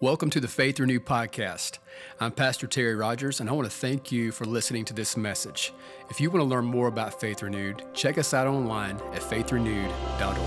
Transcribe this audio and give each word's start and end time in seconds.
Welcome 0.00 0.30
to 0.30 0.38
the 0.38 0.46
Faith 0.46 0.78
Renewed 0.78 1.04
podcast. 1.04 1.78
I'm 2.20 2.30
Pastor 2.30 2.68
Terry 2.68 2.94
Rogers, 2.94 3.40
and 3.40 3.50
I 3.50 3.52
want 3.52 3.68
to 3.68 3.76
thank 3.76 4.12
you 4.12 4.30
for 4.30 4.44
listening 4.44 4.84
to 4.84 4.94
this 4.94 5.16
message. 5.16 5.72
If 6.08 6.20
you 6.20 6.30
want 6.30 6.40
to 6.40 6.44
learn 6.44 6.66
more 6.66 6.86
about 6.86 7.20
Faith 7.20 7.42
Renewed, 7.42 7.82
check 7.94 8.16
us 8.16 8.32
out 8.32 8.46
online 8.46 8.94
at 9.12 9.22
faithrenewed.org. 9.22 10.38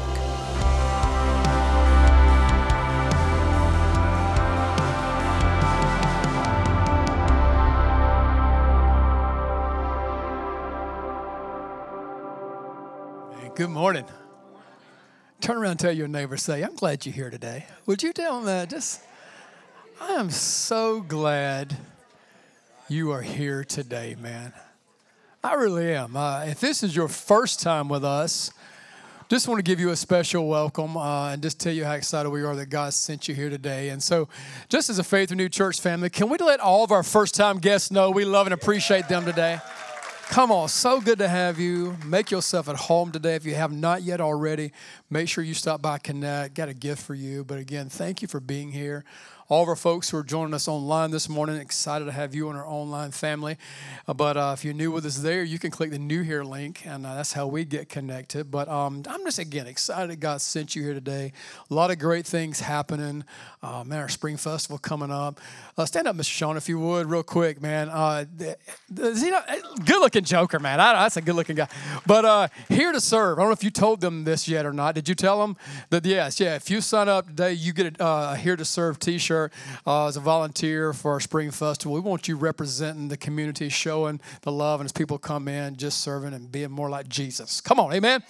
Good 13.53 13.69
morning. 13.69 14.05
Turn 15.41 15.57
around 15.57 15.71
and 15.71 15.79
tell 15.81 15.91
your 15.91 16.07
neighbor, 16.07 16.37
say, 16.37 16.61
I'm 16.61 16.75
glad 16.75 17.05
you're 17.05 17.13
here 17.13 17.29
today. 17.29 17.65
Would 17.85 18.01
you 18.01 18.13
tell 18.13 18.37
them 18.37 18.45
that? 18.45 18.69
Just, 18.69 19.01
I 20.03 20.13
am 20.13 20.31
so 20.31 20.99
glad 21.01 21.77
you 22.89 23.11
are 23.11 23.21
here 23.21 23.63
today, 23.63 24.15
man. 24.19 24.51
I 25.43 25.53
really 25.53 25.93
am. 25.93 26.17
Uh, 26.17 26.45
if 26.45 26.59
this 26.59 26.81
is 26.81 26.95
your 26.95 27.07
first 27.07 27.59
time 27.59 27.87
with 27.87 28.03
us, 28.03 28.51
just 29.29 29.47
want 29.47 29.59
to 29.59 29.63
give 29.63 29.79
you 29.79 29.91
a 29.91 29.95
special 29.95 30.47
welcome 30.47 30.97
uh, 30.97 31.29
and 31.29 31.43
just 31.43 31.59
tell 31.59 31.71
you 31.71 31.85
how 31.85 31.93
excited 31.93 32.31
we 32.31 32.41
are 32.41 32.55
that 32.55 32.71
God 32.71 32.95
sent 32.95 33.27
you 33.27 33.35
here 33.35 33.51
today. 33.51 33.89
And 33.89 34.01
so, 34.01 34.27
just 34.69 34.89
as 34.89 34.97
a 34.97 35.03
Faith 35.03 35.29
Renewed 35.29 35.53
Church 35.53 35.79
family, 35.79 36.09
can 36.09 36.29
we 36.29 36.39
let 36.39 36.59
all 36.59 36.83
of 36.83 36.91
our 36.91 37.03
first 37.03 37.35
time 37.35 37.59
guests 37.59 37.91
know 37.91 38.09
we 38.09 38.25
love 38.25 38.47
and 38.47 38.55
appreciate 38.55 39.07
them 39.07 39.23
today? 39.23 39.59
Come 40.29 40.49
on, 40.49 40.69
so 40.69 41.01
good 41.01 41.19
to 41.19 41.27
have 41.27 41.59
you. 41.59 41.97
Make 42.05 42.31
yourself 42.31 42.69
at 42.69 42.77
home 42.77 43.11
today. 43.11 43.35
If 43.35 43.45
you 43.45 43.53
have 43.53 43.73
not 43.73 44.01
yet 44.01 44.21
already, 44.21 44.71
make 45.09 45.27
sure 45.27 45.43
you 45.43 45.53
stop 45.53 45.81
by 45.81 45.97
Connect. 45.97 46.55
Got 46.55 46.69
a 46.69 46.73
gift 46.73 47.03
for 47.03 47.13
you. 47.13 47.43
But 47.43 47.59
again, 47.59 47.89
thank 47.89 48.21
you 48.21 48.29
for 48.29 48.39
being 48.39 48.71
here. 48.71 49.03
All 49.51 49.63
of 49.63 49.67
our 49.67 49.75
folks 49.75 50.09
who 50.09 50.15
are 50.15 50.23
joining 50.23 50.53
us 50.53 50.69
online 50.69 51.11
this 51.11 51.27
morning, 51.27 51.57
excited 51.57 52.05
to 52.05 52.13
have 52.13 52.33
you 52.33 52.49
in 52.49 52.55
our 52.55 52.65
online 52.65 53.11
family. 53.11 53.57
Uh, 54.07 54.13
but 54.13 54.37
uh, 54.37 54.51
if 54.53 54.63
you're 54.63 54.73
new 54.73 54.93
with 54.93 55.05
us 55.05 55.17
there, 55.17 55.43
you 55.43 55.59
can 55.59 55.71
click 55.71 55.91
the 55.91 55.99
new 55.99 56.21
here 56.21 56.45
link, 56.45 56.87
and 56.87 57.05
uh, 57.05 57.15
that's 57.15 57.33
how 57.33 57.47
we 57.47 57.65
get 57.65 57.89
connected. 57.89 58.49
But 58.49 58.69
um, 58.69 59.03
I'm 59.09 59.25
just, 59.25 59.39
again, 59.39 59.67
excited 59.67 60.21
God 60.21 60.39
sent 60.39 60.73
you 60.73 60.83
here 60.83 60.93
today. 60.93 61.33
A 61.69 61.73
lot 61.73 61.91
of 61.91 61.99
great 61.99 62.25
things 62.25 62.61
happening. 62.61 63.25
Uh, 63.61 63.83
man, 63.83 63.99
our 63.99 64.07
spring 64.07 64.37
festival 64.37 64.77
coming 64.77 65.11
up. 65.11 65.41
Uh, 65.77 65.85
stand 65.85 66.07
up, 66.07 66.15
Mr. 66.15 66.31
Sean, 66.31 66.55
if 66.55 66.69
you 66.69 66.79
would, 66.79 67.09
real 67.09 67.21
quick, 67.21 67.61
man. 67.61 67.89
Uh, 67.89 68.23
the, 68.33 68.57
the, 68.89 69.09
you 69.11 69.83
good 69.83 69.99
looking 69.99 70.23
joker, 70.23 70.59
man. 70.59 70.79
I, 70.79 70.93
that's 70.93 71.17
a 71.17 71.21
good 71.21 71.35
looking 71.35 71.57
guy. 71.57 71.67
But 72.07 72.53
here 72.69 72.93
to 72.93 73.01
serve. 73.01 73.37
I 73.37 73.41
don't 73.41 73.49
know 73.49 73.53
if 73.53 73.65
you 73.65 73.69
told 73.69 73.99
them 73.99 74.23
this 74.23 74.47
yet 74.47 74.65
or 74.65 74.71
not. 74.71 74.95
Did 74.95 75.09
you 75.09 75.15
tell 75.15 75.41
them 75.41 75.57
that, 75.89 76.05
yes, 76.05 76.39
yeah, 76.39 76.55
if 76.55 76.69
you 76.69 76.79
sign 76.79 77.09
up 77.09 77.27
today, 77.27 77.51
you 77.51 77.73
get 77.73 77.97
a 77.99 78.37
here 78.37 78.55
to 78.55 78.63
serve 78.63 78.97
t 78.97 79.17
shirt 79.17 79.40
uh, 79.87 80.07
as 80.07 80.17
a 80.17 80.19
volunteer 80.19 80.93
for 80.93 81.13
our 81.13 81.19
spring 81.19 81.49
festival. 81.49 81.93
We 81.93 82.01
want 82.01 82.27
you 82.27 82.35
representing 82.35 83.07
the 83.07 83.17
community, 83.17 83.69
showing 83.69 84.19
the 84.41 84.51
love, 84.51 84.81
and 84.81 84.85
as 84.85 84.91
people 84.91 85.17
come 85.17 85.47
in, 85.47 85.77
just 85.77 86.01
serving 86.01 86.33
and 86.33 86.51
being 86.51 86.69
more 86.69 86.89
like 86.89 87.07
Jesus. 87.07 87.61
Come 87.61 87.79
on, 87.79 87.93
amen. 87.93 88.23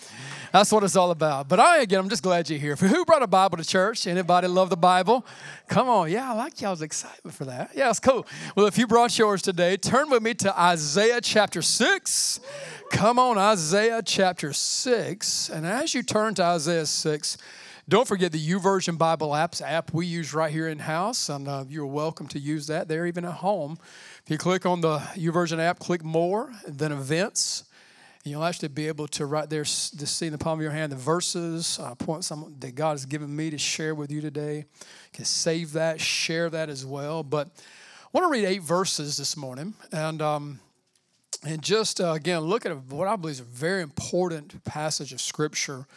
That's 0.53 0.71
what 0.71 0.83
it's 0.83 0.95
all 0.95 1.11
about. 1.11 1.49
But 1.49 1.59
I, 1.59 1.79
again, 1.79 1.99
I'm 1.99 2.09
just 2.09 2.23
glad 2.23 2.49
you're 2.49 2.59
here. 2.59 2.75
For 2.75 2.87
who 2.87 3.03
brought 3.03 3.23
a 3.23 3.27
Bible 3.27 3.57
to 3.57 3.65
church? 3.65 4.07
Anybody 4.07 4.47
love 4.47 4.69
the 4.69 4.77
Bible? 4.77 5.25
Come 5.67 5.89
on, 5.89 6.11
yeah, 6.11 6.31
I 6.31 6.35
like 6.35 6.61
y'all's 6.61 6.81
excitement 6.81 7.35
for 7.35 7.45
that. 7.45 7.71
Yeah, 7.75 7.89
it's 7.89 7.99
cool. 7.99 8.27
Well, 8.55 8.67
if 8.67 8.77
you 8.77 8.87
brought 8.87 9.17
yours 9.17 9.41
today, 9.41 9.77
turn 9.77 10.09
with 10.09 10.21
me 10.21 10.33
to 10.35 10.59
Isaiah 10.59 11.21
chapter 11.21 11.61
6. 11.61 12.39
Come 12.91 13.17
on, 13.17 13.37
Isaiah 13.37 14.01
chapter 14.05 14.53
6. 14.53 15.49
And 15.49 15.65
as 15.65 15.93
you 15.93 16.03
turn 16.03 16.35
to 16.35 16.43
Isaiah 16.43 16.85
6, 16.85 17.37
don't 17.89 18.07
forget 18.07 18.31
the 18.31 18.39
YouVersion 18.39 18.97
Bible 18.97 19.29
apps 19.29 19.61
app 19.61 19.93
we 19.93 20.05
use 20.05 20.33
right 20.33 20.51
here 20.51 20.67
in 20.67 20.79
house, 20.79 21.29
and 21.29 21.47
uh, 21.47 21.63
you're 21.67 21.85
welcome 21.85 22.27
to 22.27 22.39
use 22.39 22.67
that 22.67 22.87
there 22.87 23.07
even 23.07 23.25
at 23.25 23.33
home. 23.33 23.77
If 24.23 24.29
you 24.29 24.37
click 24.37 24.65
on 24.65 24.81
the 24.81 24.99
YouVersion 25.15 25.59
app, 25.59 25.79
click 25.79 26.03
More, 26.03 26.51
then 26.67 26.91
Events, 26.91 27.63
and 28.23 28.31
you'll 28.31 28.43
actually 28.43 28.67
be 28.67 28.87
able 28.87 29.07
to 29.07 29.25
right 29.25 29.49
there 29.49 29.63
to 29.63 30.05
see 30.05 30.27
in 30.27 30.31
the 30.31 30.37
palm 30.37 30.59
of 30.59 30.63
your 30.63 30.71
hand 30.71 30.91
the 30.91 30.95
verses, 30.95 31.79
uh, 31.81 31.95
points 31.95 32.31
that 32.59 32.75
God 32.75 32.91
has 32.91 33.05
given 33.05 33.35
me 33.35 33.49
to 33.49 33.57
share 33.57 33.95
with 33.95 34.11
you 34.11 34.21
today. 34.21 34.57
You 34.57 34.65
can 35.13 35.25
save 35.25 35.73
that, 35.73 35.99
share 35.99 36.51
that 36.51 36.69
as 36.69 36.85
well. 36.85 37.23
But 37.23 37.47
I 37.47 38.09
want 38.13 38.25
to 38.25 38.31
read 38.31 38.45
eight 38.45 38.61
verses 38.61 39.17
this 39.17 39.35
morning, 39.35 39.73
and 39.91 40.21
um, 40.21 40.59
and 41.43 41.63
just 41.63 41.99
uh, 41.99 42.11
again 42.11 42.41
look 42.41 42.63
at 42.67 42.77
what 42.85 43.07
I 43.07 43.15
believe 43.15 43.33
is 43.33 43.39
a 43.39 43.43
very 43.43 43.81
important 43.81 44.63
passage 44.65 45.13
of 45.13 45.19
Scripture 45.19 45.87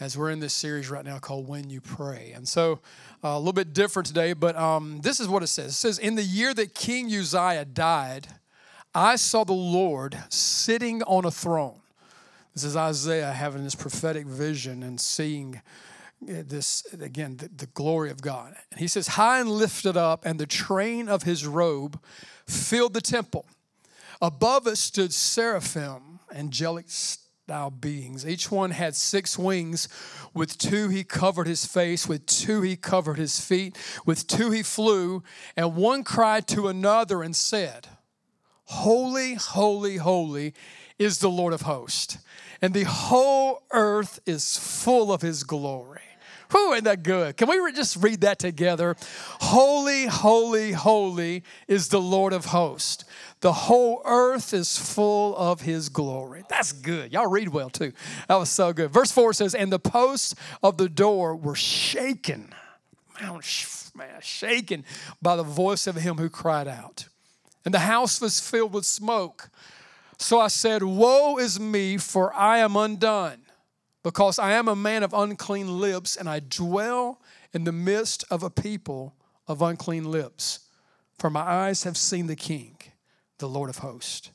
as 0.00 0.16
we're 0.16 0.30
in 0.30 0.40
this 0.40 0.54
series 0.54 0.90
right 0.90 1.04
now 1.04 1.18
called 1.18 1.48
When 1.48 1.70
You 1.70 1.80
Pray. 1.80 2.32
And 2.34 2.46
so 2.46 2.80
uh, 3.24 3.28
a 3.28 3.38
little 3.38 3.52
bit 3.52 3.72
different 3.72 4.06
today, 4.06 4.32
but 4.32 4.56
um, 4.56 5.00
this 5.02 5.18
is 5.18 5.28
what 5.28 5.42
it 5.42 5.48
says. 5.48 5.72
It 5.72 5.74
says, 5.74 5.98
In 5.98 6.14
the 6.14 6.22
year 6.22 6.54
that 6.54 6.74
King 6.74 7.06
Uzziah 7.06 7.64
died, 7.64 8.28
I 8.94 9.16
saw 9.16 9.44
the 9.44 9.52
Lord 9.52 10.16
sitting 10.28 11.02
on 11.02 11.24
a 11.24 11.30
throne. 11.30 11.80
This 12.54 12.64
is 12.64 12.76
Isaiah 12.76 13.32
having 13.32 13.64
this 13.64 13.74
prophetic 13.74 14.26
vision 14.26 14.82
and 14.82 15.00
seeing 15.00 15.60
this, 16.20 16.84
again, 17.00 17.36
the, 17.36 17.48
the 17.48 17.66
glory 17.66 18.10
of 18.10 18.20
God. 18.20 18.54
And 18.70 18.80
he 18.80 18.88
says, 18.88 19.08
High 19.08 19.40
and 19.40 19.50
lifted 19.50 19.96
up, 19.96 20.24
and 20.24 20.38
the 20.38 20.46
train 20.46 21.08
of 21.08 21.24
his 21.24 21.46
robe 21.46 22.00
filled 22.46 22.94
the 22.94 23.00
temple. 23.00 23.46
Above 24.20 24.66
it 24.66 24.76
stood 24.76 25.12
seraphim, 25.12 26.18
angelic 26.34 26.86
style 27.48 27.70
beings. 27.70 28.26
Each 28.26 28.50
one 28.50 28.72
had 28.72 28.94
six 28.94 29.38
wings. 29.38 29.88
With 30.34 30.58
two 30.58 30.90
he 30.90 31.02
covered 31.02 31.46
his 31.46 31.64
face, 31.64 32.06
with 32.06 32.26
two 32.26 32.60
he 32.60 32.76
covered 32.76 33.16
his 33.16 33.40
feet, 33.40 33.74
with 34.04 34.26
two 34.26 34.50
he 34.50 34.62
flew, 34.62 35.22
and 35.56 35.74
one 35.74 36.04
cried 36.04 36.46
to 36.48 36.68
another 36.68 37.22
and 37.22 37.34
said, 37.34 37.88
Holy, 38.64 39.32
holy, 39.32 39.96
holy 39.96 40.52
is 40.98 41.20
the 41.20 41.30
Lord 41.30 41.54
of 41.54 41.62
hosts, 41.62 42.18
and 42.60 42.74
the 42.74 42.84
whole 42.84 43.62
earth 43.72 44.20
is 44.26 44.58
full 44.58 45.10
of 45.10 45.22
his 45.22 45.42
glory. 45.42 46.02
Whew, 46.50 46.74
ain't 46.74 46.84
that 46.84 47.02
good? 47.02 47.36
Can 47.36 47.48
we 47.48 47.72
just 47.72 48.02
read 48.02 48.22
that 48.22 48.38
together? 48.38 48.96
Holy, 49.40 50.06
holy, 50.06 50.72
holy 50.72 51.44
is 51.66 51.88
the 51.88 52.00
Lord 52.00 52.32
of 52.32 52.46
hosts. 52.46 53.04
The 53.40 53.52
whole 53.52 54.02
earth 54.04 54.52
is 54.52 54.76
full 54.76 55.36
of 55.36 55.60
his 55.60 55.88
glory. 55.88 56.42
That's 56.48 56.72
good. 56.72 57.12
Y'all 57.12 57.30
read 57.30 57.48
well 57.50 57.70
too. 57.70 57.92
That 58.26 58.36
was 58.36 58.50
so 58.50 58.72
good. 58.72 58.90
Verse 58.90 59.12
4 59.12 59.32
says, 59.32 59.54
And 59.54 59.72
the 59.72 59.78
posts 59.78 60.34
of 60.62 60.76
the 60.76 60.88
door 60.88 61.36
were 61.36 61.54
shaken. 61.54 62.52
Man, 63.22 63.40
shaken 64.20 64.84
by 65.20 65.36
the 65.36 65.42
voice 65.42 65.86
of 65.86 65.96
him 65.96 66.16
who 66.16 66.28
cried 66.28 66.68
out. 66.68 67.08
And 67.64 67.74
the 67.74 67.80
house 67.80 68.20
was 68.20 68.40
filled 68.40 68.72
with 68.72 68.86
smoke. 68.86 69.50
So 70.18 70.40
I 70.40 70.48
said, 70.48 70.82
Woe 70.82 71.38
is 71.38 71.60
me, 71.60 71.96
for 71.96 72.32
I 72.34 72.58
am 72.58 72.76
undone, 72.76 73.42
because 74.02 74.38
I 74.38 74.52
am 74.52 74.68
a 74.68 74.76
man 74.76 75.02
of 75.02 75.12
unclean 75.12 75.78
lips, 75.80 76.16
and 76.16 76.28
I 76.28 76.40
dwell 76.40 77.20
in 77.52 77.64
the 77.64 77.72
midst 77.72 78.24
of 78.30 78.42
a 78.42 78.50
people 78.50 79.14
of 79.46 79.62
unclean 79.62 80.10
lips. 80.10 80.60
For 81.18 81.30
my 81.30 81.40
eyes 81.40 81.82
have 81.84 81.96
seen 81.96 82.26
the 82.26 82.36
King 82.36 82.77
the 83.38 83.48
Lord 83.48 83.70
of 83.70 83.78
hosts. 83.78 84.30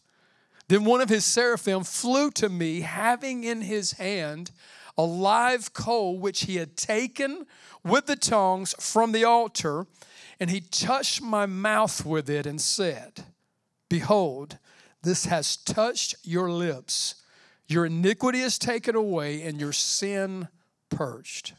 Then 0.68 0.86
one 0.86 1.02
of 1.02 1.10
his 1.10 1.26
seraphim 1.26 1.84
flew 1.84 2.32
to 2.32 2.50
me, 2.50 2.82
having 2.82 3.44
in 3.44 3.62
his 3.62 3.94
hand 3.94 4.52
a 4.98 5.04
live 5.04 5.74
coal 5.74 6.18
which 6.18 6.42
he 6.42 6.56
had 6.56 6.78
taken 6.78 7.46
with 7.84 8.06
the 8.06 8.16
tongs 8.16 8.74
from 8.80 9.12
the 9.12 9.24
altar, 9.24 9.88
and 10.40 10.50
he 10.50 10.62
touched 10.62 11.22
my 11.22 11.46
mouth 11.46 12.06
with 12.06 12.30
it 12.30 12.46
and 12.46 12.62
said, 12.62 13.26
Behold, 13.90 14.58
this 15.02 15.26
has 15.26 15.58
touched 15.58 16.16
your 16.24 16.50
lips. 16.50 17.16
Your 17.68 17.86
iniquity 17.86 18.40
is 18.40 18.58
taken 18.58 18.96
away, 18.96 19.42
and 19.44 19.60
your 19.60 19.74
sin 19.74 20.48
purged. 20.90 21.54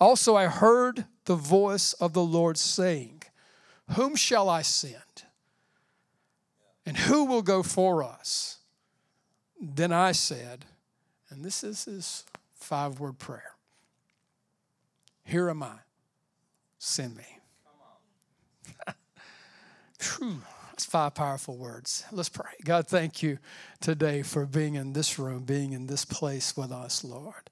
Also, 0.00 0.36
I 0.36 0.46
heard 0.46 1.06
the 1.24 1.36
voice 1.36 1.92
of 1.94 2.12
the 2.12 2.22
Lord 2.22 2.58
saying, 2.58 3.22
Whom 3.92 4.16
shall 4.16 4.48
I 4.48 4.62
send? 4.62 5.13
And 6.86 6.96
who 6.96 7.24
will 7.24 7.42
go 7.42 7.62
for 7.62 8.02
us? 8.02 8.58
Then 9.60 9.92
I 9.92 10.12
said, 10.12 10.66
and 11.30 11.44
this 11.44 11.64
is 11.64 11.84
his 11.84 12.24
five 12.54 13.00
word 13.00 13.18
prayer 13.18 13.52
Here 15.24 15.48
am 15.48 15.62
I, 15.62 15.76
send 16.78 17.16
me. 17.16 17.24
Whew, 20.18 20.42
that's 20.68 20.84
five 20.84 21.14
powerful 21.14 21.56
words. 21.56 22.04
Let's 22.12 22.28
pray. 22.28 22.50
God, 22.64 22.86
thank 22.86 23.22
you 23.22 23.38
today 23.80 24.22
for 24.22 24.44
being 24.44 24.74
in 24.74 24.92
this 24.92 25.18
room, 25.18 25.44
being 25.44 25.72
in 25.72 25.86
this 25.86 26.04
place 26.04 26.56
with 26.56 26.72
us, 26.72 27.04
Lord. 27.04 27.50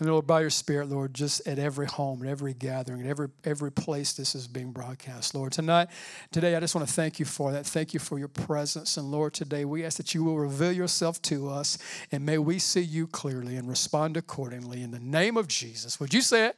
And 0.00 0.08
Lord, 0.08 0.28
by 0.28 0.42
your 0.42 0.50
Spirit, 0.50 0.88
Lord, 0.88 1.12
just 1.12 1.46
at 1.48 1.58
every 1.58 1.86
home, 1.86 2.22
at 2.22 2.28
every 2.28 2.54
gathering, 2.54 3.00
at 3.00 3.06
every 3.08 3.28
every 3.42 3.72
place 3.72 4.12
this 4.12 4.36
is 4.36 4.46
being 4.46 4.70
broadcast, 4.70 5.34
Lord. 5.34 5.50
Tonight, 5.50 5.88
today, 6.30 6.54
I 6.54 6.60
just 6.60 6.76
want 6.76 6.86
to 6.86 6.94
thank 6.94 7.18
you 7.18 7.24
for 7.24 7.50
that. 7.50 7.66
Thank 7.66 7.94
you 7.94 7.98
for 7.98 8.16
your 8.16 8.28
presence. 8.28 8.96
And 8.96 9.10
Lord, 9.10 9.34
today 9.34 9.64
we 9.64 9.84
ask 9.84 9.96
that 9.96 10.14
you 10.14 10.22
will 10.22 10.38
reveal 10.38 10.70
yourself 10.70 11.20
to 11.22 11.48
us 11.48 11.78
and 12.12 12.24
may 12.24 12.38
we 12.38 12.60
see 12.60 12.80
you 12.80 13.08
clearly 13.08 13.56
and 13.56 13.68
respond 13.68 14.16
accordingly. 14.16 14.82
In 14.82 14.92
the 14.92 15.00
name 15.00 15.36
of 15.36 15.48
Jesus. 15.48 15.98
Would 15.98 16.14
you 16.14 16.22
say 16.22 16.46
it? 16.46 16.56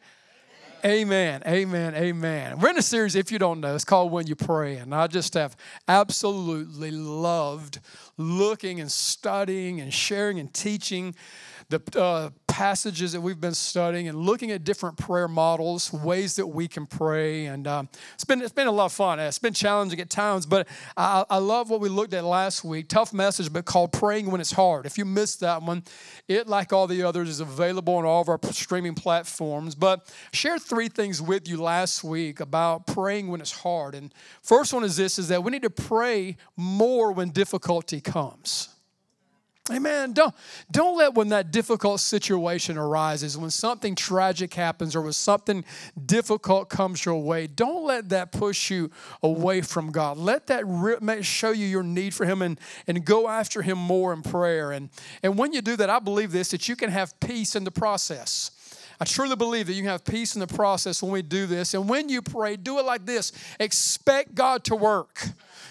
Amen, 0.82 1.42
amen, 1.46 1.94
amen. 1.94 2.58
We're 2.58 2.70
in 2.70 2.78
a 2.78 2.82
series, 2.82 3.14
if 3.14 3.30
you 3.30 3.38
don't 3.38 3.60
know, 3.60 3.74
it's 3.74 3.84
called 3.84 4.10
When 4.12 4.26
You 4.26 4.34
Pray. 4.34 4.76
And 4.76 4.94
I 4.94 5.08
just 5.08 5.34
have 5.34 5.54
absolutely 5.86 6.90
loved 6.90 7.80
looking 8.16 8.80
and 8.80 8.90
studying 8.90 9.80
and 9.82 9.92
sharing 9.92 10.38
and 10.38 10.52
teaching 10.54 11.14
the 11.68 11.82
uh, 12.00 12.30
passages 12.60 13.12
that 13.12 13.22
we've 13.22 13.40
been 13.40 13.54
studying 13.54 14.06
and 14.06 14.18
looking 14.18 14.50
at 14.50 14.64
different 14.64 14.98
prayer 14.98 15.26
models, 15.26 15.90
ways 15.94 16.36
that 16.36 16.46
we 16.46 16.68
can 16.68 16.84
pray. 16.84 17.46
And 17.46 17.66
um, 17.66 17.88
it's, 18.12 18.26
been, 18.26 18.42
it's 18.42 18.52
been 18.52 18.66
a 18.66 18.70
lot 18.70 18.84
of 18.84 18.92
fun. 18.92 19.18
It's 19.18 19.38
been 19.38 19.54
challenging 19.54 19.98
at 19.98 20.10
times, 20.10 20.44
but 20.44 20.68
I, 20.94 21.24
I 21.30 21.38
love 21.38 21.70
what 21.70 21.80
we 21.80 21.88
looked 21.88 22.12
at 22.12 22.22
last 22.22 22.62
week. 22.62 22.88
Tough 22.88 23.14
message, 23.14 23.50
but 23.50 23.64
called 23.64 23.94
Praying 23.94 24.30
When 24.30 24.42
It's 24.42 24.52
Hard. 24.52 24.84
If 24.84 24.98
you 24.98 25.06
missed 25.06 25.40
that 25.40 25.62
one, 25.62 25.84
it, 26.28 26.48
like 26.48 26.70
all 26.70 26.86
the 26.86 27.02
others, 27.02 27.30
is 27.30 27.40
available 27.40 27.94
on 27.94 28.04
all 28.04 28.20
of 28.20 28.28
our 28.28 28.38
streaming 28.50 28.94
platforms. 28.94 29.74
But 29.74 30.12
I 30.30 30.36
shared 30.36 30.60
three 30.60 30.88
things 30.88 31.22
with 31.22 31.48
you 31.48 31.62
last 31.62 32.04
week 32.04 32.40
about 32.40 32.86
praying 32.86 33.28
when 33.28 33.40
it's 33.40 33.52
hard. 33.52 33.94
And 33.94 34.12
first 34.42 34.74
one 34.74 34.84
is 34.84 34.98
this, 34.98 35.18
is 35.18 35.28
that 35.28 35.42
we 35.42 35.50
need 35.50 35.62
to 35.62 35.70
pray 35.70 36.36
more 36.58 37.10
when 37.12 37.30
difficulty 37.30 38.02
comes. 38.02 38.68
Amen. 39.70 40.12
Don't, 40.12 40.34
don't 40.70 40.96
let 40.96 41.14
when 41.14 41.28
that 41.28 41.50
difficult 41.50 42.00
situation 42.00 42.76
arises, 42.76 43.36
when 43.38 43.50
something 43.50 43.94
tragic 43.94 44.54
happens 44.54 44.96
or 44.96 45.02
when 45.02 45.12
something 45.12 45.64
difficult 46.06 46.68
comes 46.68 47.04
your 47.04 47.22
way, 47.22 47.46
don't 47.46 47.84
let 47.84 48.08
that 48.08 48.32
push 48.32 48.70
you 48.70 48.90
away 49.22 49.60
from 49.60 49.92
God. 49.92 50.18
Let 50.18 50.48
that 50.48 51.18
show 51.22 51.50
you 51.50 51.66
your 51.66 51.82
need 51.82 52.14
for 52.14 52.26
Him 52.26 52.42
and, 52.42 52.58
and 52.86 53.04
go 53.04 53.28
after 53.28 53.62
Him 53.62 53.78
more 53.78 54.12
in 54.12 54.22
prayer. 54.22 54.72
And, 54.72 54.90
and 55.22 55.38
when 55.38 55.52
you 55.52 55.62
do 55.62 55.76
that, 55.76 55.90
I 55.90 55.98
believe 55.98 56.32
this, 56.32 56.50
that 56.50 56.68
you 56.68 56.76
can 56.76 56.90
have 56.90 57.18
peace 57.20 57.54
in 57.54 57.64
the 57.64 57.70
process. 57.70 58.50
I 59.00 59.06
truly 59.06 59.34
believe 59.34 59.66
that 59.66 59.72
you 59.72 59.80
can 59.80 59.90
have 59.90 60.04
peace 60.04 60.34
in 60.34 60.40
the 60.40 60.46
process 60.46 61.02
when 61.02 61.10
we 61.10 61.22
do 61.22 61.46
this. 61.46 61.72
And 61.72 61.88
when 61.88 62.10
you 62.10 62.20
pray, 62.20 62.56
do 62.56 62.78
it 62.78 62.84
like 62.84 63.06
this 63.06 63.32
expect 63.58 64.34
God 64.34 64.62
to 64.64 64.76
work. 64.76 65.26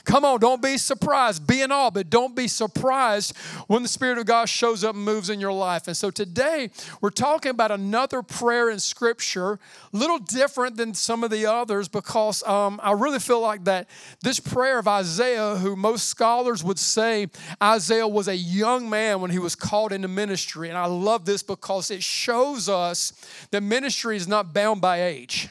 Come 0.06 0.26
on, 0.26 0.40
don't 0.40 0.62
be 0.62 0.78
surprised. 0.78 1.46
Be 1.46 1.62
in 1.62 1.72
awe, 1.72 1.90
but 1.90 2.10
don't 2.10 2.36
be 2.36 2.48
surprised 2.48 3.36
when 3.68 3.84
the 3.84 3.90
Spirit 3.90 4.18
of 4.18 4.26
God 4.26 4.50
shows 4.50 4.84
up 4.84 4.96
and 4.96 5.04
moves 5.04 5.30
in 5.30 5.40
your 5.40 5.52
life. 5.52 5.88
And 5.88 5.96
so 5.96 6.10
today, 6.12 6.70
we're 7.02 7.10
talking 7.10 7.52
about 7.52 7.72
another 7.72 8.22
prayer 8.22 8.70
in 8.70 8.80
Scripture, 8.80 9.60
a 9.94 9.98
little 9.98 10.20
different 10.20 10.78
than 10.78 10.94
some 10.94 11.24
of 11.24 11.32
the 11.32 11.46
others 11.46 11.88
because 11.88 12.44
um, 12.44 12.80
I 12.84 12.94
really 12.94 13.20
feel 13.20 13.42
like 13.42 13.66
that 13.66 13.90
this 14.22 14.40
prayer 14.40 14.80
of 14.80 14.88
Isaiah, 14.88 15.56
who 15.56 15.76
most 15.76 16.08
scholars 16.08 16.64
would 16.64 16.80
say 16.80 17.28
Isaiah 17.62 18.08
was 18.08 18.28
a 18.28 18.36
young 18.36 18.90
man 18.90 19.22
when 19.22 19.32
he 19.32 19.40
was 19.40 19.56
called 19.56 19.92
into 19.92 20.08
ministry. 20.08 20.70
And 20.70 20.78
I 20.78 20.86
love 20.86 21.26
this 21.26 21.44
because 21.44 21.92
it 21.92 22.04
shows 22.04 22.70
us 22.70 23.14
that 23.52 23.62
ministry 23.62 24.16
is 24.16 24.28
not 24.28 24.54
bound 24.54 24.82
by 24.82 25.04
age. 25.04 25.50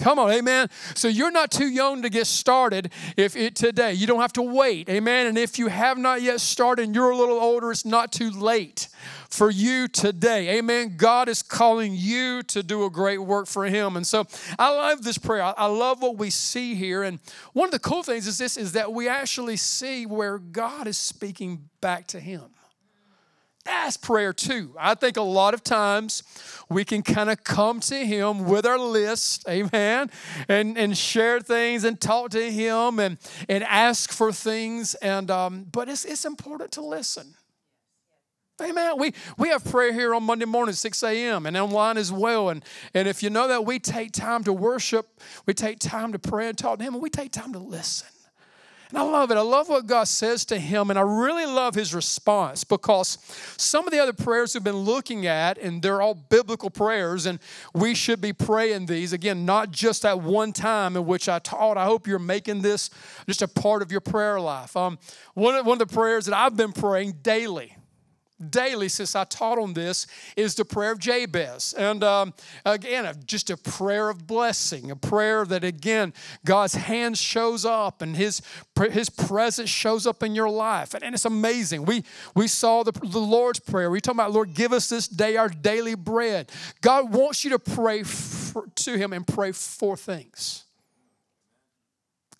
Come 0.00 0.18
on, 0.18 0.30
amen. 0.32 0.68
So 0.94 1.08
you're 1.08 1.30
not 1.30 1.50
too 1.50 1.68
young 1.68 2.02
to 2.02 2.08
get 2.08 2.26
started 2.26 2.90
if 3.16 3.36
it 3.36 3.54
today. 3.54 3.92
You 3.92 4.06
don't 4.06 4.20
have 4.20 4.32
to 4.34 4.42
wait. 4.42 4.88
Amen. 4.88 5.26
And 5.26 5.36
if 5.36 5.58
you 5.58 5.68
have 5.68 5.98
not 5.98 6.22
yet 6.22 6.40
started 6.40 6.86
and 6.86 6.94
you're 6.94 7.10
a 7.10 7.16
little 7.16 7.38
older, 7.38 7.70
it's 7.70 7.84
not 7.84 8.10
too 8.10 8.30
late 8.30 8.88
for 9.28 9.50
you 9.50 9.88
today. 9.88 10.58
Amen. 10.58 10.94
God 10.96 11.28
is 11.28 11.42
calling 11.42 11.94
you 11.94 12.42
to 12.44 12.62
do 12.62 12.84
a 12.84 12.90
great 12.90 13.18
work 13.18 13.46
for 13.46 13.66
him. 13.66 13.96
And 13.96 14.06
so 14.06 14.26
I 14.58 14.70
love 14.70 15.02
this 15.02 15.18
prayer. 15.18 15.54
I 15.56 15.66
love 15.66 16.02
what 16.02 16.16
we 16.16 16.30
see 16.30 16.74
here. 16.74 17.02
And 17.02 17.20
one 17.52 17.66
of 17.66 17.72
the 17.72 17.78
cool 17.78 18.02
things 18.02 18.26
is 18.26 18.38
this 18.38 18.56
is 18.56 18.72
that 18.72 18.92
we 18.92 19.08
actually 19.08 19.56
see 19.56 20.06
where 20.06 20.38
God 20.38 20.86
is 20.86 20.98
speaking 20.98 21.68
back 21.80 22.06
to 22.08 22.20
him. 22.20 22.42
That's 23.64 23.96
prayer 23.96 24.32
too. 24.32 24.74
I 24.78 24.94
think 24.94 25.16
a 25.16 25.22
lot 25.22 25.52
of 25.52 25.62
times 25.62 26.22
we 26.68 26.84
can 26.84 27.02
kind 27.02 27.30
of 27.30 27.44
come 27.44 27.80
to 27.80 28.06
Him 28.06 28.46
with 28.46 28.64
our 28.64 28.78
list, 28.78 29.46
amen, 29.48 30.10
and, 30.48 30.78
and 30.78 30.96
share 30.96 31.40
things 31.40 31.84
and 31.84 32.00
talk 32.00 32.30
to 32.30 32.50
Him 32.50 32.98
and, 32.98 33.18
and 33.48 33.62
ask 33.64 34.12
for 34.12 34.32
things. 34.32 34.94
And 34.96 35.30
um, 35.30 35.66
but 35.70 35.88
it's, 35.88 36.04
it's 36.04 36.24
important 36.24 36.72
to 36.72 36.80
listen. 36.80 37.34
Amen. 38.62 38.98
We, 38.98 39.14
we 39.38 39.48
have 39.48 39.64
prayer 39.64 39.92
here 39.92 40.14
on 40.14 40.24
Monday 40.24 40.44
morning, 40.44 40.74
6 40.74 41.02
a.m., 41.02 41.46
and 41.46 41.56
online 41.56 41.96
as 41.96 42.12
well. 42.12 42.50
And, 42.50 42.62
and 42.92 43.08
if 43.08 43.22
you 43.22 43.30
know 43.30 43.48
that 43.48 43.64
we 43.64 43.78
take 43.78 44.12
time 44.12 44.44
to 44.44 44.52
worship, 44.52 45.08
we 45.46 45.54
take 45.54 45.78
time 45.78 46.12
to 46.12 46.18
pray 46.18 46.48
and 46.48 46.58
talk 46.58 46.78
to 46.78 46.84
Him, 46.84 46.94
and 46.94 47.02
we 47.02 47.08
take 47.08 47.32
time 47.32 47.54
to 47.54 47.58
listen. 47.58 48.08
And 48.90 48.98
I 48.98 49.02
love 49.02 49.30
it. 49.30 49.36
I 49.36 49.42
love 49.42 49.68
what 49.68 49.86
God 49.86 50.08
says 50.08 50.44
to 50.46 50.58
him, 50.58 50.90
and 50.90 50.98
I 50.98 51.02
really 51.02 51.46
love 51.46 51.76
his 51.76 51.94
response 51.94 52.64
because 52.64 53.18
some 53.56 53.86
of 53.86 53.92
the 53.92 54.00
other 54.00 54.12
prayers 54.12 54.54
we've 54.54 54.64
been 54.64 54.74
looking 54.74 55.26
at, 55.26 55.58
and 55.58 55.80
they're 55.80 56.02
all 56.02 56.14
biblical 56.14 56.70
prayers, 56.70 57.24
and 57.24 57.38
we 57.72 57.94
should 57.94 58.20
be 58.20 58.32
praying 58.32 58.86
these. 58.86 59.12
Again, 59.12 59.46
not 59.46 59.70
just 59.70 60.04
at 60.04 60.20
one 60.20 60.52
time 60.52 60.96
in 60.96 61.06
which 61.06 61.28
I 61.28 61.38
taught. 61.38 61.78
I 61.78 61.84
hope 61.84 62.08
you're 62.08 62.18
making 62.18 62.62
this 62.62 62.90
just 63.28 63.42
a 63.42 63.48
part 63.48 63.82
of 63.82 63.92
your 63.92 64.00
prayer 64.00 64.40
life. 64.40 64.76
Um, 64.76 64.98
one, 65.34 65.54
of, 65.54 65.64
one 65.64 65.80
of 65.80 65.88
the 65.88 65.94
prayers 65.94 66.26
that 66.26 66.34
I've 66.34 66.56
been 66.56 66.72
praying 66.72 67.18
daily 67.22 67.76
daily 68.48 68.88
since 68.88 69.14
I 69.14 69.24
taught 69.24 69.58
on 69.58 69.74
this 69.74 70.06
is 70.36 70.54
the 70.54 70.64
prayer 70.64 70.92
of 70.92 70.98
Jabez. 70.98 71.74
And 71.76 72.02
um, 72.02 72.34
again, 72.64 73.12
just 73.24 73.50
a 73.50 73.56
prayer 73.56 74.08
of 74.08 74.26
blessing, 74.26 74.90
a 74.90 74.96
prayer 74.96 75.44
that, 75.44 75.64
again, 75.64 76.12
God's 76.44 76.74
hand 76.74 77.18
shows 77.18 77.64
up 77.64 78.02
and 78.02 78.16
His, 78.16 78.40
his 78.90 79.10
presence 79.10 79.70
shows 79.70 80.06
up 80.06 80.22
in 80.22 80.34
your 80.34 80.48
life. 80.48 80.94
And, 80.94 81.04
and 81.04 81.14
it's 81.14 81.24
amazing. 81.24 81.84
We, 81.84 82.04
we 82.34 82.48
saw 82.48 82.82
the, 82.82 82.92
the 82.92 83.18
Lord's 83.18 83.60
Prayer. 83.60 83.90
We 83.90 84.00
talking 84.00 84.18
about, 84.18 84.32
Lord, 84.32 84.54
give 84.54 84.72
us 84.72 84.88
this 84.88 85.08
day 85.08 85.36
our 85.36 85.48
daily 85.48 85.94
bread. 85.94 86.50
God 86.80 87.12
wants 87.12 87.44
you 87.44 87.50
to 87.50 87.58
pray 87.58 88.02
for, 88.02 88.66
to 88.74 88.96
Him 88.96 89.12
and 89.12 89.26
pray 89.26 89.52
for 89.52 89.96
things. 89.96 90.64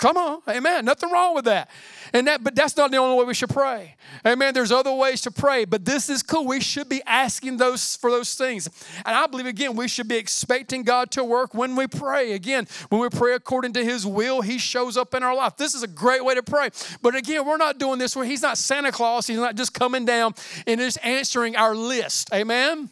Come 0.01 0.17
on, 0.17 0.41
amen. 0.49 0.87
Nothing 0.87 1.11
wrong 1.11 1.35
with 1.35 1.45
that. 1.45 1.69
And 2.15 2.27
that, 2.27 2.43
but 2.43 2.55
that's 2.55 2.75
not 2.75 2.91
the 2.91 2.97
only 2.97 3.19
way 3.19 3.27
we 3.27 3.35
should 3.35 3.51
pray. 3.51 3.97
Amen. 4.27 4.55
There's 4.55 4.73
other 4.73 4.95
ways 4.95 5.21
to 5.23 5.31
pray, 5.31 5.67
but 5.67 5.85
this 5.85 6.09
is 6.09 6.23
cool. 6.23 6.47
We 6.47 6.61
should 6.61 6.89
be 6.89 7.03
asking 7.07 7.59
those 7.59 7.97
for 7.97 8.11
those 8.11 8.35
things. 8.35 8.71
And 9.05 9.15
I 9.15 9.27
believe 9.27 9.45
again, 9.45 9.77
we 9.77 9.89
should 9.89 10.09
be 10.09 10.17
expecting 10.17 10.85
God 10.85 11.11
to 11.13 11.23
work 11.23 11.53
when 11.53 11.77
we 11.77 11.87
pray. 11.87 12.33
Again, 12.33 12.67
when 12.89 13.03
we 13.03 13.11
pray 13.11 13.35
according 13.35 13.75
to 13.75 13.85
his 13.85 14.07
will, 14.07 14.41
he 14.41 14.57
shows 14.57 14.97
up 14.97 15.13
in 15.13 15.23
our 15.23 15.35
life. 15.35 15.59
This 15.59 15.75
is 15.75 15.83
a 15.83 15.89
great 15.89 16.25
way 16.25 16.35
to 16.35 16.43
pray. 16.43 16.71
But 17.03 17.15
again, 17.15 17.45
we're 17.45 17.59
not 17.59 17.79
doing 17.79 17.99
this 17.99 18.17
where 18.17 18.25
he's 18.25 18.41
not 18.41 18.57
Santa 18.57 18.93
Claus, 18.93 19.27
he's 19.27 19.37
not 19.37 19.55
just 19.55 19.75
coming 19.75 20.07
down 20.07 20.35
and 20.67 20.81
just 20.81 20.97
answering 21.05 21.57
our 21.57 21.75
list. 21.75 22.33
Amen. 22.33 22.89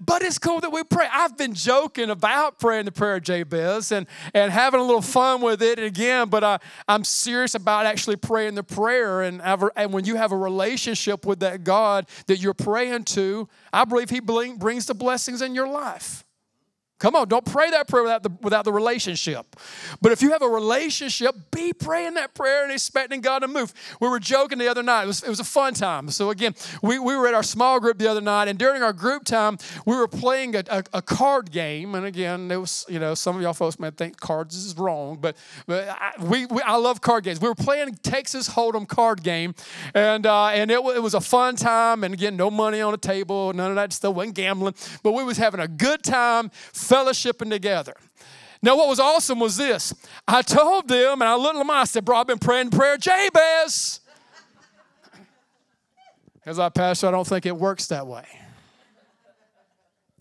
But 0.00 0.22
it's 0.22 0.38
cool 0.38 0.60
that 0.60 0.70
we 0.70 0.84
pray. 0.84 1.08
I've 1.10 1.36
been 1.36 1.54
joking 1.54 2.10
about 2.10 2.60
praying 2.60 2.84
the 2.84 2.92
prayer 2.92 3.16
of 3.16 3.24
Jabez 3.24 3.90
and, 3.90 4.06
and 4.32 4.52
having 4.52 4.78
a 4.78 4.84
little 4.84 5.02
fun 5.02 5.40
with 5.40 5.60
it 5.60 5.80
again, 5.80 6.28
but 6.28 6.44
I, 6.44 6.58
I'm 6.86 7.02
serious 7.02 7.56
about 7.56 7.84
actually 7.84 8.16
praying 8.16 8.54
the 8.54 8.62
prayer. 8.62 9.22
And, 9.22 9.42
and 9.42 9.92
when 9.92 10.04
you 10.04 10.14
have 10.14 10.30
a 10.30 10.36
relationship 10.36 11.26
with 11.26 11.40
that 11.40 11.64
God 11.64 12.06
that 12.26 12.38
you're 12.38 12.54
praying 12.54 13.04
to, 13.04 13.48
I 13.72 13.84
believe 13.84 14.10
He 14.10 14.20
brings 14.20 14.86
the 14.86 14.94
blessings 14.94 15.42
in 15.42 15.54
your 15.54 15.68
life. 15.68 16.24
Come 16.98 17.14
on, 17.14 17.28
don't 17.28 17.44
pray 17.44 17.70
that 17.70 17.86
prayer 17.86 18.02
without 18.02 18.24
the, 18.24 18.30
without 18.42 18.64
the 18.64 18.72
relationship. 18.72 19.54
But 20.02 20.10
if 20.10 20.20
you 20.20 20.32
have 20.32 20.42
a 20.42 20.48
relationship, 20.48 21.36
be 21.52 21.72
praying 21.72 22.14
that 22.14 22.34
prayer 22.34 22.64
and 22.64 22.72
expecting 22.72 23.20
God 23.20 23.40
to 23.40 23.48
move. 23.48 23.72
We 24.00 24.08
were 24.08 24.18
joking 24.18 24.58
the 24.58 24.66
other 24.66 24.82
night. 24.82 25.04
It 25.04 25.06
was, 25.06 25.22
it 25.22 25.28
was 25.28 25.38
a 25.38 25.44
fun 25.44 25.74
time. 25.74 26.10
So, 26.10 26.30
again, 26.30 26.56
we, 26.82 26.98
we 26.98 27.16
were 27.16 27.28
at 27.28 27.34
our 27.34 27.44
small 27.44 27.78
group 27.78 27.98
the 27.98 28.10
other 28.10 28.20
night, 28.20 28.48
and 28.48 28.58
during 28.58 28.82
our 28.82 28.92
group 28.92 29.24
time, 29.24 29.58
we 29.86 29.94
were 29.94 30.08
playing 30.08 30.56
a, 30.56 30.64
a, 30.68 30.84
a 30.94 31.02
card 31.02 31.52
game. 31.52 31.94
And 31.94 32.04
again, 32.04 32.50
it 32.50 32.56
was, 32.56 32.84
you 32.88 32.98
know, 32.98 33.14
some 33.14 33.36
of 33.36 33.42
y'all 33.42 33.54
folks 33.54 33.78
might 33.78 33.96
think 33.96 34.18
cards 34.18 34.56
is 34.56 34.76
wrong, 34.76 35.18
but, 35.20 35.36
but 35.68 35.88
I, 35.88 36.14
we, 36.20 36.46
we, 36.46 36.60
I 36.62 36.76
love 36.76 37.00
card 37.00 37.22
games. 37.22 37.40
We 37.40 37.48
were 37.48 37.54
playing 37.54 37.94
Texas 38.02 38.48
Hold'em 38.48 38.88
card 38.88 39.22
game, 39.22 39.54
and, 39.94 40.26
uh, 40.26 40.46
and 40.46 40.68
it, 40.68 40.80
it 40.80 41.02
was 41.02 41.14
a 41.14 41.20
fun 41.20 41.54
time. 41.54 42.02
And 42.02 42.12
again, 42.12 42.36
no 42.36 42.50
money 42.50 42.80
on 42.80 42.90
the 42.90 42.98
table, 42.98 43.52
none 43.52 43.70
of 43.70 43.76
that 43.76 43.92
stuff, 43.92 44.16
wasn't 44.16 44.34
gambling, 44.34 44.74
but 45.04 45.12
we 45.12 45.22
was 45.22 45.36
having 45.36 45.60
a 45.60 45.68
good 45.68 46.02
time 46.02 46.50
fellowshipping 46.88 47.50
together. 47.50 47.94
Now, 48.62 48.76
what 48.76 48.88
was 48.88 48.98
awesome 48.98 49.38
was 49.38 49.56
this. 49.56 49.94
I 50.26 50.42
told 50.42 50.88
them, 50.88 51.22
and 51.22 51.28
I 51.28 51.36
looked 51.36 51.56
at 51.56 51.58
them, 51.58 51.70
I 51.70 51.84
said, 51.84 52.04
Bro, 52.04 52.18
I've 52.18 52.26
been 52.26 52.38
praying 52.38 52.70
prayer 52.70 52.96
Jabez. 52.96 54.00
As 56.44 56.58
I 56.58 56.68
pastor, 56.68 57.06
I 57.06 57.10
don't 57.12 57.26
think 57.26 57.46
it 57.46 57.56
works 57.56 57.86
that 57.88 58.06
way. 58.06 58.26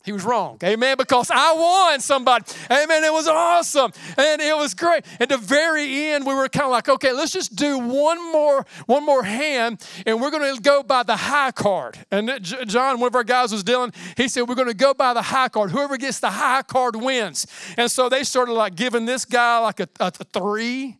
He 0.07 0.13
was 0.13 0.23
wrong. 0.23 0.57
Amen. 0.63 0.95
Because 0.97 1.29
I 1.29 1.53
won 1.53 1.99
somebody. 1.99 2.45
Amen. 2.71 3.03
It 3.03 3.11
was 3.11 3.27
awesome. 3.27 3.91
And 4.17 4.41
it 4.41 4.55
was 4.55 4.73
great. 4.73 5.03
At 5.19 5.27
the 5.27 5.37
very 5.37 6.11
end, 6.11 6.25
we 6.25 6.33
were 6.33 6.47
kind 6.47 6.63
of 6.63 6.71
like, 6.71 6.87
okay, 6.87 7.11
let's 7.11 7.33
just 7.33 7.57
do 7.57 7.77
one 7.77 8.31
more, 8.31 8.65
one 8.85 9.05
more 9.05 9.23
hand, 9.23 9.85
and 10.05 10.21
we're 10.21 10.31
going 10.31 10.55
to 10.55 10.61
go 10.61 10.81
by 10.81 11.03
the 11.03 11.17
high 11.17 11.51
card. 11.51 11.97
And 12.09 12.31
John, 12.41 13.01
one 13.01 13.09
of 13.09 13.15
our 13.15 13.25
guys 13.25 13.51
was 13.51 13.65
dealing, 13.65 13.91
he 14.15 14.29
said, 14.29 14.47
we're 14.47 14.55
going 14.55 14.69
to 14.69 14.73
go 14.73 14.93
by 14.93 15.13
the 15.13 15.21
high 15.21 15.49
card. 15.49 15.71
Whoever 15.71 15.97
gets 15.97 16.21
the 16.21 16.29
high 16.29 16.61
card 16.61 16.95
wins. 16.95 17.45
And 17.77 17.91
so 17.91 18.07
they 18.07 18.23
started 18.23 18.53
like 18.53 18.75
giving 18.75 19.05
this 19.05 19.25
guy 19.25 19.59
like 19.59 19.81
a, 19.81 19.89
a, 19.99 20.07
a 20.07 20.23
three. 20.23 20.95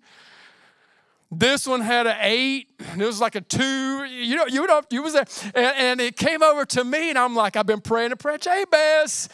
This 1.29 1.67
one 1.67 1.81
had 1.81 2.07
an 2.07 2.17
eight. 2.22 2.69
It 2.79 3.03
was 3.03 3.19
like 3.19 3.36
a 3.36 3.41
two. 3.41 4.05
You 4.05 4.38
know, 4.38 4.46
you 4.48 4.65
know, 4.65 4.81
you 4.89 5.03
was 5.03 5.13
there, 5.13 5.25
and, 5.53 5.75
and, 5.77 6.01
it 6.01 6.15
came 6.15 6.41
over 6.41 6.65
to 6.65 6.84
me, 6.86 7.10
and 7.10 7.19
I'm 7.19 7.36
like, 7.36 7.57
I've 7.57 7.65
been 7.65 7.81
praying 7.81 8.12
to 8.12 8.15
pray 8.15 8.38
Jabez. 8.38 9.27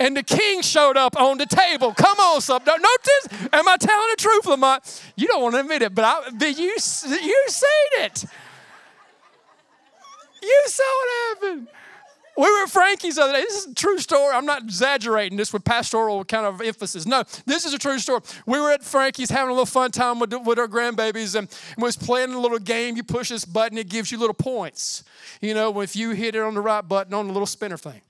and 0.00 0.16
the 0.16 0.24
king 0.24 0.62
showed 0.62 0.96
up 0.96 1.16
on 1.16 1.38
the 1.38 1.46
table. 1.46 1.94
Come 1.94 2.18
on, 2.18 2.40
sub. 2.40 2.66
Notice, 2.66 3.48
am 3.52 3.68
I 3.68 3.76
telling 3.76 4.08
the 4.10 4.16
truth, 4.18 4.46
Lamont? 4.46 5.02
You 5.16 5.28
don't 5.28 5.42
want 5.42 5.54
to 5.54 5.60
admit 5.60 5.82
it, 5.82 5.94
but, 5.94 6.04
I, 6.04 6.30
but 6.30 6.58
you, 6.58 6.64
you 6.64 6.76
seen 6.76 7.90
it. 7.98 8.24
You 10.42 10.62
saw 10.66 10.82
what 10.82 11.42
happened. 11.42 11.68
We 12.40 12.50
were 12.50 12.62
at 12.62 12.70
Frankie's 12.70 13.16
the 13.16 13.24
other 13.24 13.34
day. 13.34 13.42
This 13.42 13.66
is 13.66 13.72
a 13.72 13.74
true 13.74 13.98
story. 13.98 14.34
I'm 14.34 14.46
not 14.46 14.62
exaggerating 14.62 15.36
this 15.36 15.52
with 15.52 15.62
pastoral 15.62 16.24
kind 16.24 16.46
of 16.46 16.62
emphasis. 16.62 17.04
No, 17.04 17.22
this 17.44 17.66
is 17.66 17.74
a 17.74 17.78
true 17.78 17.98
story. 17.98 18.22
We 18.46 18.58
were 18.58 18.70
at 18.70 18.82
Frankie's 18.82 19.28
having 19.28 19.50
a 19.50 19.52
little 19.52 19.66
fun 19.66 19.90
time 19.90 20.18
with, 20.18 20.32
with 20.46 20.58
our 20.58 20.66
grandbabies 20.66 21.34
and, 21.34 21.54
and 21.76 21.82
was 21.82 21.98
playing 21.98 22.32
a 22.32 22.38
little 22.38 22.58
game. 22.58 22.96
You 22.96 23.02
push 23.02 23.28
this 23.28 23.44
button, 23.44 23.76
it 23.76 23.90
gives 23.90 24.10
you 24.10 24.16
little 24.16 24.32
points. 24.32 25.04
You 25.42 25.52
know, 25.52 25.82
if 25.82 25.94
you 25.94 26.12
hit 26.12 26.34
it 26.34 26.40
on 26.40 26.54
the 26.54 26.62
right 26.62 26.80
button 26.80 27.12
on 27.12 27.26
the 27.26 27.32
little 27.34 27.44
spinner 27.44 27.76
thing. 27.76 28.00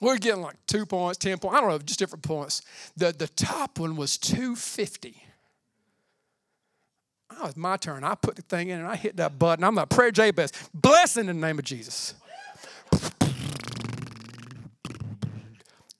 We're 0.00 0.18
getting 0.18 0.42
like 0.42 0.56
two 0.66 0.84
points, 0.84 1.18
10 1.18 1.38
points, 1.38 1.56
I 1.56 1.60
don't 1.60 1.70
know, 1.70 1.78
just 1.78 2.00
different 2.00 2.24
points. 2.24 2.62
The, 2.96 3.12
the 3.12 3.28
top 3.28 3.78
one 3.78 3.94
was 3.94 4.18
250. 4.18 5.22
Oh, 7.38 7.46
it's 7.46 7.56
my 7.56 7.76
turn. 7.76 8.02
I 8.02 8.16
put 8.16 8.34
the 8.34 8.42
thing 8.42 8.70
in 8.70 8.80
and 8.80 8.88
I 8.88 8.96
hit 8.96 9.16
that 9.18 9.38
button. 9.38 9.62
I'm 9.62 9.76
like, 9.76 9.90
prayer 9.90 10.10
Jabez, 10.10 10.50
bless 10.74 11.16
in 11.16 11.26
the 11.26 11.34
name 11.34 11.60
of 11.60 11.64
Jesus. 11.64 12.14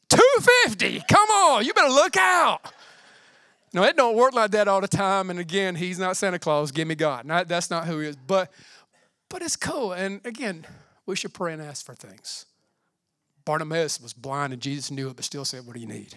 250, 0.08 1.02
come 1.08 1.28
on, 1.30 1.64
you 1.64 1.72
better 1.74 1.92
look 1.92 2.16
out. 2.16 2.60
No, 3.74 3.82
it 3.82 3.96
don't 3.96 4.14
work 4.14 4.34
like 4.34 4.52
that 4.52 4.68
all 4.68 4.80
the 4.80 4.88
time. 4.88 5.30
And 5.30 5.40
again, 5.40 5.74
he's 5.74 5.98
not 5.98 6.16
Santa 6.16 6.38
Claus, 6.38 6.70
give 6.70 6.86
me 6.86 6.94
God. 6.94 7.24
Not, 7.24 7.48
that's 7.48 7.70
not 7.70 7.86
who 7.86 7.98
he 7.98 8.08
is. 8.08 8.16
But, 8.16 8.52
but 9.28 9.42
it's 9.42 9.56
cool. 9.56 9.92
And 9.92 10.20
again, 10.24 10.64
we 11.06 11.16
should 11.16 11.34
pray 11.34 11.52
and 11.52 11.60
ask 11.60 11.84
for 11.84 11.94
things. 11.94 12.46
Bartimaeus 13.44 14.00
was 14.00 14.12
blind 14.12 14.52
and 14.52 14.62
Jesus 14.62 14.92
knew 14.92 15.08
it, 15.08 15.16
but 15.16 15.24
still 15.24 15.44
said, 15.44 15.66
What 15.66 15.74
do 15.74 15.80
you 15.80 15.88
need? 15.88 16.16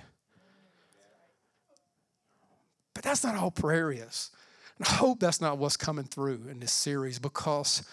But 2.94 3.03
that's 3.03 3.24
not 3.24 3.36
all 3.36 3.51
prayer 3.51 3.91
is. 3.91 4.32
And 4.77 4.88
I 4.88 4.91
hope 4.91 5.20
that's 5.20 5.41
not 5.41 5.58
what's 5.58 5.77
coming 5.77 6.06
through 6.06 6.48
in 6.50 6.60
this 6.60 6.72
series 6.72 7.20
because 7.20 7.84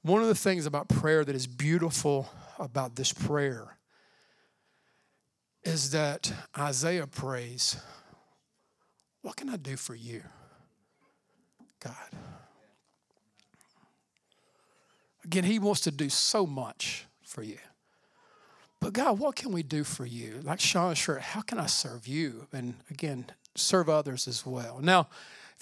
one 0.00 0.22
of 0.22 0.28
the 0.28 0.34
things 0.34 0.66
about 0.66 0.88
prayer 0.88 1.24
that 1.24 1.34
is 1.34 1.46
beautiful 1.46 2.30
about 2.58 2.96
this 2.96 3.12
prayer 3.12 3.76
is 5.64 5.90
that 5.92 6.32
Isaiah 6.58 7.06
prays, 7.06 7.76
What 9.22 9.36
can 9.36 9.48
I 9.48 9.56
do 9.56 9.76
for 9.76 9.94
you, 9.94 10.22
God? 11.82 11.94
Again, 15.24 15.44
he 15.44 15.58
wants 15.58 15.82
to 15.82 15.92
do 15.92 16.08
so 16.08 16.46
much 16.46 17.06
for 17.22 17.42
you. 17.42 17.58
But 18.80 18.92
God, 18.92 19.20
what 19.20 19.36
can 19.36 19.52
we 19.52 19.62
do 19.62 19.84
for 19.84 20.04
you? 20.04 20.40
Like 20.42 20.58
Sean 20.58 20.94
Shirt, 20.94 21.22
how 21.22 21.40
can 21.40 21.60
I 21.60 21.66
serve 21.66 22.08
you? 22.08 22.48
And 22.52 22.74
again, 22.90 23.26
serve 23.54 23.88
others 23.88 24.26
as 24.26 24.44
well. 24.44 24.80
Now, 24.82 25.08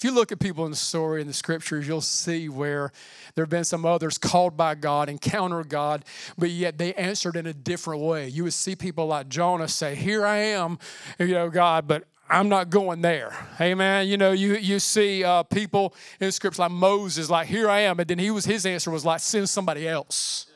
if 0.01 0.05
you 0.05 0.11
look 0.11 0.31
at 0.31 0.39
people 0.39 0.65
in 0.65 0.71
the 0.71 0.77
story 0.77 1.21
in 1.21 1.27
the 1.27 1.33
scriptures, 1.33 1.87
you'll 1.87 2.01
see 2.01 2.49
where 2.49 2.91
there 3.35 3.43
have 3.43 3.51
been 3.51 3.63
some 3.63 3.85
others 3.85 4.17
called 4.17 4.57
by 4.57 4.73
God, 4.73 5.09
encounter 5.09 5.63
God, 5.63 6.05
but 6.39 6.49
yet 6.49 6.79
they 6.79 6.95
answered 6.95 7.35
in 7.35 7.45
a 7.45 7.53
different 7.53 8.01
way. 8.01 8.27
You 8.27 8.45
would 8.45 8.53
see 8.53 8.75
people 8.75 9.05
like 9.05 9.29
Jonah 9.29 9.67
say, 9.67 9.93
Here 9.93 10.25
I 10.25 10.37
am, 10.37 10.79
you 11.19 11.27
know, 11.27 11.51
God, 11.51 11.87
but 11.87 12.05
I'm 12.27 12.49
not 12.49 12.71
going 12.71 13.01
there. 13.01 13.31
Amen. 13.61 14.07
You 14.07 14.17
know, 14.17 14.31
you 14.31 14.55
you 14.55 14.79
see 14.79 15.23
uh, 15.23 15.43
people 15.43 15.93
in 16.19 16.25
the 16.25 16.31
scripture 16.31 16.63
like 16.63 16.71
Moses, 16.71 17.29
like 17.29 17.45
here 17.45 17.69
I 17.69 17.81
am, 17.81 17.99
and 17.99 18.07
then 18.07 18.17
he 18.17 18.31
was 18.31 18.43
his 18.43 18.65
answer 18.65 18.89
was 18.89 19.05
like 19.05 19.19
send 19.19 19.49
somebody 19.49 19.87
else. 19.87 20.47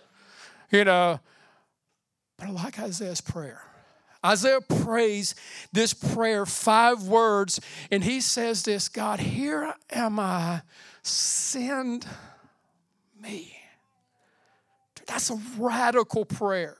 You 0.71 0.85
know, 0.85 1.19
but 2.39 2.47
I 2.47 2.49
like 2.49 2.79
Isaiah's 2.79 3.21
prayer. 3.21 3.61
Isaiah 4.25 4.61
prays 4.61 5.35
this 5.71 5.93
prayer, 5.93 6.45
five 6.45 7.03
words, 7.03 7.59
and 7.91 8.03
he 8.03 8.21
says 8.21 8.63
this 8.63 8.89
God, 8.89 9.19
here 9.19 9.73
am 9.91 10.19
I, 10.19 10.61
send 11.03 12.07
me. 13.21 13.55
That's 15.05 15.29
a 15.29 15.39
radical 15.57 16.25
prayer. 16.25 16.77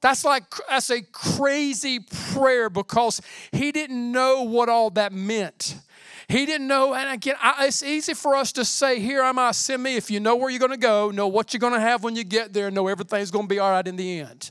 That's 0.00 0.24
like 0.24 0.44
that's 0.68 0.90
a 0.90 1.02
crazy 1.02 2.00
prayer 2.32 2.70
because 2.70 3.20
he 3.50 3.72
didn't 3.72 4.12
know 4.12 4.42
what 4.42 4.68
all 4.68 4.90
that 4.90 5.12
meant. 5.12 5.76
He 6.28 6.44
didn't 6.44 6.66
know, 6.66 6.92
and 6.92 7.10
again, 7.10 7.36
I, 7.40 7.66
it's 7.66 7.82
easy 7.82 8.14
for 8.14 8.34
us 8.36 8.52
to 8.52 8.64
say, 8.64 9.00
"Here 9.00 9.22
am 9.22 9.38
I, 9.38 9.52
send 9.52 9.82
me." 9.82 9.96
If 9.96 10.10
you 10.10 10.20
know 10.20 10.36
where 10.36 10.50
you're 10.50 10.60
going 10.60 10.70
to 10.72 10.76
go, 10.76 11.10
know 11.10 11.28
what 11.28 11.52
you're 11.52 11.60
going 11.60 11.72
to 11.72 11.80
have 11.80 12.04
when 12.04 12.14
you 12.14 12.24
get 12.24 12.52
there, 12.52 12.70
know 12.70 12.88
everything's 12.88 13.30
going 13.30 13.46
to 13.46 13.48
be 13.48 13.58
all 13.58 13.70
right 13.70 13.86
in 13.86 13.96
the 13.96 14.20
end. 14.20 14.50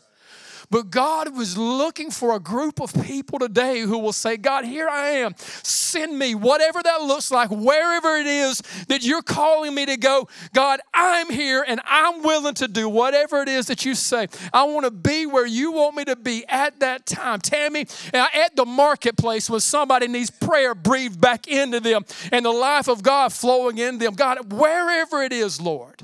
But 0.70 0.90
God 0.90 1.36
was 1.36 1.58
looking 1.58 2.12
for 2.12 2.36
a 2.36 2.40
group 2.40 2.82
of 2.82 2.94
people 3.04 3.40
today 3.40 3.82
who 3.82 3.98
will 3.98 4.14
say, 4.14 4.38
God, 4.38 4.66
here 4.66 4.88
I 4.90 5.10
am. 5.10 5.36
Send 5.38 6.18
me, 6.18 6.36
whatever 6.36 6.82
that 6.84 7.02
looks 7.02 7.32
like, 7.32 7.50
wherever 7.50 8.16
it 8.18 8.28
is 8.28 8.62
that 8.88 9.04
you're 9.04 9.22
calling 9.22 9.74
me 9.74 9.86
to 9.86 9.98
go. 9.98 10.28
God, 10.54 10.80
I'm 10.94 11.30
here 11.30 11.64
and 11.68 11.82
I'm 11.86 12.24
willing 12.24 12.56
to 12.56 12.68
do 12.68 12.90
whatever 12.90 13.42
it 13.42 13.50
is 13.50 13.68
that 13.68 13.86
you 13.86 13.96
say. 13.96 14.28
I 14.54 14.64
want 14.64 14.86
to 14.86 14.92
be 14.92 15.26
where 15.26 15.46
you 15.46 15.72
want 15.72 15.96
me 15.96 16.06
to 16.06 16.16
be 16.16 16.46
at 16.48 16.80
that 16.80 17.06
time. 17.06 17.40
Tammy, 17.40 17.88
uh, 18.14 18.28
at 18.34 18.56
the 18.56 18.66
marketplace 18.66 19.50
when 19.50 19.60
somebody 19.60 20.08
needs 20.08 20.30
prayer 20.30 20.76
breathed 20.76 21.20
back 21.20 21.48
into 21.48 21.80
them 21.80 22.06
and 22.32 22.46
the 22.46 22.52
life 22.52 22.88
of 22.88 23.04
God 23.04 23.32
flowing 23.32 23.78
in 23.78 23.98
them. 23.98 24.14
God, 24.14 24.52
wherever 24.52 25.22
it 25.24 25.34
is, 25.34 25.62
Lord, 25.62 26.04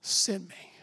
send 0.00 0.48
me. 0.48 0.73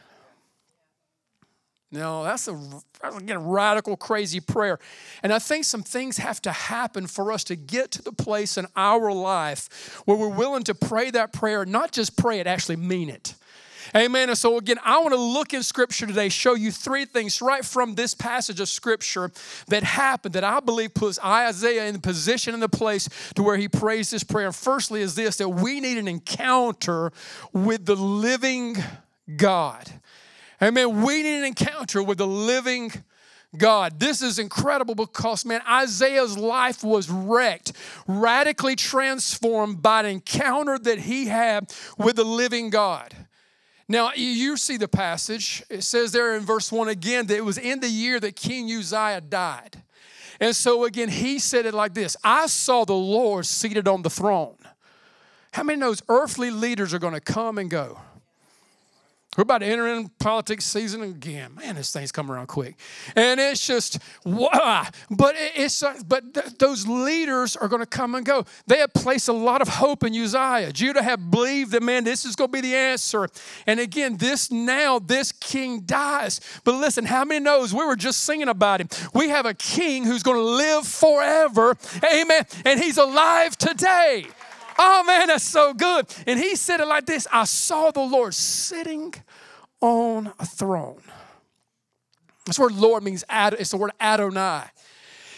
No, 1.92 2.24
that's 2.24 2.48
a 2.48 2.58
again 3.04 3.46
radical, 3.46 3.98
crazy 3.98 4.40
prayer. 4.40 4.80
And 5.24 5.34
I 5.34 5.40
think 5.40 5.66
some 5.66 5.84
things 5.84 6.18
have 6.18 6.42
to 6.44 6.52
happen 6.52 7.06
for 7.06 7.34
us 7.34 7.44
to 7.46 7.58
get 7.58 7.92
to 7.92 8.02
the 8.02 8.14
place 8.14 8.58
in 8.58 8.66
our 8.78 9.12
life 9.12 10.02
where 10.06 10.16
we're 10.16 10.30
willing 10.30 10.64
to 10.64 10.76
pray 10.76 11.12
that 11.12 11.34
prayer, 11.34 11.66
not 11.66 11.92
just 11.92 12.16
pray 12.16 12.40
it, 12.40 12.48
actually 12.48 12.78
mean 12.78 13.10
it. 13.10 13.36
Amen. 13.94 14.30
And 14.30 14.38
so, 14.38 14.58
again, 14.58 14.78
I 14.86 15.00
want 15.00 15.14
to 15.14 15.20
look 15.20 15.54
in 15.54 15.64
Scripture 15.64 16.08
today, 16.08 16.30
show 16.30 16.54
you 16.54 16.72
three 16.72 17.04
things 17.04 17.42
right 17.42 17.66
from 17.66 17.96
this 17.96 18.14
passage 18.14 18.62
of 18.62 18.70
Scripture 18.70 19.32
that 19.68 19.84
happened 19.84 20.36
that 20.36 20.46
I 20.46 20.62
believe 20.62 20.94
puts 20.94 21.20
Isaiah 21.20 21.88
in 21.88 21.96
the 21.96 22.00
position 22.00 22.54
in 22.54 22.62
the 22.62 22.70
place 22.70 23.10
to 23.36 23.44
where 23.44 23.58
he 23.58 23.68
prays 23.68 24.10
this 24.10 24.24
prayer. 24.24 24.46
And 24.46 24.56
firstly, 24.56 25.02
is 25.02 25.16
this 25.16 25.38
that 25.38 25.50
we 25.50 25.82
need 25.82 25.98
an 25.98 26.08
encounter 26.08 27.12
with 27.52 27.86
the 27.86 27.96
living 27.96 28.78
God. 29.36 29.92
Amen. 30.62 31.02
We 31.02 31.24
need 31.24 31.40
an 31.40 31.46
encounter 31.46 32.04
with 32.04 32.20
the 32.20 32.28
living 32.28 32.92
God. 33.58 34.00
This 34.00 34.22
is 34.22 34.40
incredible 34.40 34.96
because, 34.96 35.44
man, 35.46 35.62
Isaiah's 35.68 36.38
life 36.38 36.84
was 36.84 37.10
wrecked, 37.10 37.74
radically 38.08 38.76
transformed 38.76 39.82
by 39.82 40.02
an 40.02 40.06
encounter 40.06 40.78
that 40.78 41.00
he 41.00 41.26
had 41.26 41.74
with 41.98 42.16
the 42.16 42.24
living 42.24 42.70
God. 42.70 43.16
Now, 43.88 44.14
you 44.14 44.56
see 44.56 44.78
the 44.78 44.88
passage. 44.88 45.64
It 45.70 45.84
says 45.84 46.14
there 46.14 46.36
in 46.38 46.44
verse 46.44 46.72
1 46.72 46.88
again 46.88 47.28
that 47.28 47.36
it 47.36 47.44
was 47.44 47.58
in 47.58 47.82
the 47.82 47.90
year 47.90 48.20
that 48.22 48.38
King 48.38 48.72
Uzziah 48.72 49.20
died. 49.20 49.82
And 50.40 50.56
so, 50.56 50.86
again, 50.86 51.10
he 51.10 51.40
said 51.40 51.66
it 51.66 51.74
like 51.74 51.94
this 51.94 52.16
I 52.24 52.48
saw 52.48 52.86
the 52.86 52.94
Lord 52.94 53.46
seated 53.46 53.88
on 53.88 54.02
the 54.02 54.10
throne. 54.10 54.58
How 55.52 55.64
many 55.64 55.78
knows 55.80 56.02
earthly 56.08 56.52
leaders 56.52 56.94
are 56.94 57.00
going 57.00 57.14
to 57.14 57.20
come 57.20 57.58
and 57.58 57.70
go? 57.70 58.00
We're 59.38 59.44
about 59.44 59.60
to 59.60 59.66
enter 59.66 59.88
in 59.88 60.10
politics 60.20 60.66
season 60.66 61.04
again. 61.04 61.56
Man, 61.56 61.76
this 61.76 61.94
thing's 61.94 62.12
coming 62.12 62.34
around 62.34 62.48
quick, 62.48 62.76
and 63.16 63.40
it's 63.40 63.66
just 63.66 63.98
wow. 64.26 64.86
But 65.10 65.36
it's 65.38 65.82
uh, 65.82 65.94
but 66.06 66.34
th- 66.34 66.58
those 66.58 66.86
leaders 66.86 67.56
are 67.56 67.70
going 67.70 67.80
to 67.80 67.86
come 67.86 68.14
and 68.16 68.26
go. 68.26 68.44
They 68.68 68.80
have 68.80 68.94
placed 68.94 69.30
a 69.30 69.34
lot 69.34 69.62
of 69.62 69.70
hope 69.70 70.04
in 70.04 70.14
Uzziah. 70.14 70.74
Judah 70.74 71.02
have 71.02 71.32
believed 71.32 71.72
that 71.72 71.82
man, 71.82 72.04
this 72.04 72.26
is 72.26 72.36
going 72.36 72.50
to 72.50 72.52
be 72.52 72.60
the 72.60 72.76
answer. 72.76 73.30
And 73.66 73.80
again, 73.80 74.18
this 74.18 74.52
now 74.52 75.00
this 75.00 75.32
king 75.32 75.80
dies. 75.82 76.42
But 76.66 76.76
listen, 76.76 77.06
how 77.06 77.24
many 77.24 77.40
knows 77.40 77.74
we 77.74 77.86
were 77.86 77.96
just 77.96 78.26
singing 78.26 78.50
about 78.50 78.82
him? 78.82 78.90
We 79.14 79.30
have 79.30 79.46
a 79.46 79.54
king 79.54 80.04
who's 80.04 80.24
going 80.24 80.38
to 80.38 80.44
live 80.44 80.86
forever. 80.86 81.78
Amen. 82.04 82.44
And 82.66 82.82
he's 82.82 82.98
alive 82.98 83.58
today. 83.58 84.26
Oh 84.78 85.04
man, 85.04 85.28
that's 85.28 85.44
so 85.44 85.74
good. 85.74 86.08
And 86.28 86.40
he 86.40 86.56
said 86.56 86.80
it 86.80 86.88
like 86.88 87.06
this 87.06 87.28
I 87.32 87.46
saw 87.46 87.92
the 87.92 88.02
Lord 88.02 88.34
sitting 88.34 89.14
on 89.82 90.34
a 90.40 90.46
throne. 90.46 91.02
This 92.46 92.58
word 92.58 92.74
Lord 92.74 93.04
means, 93.04 93.24
it's 93.30 93.72
the 93.72 93.78
word 93.78 93.92
Adonai. 94.00 94.64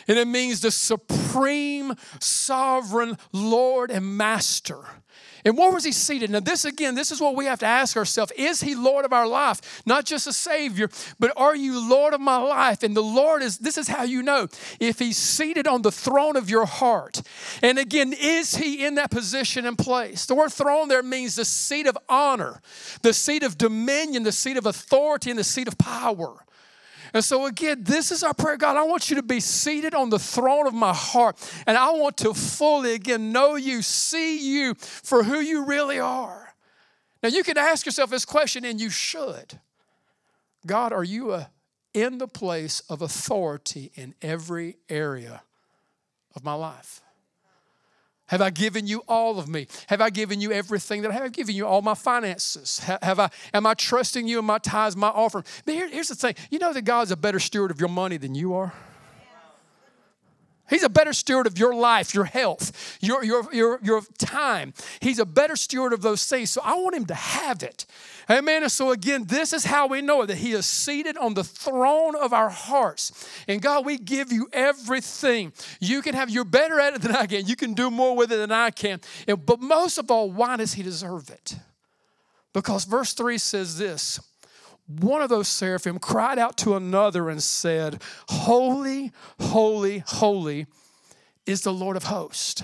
And 0.08 0.18
it 0.18 0.28
means 0.28 0.62
the 0.62 0.72
supreme, 0.72 1.94
sovereign 2.20 3.18
Lord 3.32 3.90
and 3.92 4.18
Master. 4.18 4.80
And 5.46 5.58
where 5.58 5.72
was 5.72 5.84
he 5.84 5.92
seated? 5.92 6.30
Now, 6.30 6.40
this 6.40 6.66
again, 6.66 6.96
this 6.96 7.12
is 7.12 7.20
what 7.20 7.36
we 7.36 7.46
have 7.46 7.60
to 7.60 7.66
ask 7.66 7.98
ourselves 7.98 8.32
Is 8.38 8.62
he 8.62 8.76
Lord 8.76 9.06
of 9.06 9.14
our 9.14 9.28
life? 9.28 9.84
Not 9.86 10.06
just 10.06 10.28
a 10.28 10.34
Savior, 10.34 10.90
but 11.20 11.34
are 11.36 11.56
you 11.56 11.88
Lord 11.90 12.14
of 12.14 12.22
my 12.22 12.38
life? 12.38 12.84
And 12.84 12.96
the 12.96 13.02
Lord 13.02 13.42
is, 13.42 13.58
this 13.58 13.78
is 13.78 13.88
how 13.88 14.04
you 14.04 14.24
know 14.24 14.48
if 14.80 15.00
he's 15.00 15.18
seated 15.18 15.68
on 15.68 15.82
the 15.82 15.92
throne 15.92 16.36
of 16.36 16.50
your 16.50 16.66
heart. 16.66 17.22
And 17.62 17.78
again, 17.78 18.14
is 18.14 18.56
he 18.56 18.86
in 18.86 18.96
that 18.96 19.12
position 19.12 19.66
and 19.66 19.78
place? 19.78 20.26
The 20.26 20.36
word 20.36 20.52
throne 20.52 20.88
there 20.88 21.04
means 21.04 21.36
the 21.36 21.46
seat 21.46 21.88
of 21.88 21.98
honor, 22.08 22.62
the 23.02 23.14
seat 23.14 23.44
of 23.44 23.58
dominion, 23.58 24.24
the 24.24 24.32
seat 24.32 24.58
of 24.58 24.66
authority, 24.66 25.30
and 25.30 25.40
the 25.40 25.44
seat 25.44 25.68
of 25.68 25.78
power. 25.78 26.46
And 27.14 27.24
so, 27.24 27.46
again, 27.46 27.84
this 27.84 28.12
is 28.12 28.24
our 28.24 28.34
prayer. 28.34 28.58
God, 28.58 28.76
I 28.76 28.84
want 28.84 29.10
you 29.10 29.18
to 29.18 29.24
be 29.24 29.40
seated 29.40 29.94
on 29.94 30.10
the 30.10 30.18
throne 30.18 30.66
of 30.66 30.74
my 30.74 30.94
heart. 30.94 31.38
And 31.68 31.78
I 31.78 31.92
want 31.92 32.18
to 32.18 32.34
fully, 32.34 32.96
again, 32.96 33.32
know 33.32 33.56
you, 33.56 33.84
see 33.84 34.40
you 34.40 34.74
for 34.76 35.24
who 35.24 35.40
you 35.40 35.66
really 35.66 36.00
are. 36.00 36.56
Now, 37.22 37.30
you 37.30 37.44
can 37.44 37.58
ask 37.58 37.86
yourself 37.86 38.10
this 38.10 38.26
question, 38.26 38.66
and 38.66 38.82
you 38.82 38.90
should 38.90 39.60
God, 40.66 40.94
are 40.94 41.04
you 41.04 41.34
a, 41.34 41.50
in 41.94 42.18
the 42.18 42.28
place 42.28 42.80
of 42.90 43.02
authority 43.02 43.92
in 43.96 44.16
every 44.22 44.78
area 44.90 45.44
of 46.36 46.44
my 46.44 46.54
life? 46.54 47.03
Have 48.34 48.42
I 48.42 48.50
given 48.50 48.88
you 48.88 49.04
all 49.08 49.38
of 49.38 49.48
me? 49.48 49.68
Have 49.90 50.02
I 50.02 50.10
given 50.10 50.42
you 50.42 50.52
everything 50.52 51.04
that 51.04 51.12
I 51.12 51.14
have? 51.14 51.22
I've 51.22 51.34
given 51.34 51.54
you 51.54 51.68
all 51.68 51.84
my 51.84 51.94
finances. 51.94 52.80
Have 52.80 53.20
I, 53.20 53.30
am 53.54 53.68
I 53.68 53.76
trusting 53.76 54.28
you 54.28 54.40
in 54.40 54.46
my 54.46 54.58
tithes, 54.58 54.96
my 54.96 55.10
offering? 55.10 55.46
But 55.66 55.76
here, 55.76 55.88
here's 55.88 56.08
the 56.08 56.16
thing 56.16 56.34
you 56.50 56.58
know 56.58 56.74
that 56.74 56.82
God's 56.82 57.12
a 57.12 57.16
better 57.16 57.40
steward 57.40 57.70
of 57.70 57.80
your 57.80 57.90
money 57.90 58.18
than 58.18 58.34
you 58.34 58.56
are? 58.56 58.74
He's 60.70 60.84
a 60.84 60.90
better 60.90 61.12
steward 61.12 61.46
of 61.46 61.58
your 61.58 61.76
life, 61.76 62.14
your 62.14 62.24
health, 62.24 62.98
your, 63.02 63.24
your, 63.24 63.54
your, 63.54 63.80
your 63.84 64.02
time. 64.18 64.74
He's 65.02 65.20
a 65.20 65.26
better 65.26 65.58
steward 65.58 65.92
of 65.92 66.02
those 66.02 66.26
things. 66.26 66.52
So 66.52 66.62
I 66.64 66.76
want 66.76 66.96
him 66.96 67.06
to 67.06 67.14
have 67.14 67.64
it. 67.64 67.86
Amen. 68.30 68.64
And 68.64 68.72
so 68.72 68.92
again, 68.92 69.26
this 69.26 69.52
is 69.52 69.66
how 69.66 69.88
we 69.88 70.02
know 70.02 70.22
it, 70.22 70.28
that 70.28 70.38
he 70.38 70.54
is 70.54 70.66
seated 70.66 71.18
on 71.18 71.34
the 71.34 71.44
throne 71.44 72.16
of 72.16 72.32
our 72.32 72.50
hearts. 72.50 73.30
And 73.48 73.62
God, 73.62 73.86
we 73.86 73.98
give 73.98 74.32
you 74.32 74.48
everything. 74.54 75.52
You 75.82 76.02
can 76.02 76.16
have, 76.16 76.30
you're 76.30 76.46
better 76.46 76.80
at 76.80 76.94
it 76.94 77.02
than 77.02 77.14
I 77.14 77.26
can. 77.26 77.46
You 77.46 77.58
can 77.58 77.74
do 77.74 77.92
more 77.92 78.16
with 78.16 78.32
it 78.32 78.38
than 78.38 78.52
I 78.52 78.72
can. 78.72 79.02
And, 79.28 79.46
but 79.46 79.60
most 79.60 79.98
of 79.98 80.10
all, 80.10 80.32
why 80.32 80.56
does 80.56 80.74
he 80.74 80.84
deserve 80.84 81.30
it? 81.30 81.58
Because 82.54 82.86
verse 82.86 83.14
3 83.14 83.38
says 83.38 83.78
this 83.78 84.22
one 84.88 85.22
of 85.22 85.30
those 85.30 85.48
seraphim 85.48 86.00
cried 86.00 86.38
out 86.38 86.58
to 86.58 86.76
another 86.76 87.30
and 87.30 87.42
said, 87.42 88.02
Holy, 88.30 89.12
holy, 89.40 90.00
holy 90.00 90.68
is 91.46 91.62
the 91.62 91.74
Lord 91.74 91.96
of 91.96 92.04
hosts. 92.04 92.64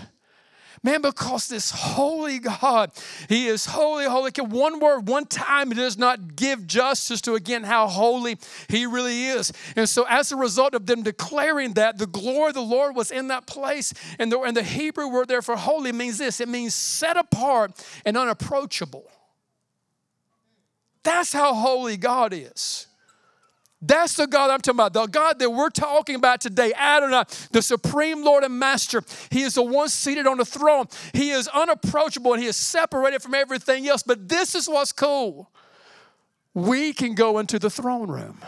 Man, 0.82 1.02
because 1.02 1.50
this 1.50 1.72
holy 1.72 2.40
God, 2.40 2.92
He 3.28 3.48
is 3.48 3.66
holy, 3.66 4.06
holy. 4.06 4.32
One 4.40 4.80
word, 4.80 5.08
one 5.08 5.26
time, 5.26 5.72
it 5.72 5.76
does 5.76 5.98
not 5.98 6.38
give 6.38 6.68
justice 6.68 7.20
to 7.22 7.36
again 7.36 7.64
how 7.64 7.88
holy 7.88 8.38
He 8.70 8.86
really 8.86 9.26
is. 9.26 9.52
And 9.76 9.90
so, 9.90 10.06
as 10.08 10.32
a 10.32 10.38
result 10.38 10.74
of 10.74 10.86
them 10.86 11.04
declaring 11.04 11.74
that, 11.74 11.98
the 11.98 12.08
glory 12.08 12.50
of 12.50 12.54
the 12.54 12.62
Lord 12.62 12.96
was 12.96 13.12
in 13.12 13.28
that 13.28 13.46
place. 13.46 13.94
And 14.20 14.32
the, 14.32 14.40
and 14.40 14.56
the 14.56 14.64
Hebrew 14.64 15.10
word 15.10 15.28
there 15.28 15.42
for 15.42 15.58
holy 15.58 15.92
means 15.92 16.18
this 16.18 16.40
it 16.40 16.48
means 16.48 16.76
set 16.76 17.18
apart 17.18 17.74
and 18.06 18.16
unapproachable. 18.16 19.06
That's 21.04 21.34
how 21.34 21.54
holy 21.54 21.98
God 21.98 22.34
is. 22.34 22.88
That's 23.82 24.16
the 24.16 24.28
God 24.28 24.52
I'm 24.52 24.60
talking 24.60 24.76
about. 24.76 24.94
The 24.94 25.06
God 25.06 25.40
that 25.40 25.50
we're 25.50 25.70
talking 25.70 26.16
about 26.16 26.42
today, 26.42 26.74
Adonai, 26.74 27.24
the 27.52 27.62
supreme 27.62 28.26
Lord 28.26 28.44
and 28.44 28.60
Master. 28.60 29.02
He 29.32 29.44
is 29.44 29.54
the 29.54 29.64
one 29.64 29.88
seated 29.88 30.28
on 30.28 30.38
the 30.38 30.46
throne. 30.46 30.88
He 31.14 31.30
is 31.32 31.48
unapproachable 31.48 32.34
and 32.34 32.42
he 32.42 32.50
is 32.50 32.58
separated 32.58 33.22
from 33.22 33.36
everything 33.36 33.88
else. 33.88 34.04
But 34.04 34.28
this 34.28 34.54
is 34.54 34.68
what's 34.68 34.92
cool. 34.92 35.50
We 36.54 36.92
can 36.92 37.16
go 37.16 37.40
into 37.40 37.58
the 37.58 37.70
throne 37.70 38.10
room. 38.10 38.40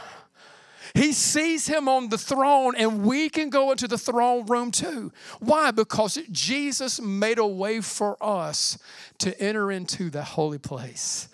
He 0.93 1.13
sees 1.13 1.67
him 1.67 1.87
on 1.87 2.09
the 2.09 2.17
throne, 2.17 2.75
and 2.75 3.05
we 3.05 3.29
can 3.29 3.49
go 3.49 3.71
into 3.71 3.87
the 3.87 3.97
throne 3.97 4.45
room 4.45 4.71
too. 4.71 5.13
Why? 5.39 5.71
Because 5.71 6.19
Jesus 6.31 6.99
made 6.99 7.37
a 7.37 7.47
way 7.47 7.79
for 7.79 8.17
us 8.21 8.77
to 9.19 9.39
enter 9.41 9.71
into 9.71 10.09
the 10.09 10.23
holy 10.23 10.57
place. 10.57 11.29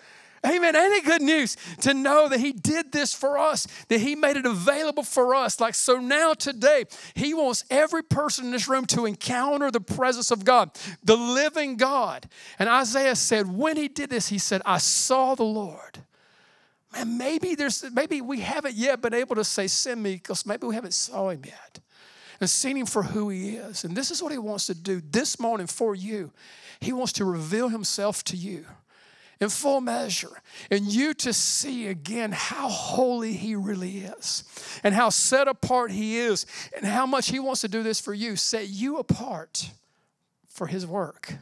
Amen. 0.48 0.74
Ain't 0.74 0.94
it 0.94 1.04
good 1.04 1.22
news 1.22 1.56
to 1.82 1.92
know 1.92 2.28
that 2.28 2.40
He 2.40 2.52
did 2.52 2.92
this 2.92 3.12
for 3.12 3.38
us, 3.38 3.66
that 3.88 4.00
He 4.00 4.14
made 4.14 4.36
it 4.36 4.46
available 4.46 5.02
for 5.02 5.34
us? 5.34 5.60
Like, 5.60 5.74
so 5.74 5.98
now 5.98 6.34
today, 6.34 6.84
He 7.14 7.34
wants 7.34 7.64
every 7.70 8.02
person 8.02 8.46
in 8.46 8.50
this 8.52 8.68
room 8.68 8.86
to 8.86 9.06
encounter 9.06 9.70
the 9.70 9.80
presence 9.80 10.30
of 10.30 10.44
God, 10.44 10.70
the 11.02 11.16
living 11.16 11.76
God. 11.76 12.28
And 12.58 12.68
Isaiah 12.68 13.16
said, 13.16 13.54
when 13.54 13.76
He 13.76 13.88
did 13.88 14.10
this, 14.10 14.28
He 14.28 14.38
said, 14.38 14.62
I 14.64 14.78
saw 14.78 15.34
the 15.34 15.44
Lord. 15.44 15.98
Man, 16.92 17.18
maybe 17.18 17.54
there's 17.54 17.84
maybe 17.92 18.20
we 18.20 18.40
haven't 18.40 18.74
yet 18.74 19.02
been 19.02 19.14
able 19.14 19.36
to 19.36 19.44
say, 19.44 19.66
send 19.66 20.02
me, 20.02 20.14
because 20.14 20.46
maybe 20.46 20.66
we 20.66 20.74
haven't 20.74 20.94
saw 20.94 21.28
him 21.28 21.42
yet 21.44 21.80
and 22.40 22.48
seen 22.48 22.76
him 22.76 22.86
for 22.86 23.02
who 23.02 23.28
he 23.28 23.56
is. 23.56 23.84
And 23.84 23.96
this 23.96 24.10
is 24.10 24.22
what 24.22 24.32
he 24.32 24.38
wants 24.38 24.66
to 24.66 24.74
do 24.74 25.02
this 25.10 25.38
morning 25.38 25.66
for 25.66 25.94
you. 25.94 26.32
He 26.80 26.92
wants 26.92 27.12
to 27.14 27.24
reveal 27.24 27.68
himself 27.68 28.22
to 28.24 28.36
you 28.36 28.64
in 29.40 29.48
full 29.48 29.80
measure, 29.80 30.42
and 30.70 30.86
you 30.86 31.14
to 31.14 31.32
see 31.32 31.86
again 31.86 32.32
how 32.32 32.68
holy 32.68 33.32
He 33.32 33.54
really 33.54 33.98
is, 33.98 34.44
and 34.82 34.94
how 34.94 35.10
set 35.10 35.48
apart 35.48 35.90
He 35.90 36.18
is, 36.18 36.46
and 36.76 36.84
how 36.84 37.06
much 37.06 37.30
He 37.30 37.38
wants 37.38 37.60
to 37.60 37.68
do 37.68 37.82
this 37.82 38.00
for 38.00 38.14
you, 38.14 38.36
set 38.36 38.68
you 38.68 38.98
apart 38.98 39.70
for 40.48 40.66
His 40.66 40.86
work. 40.86 41.34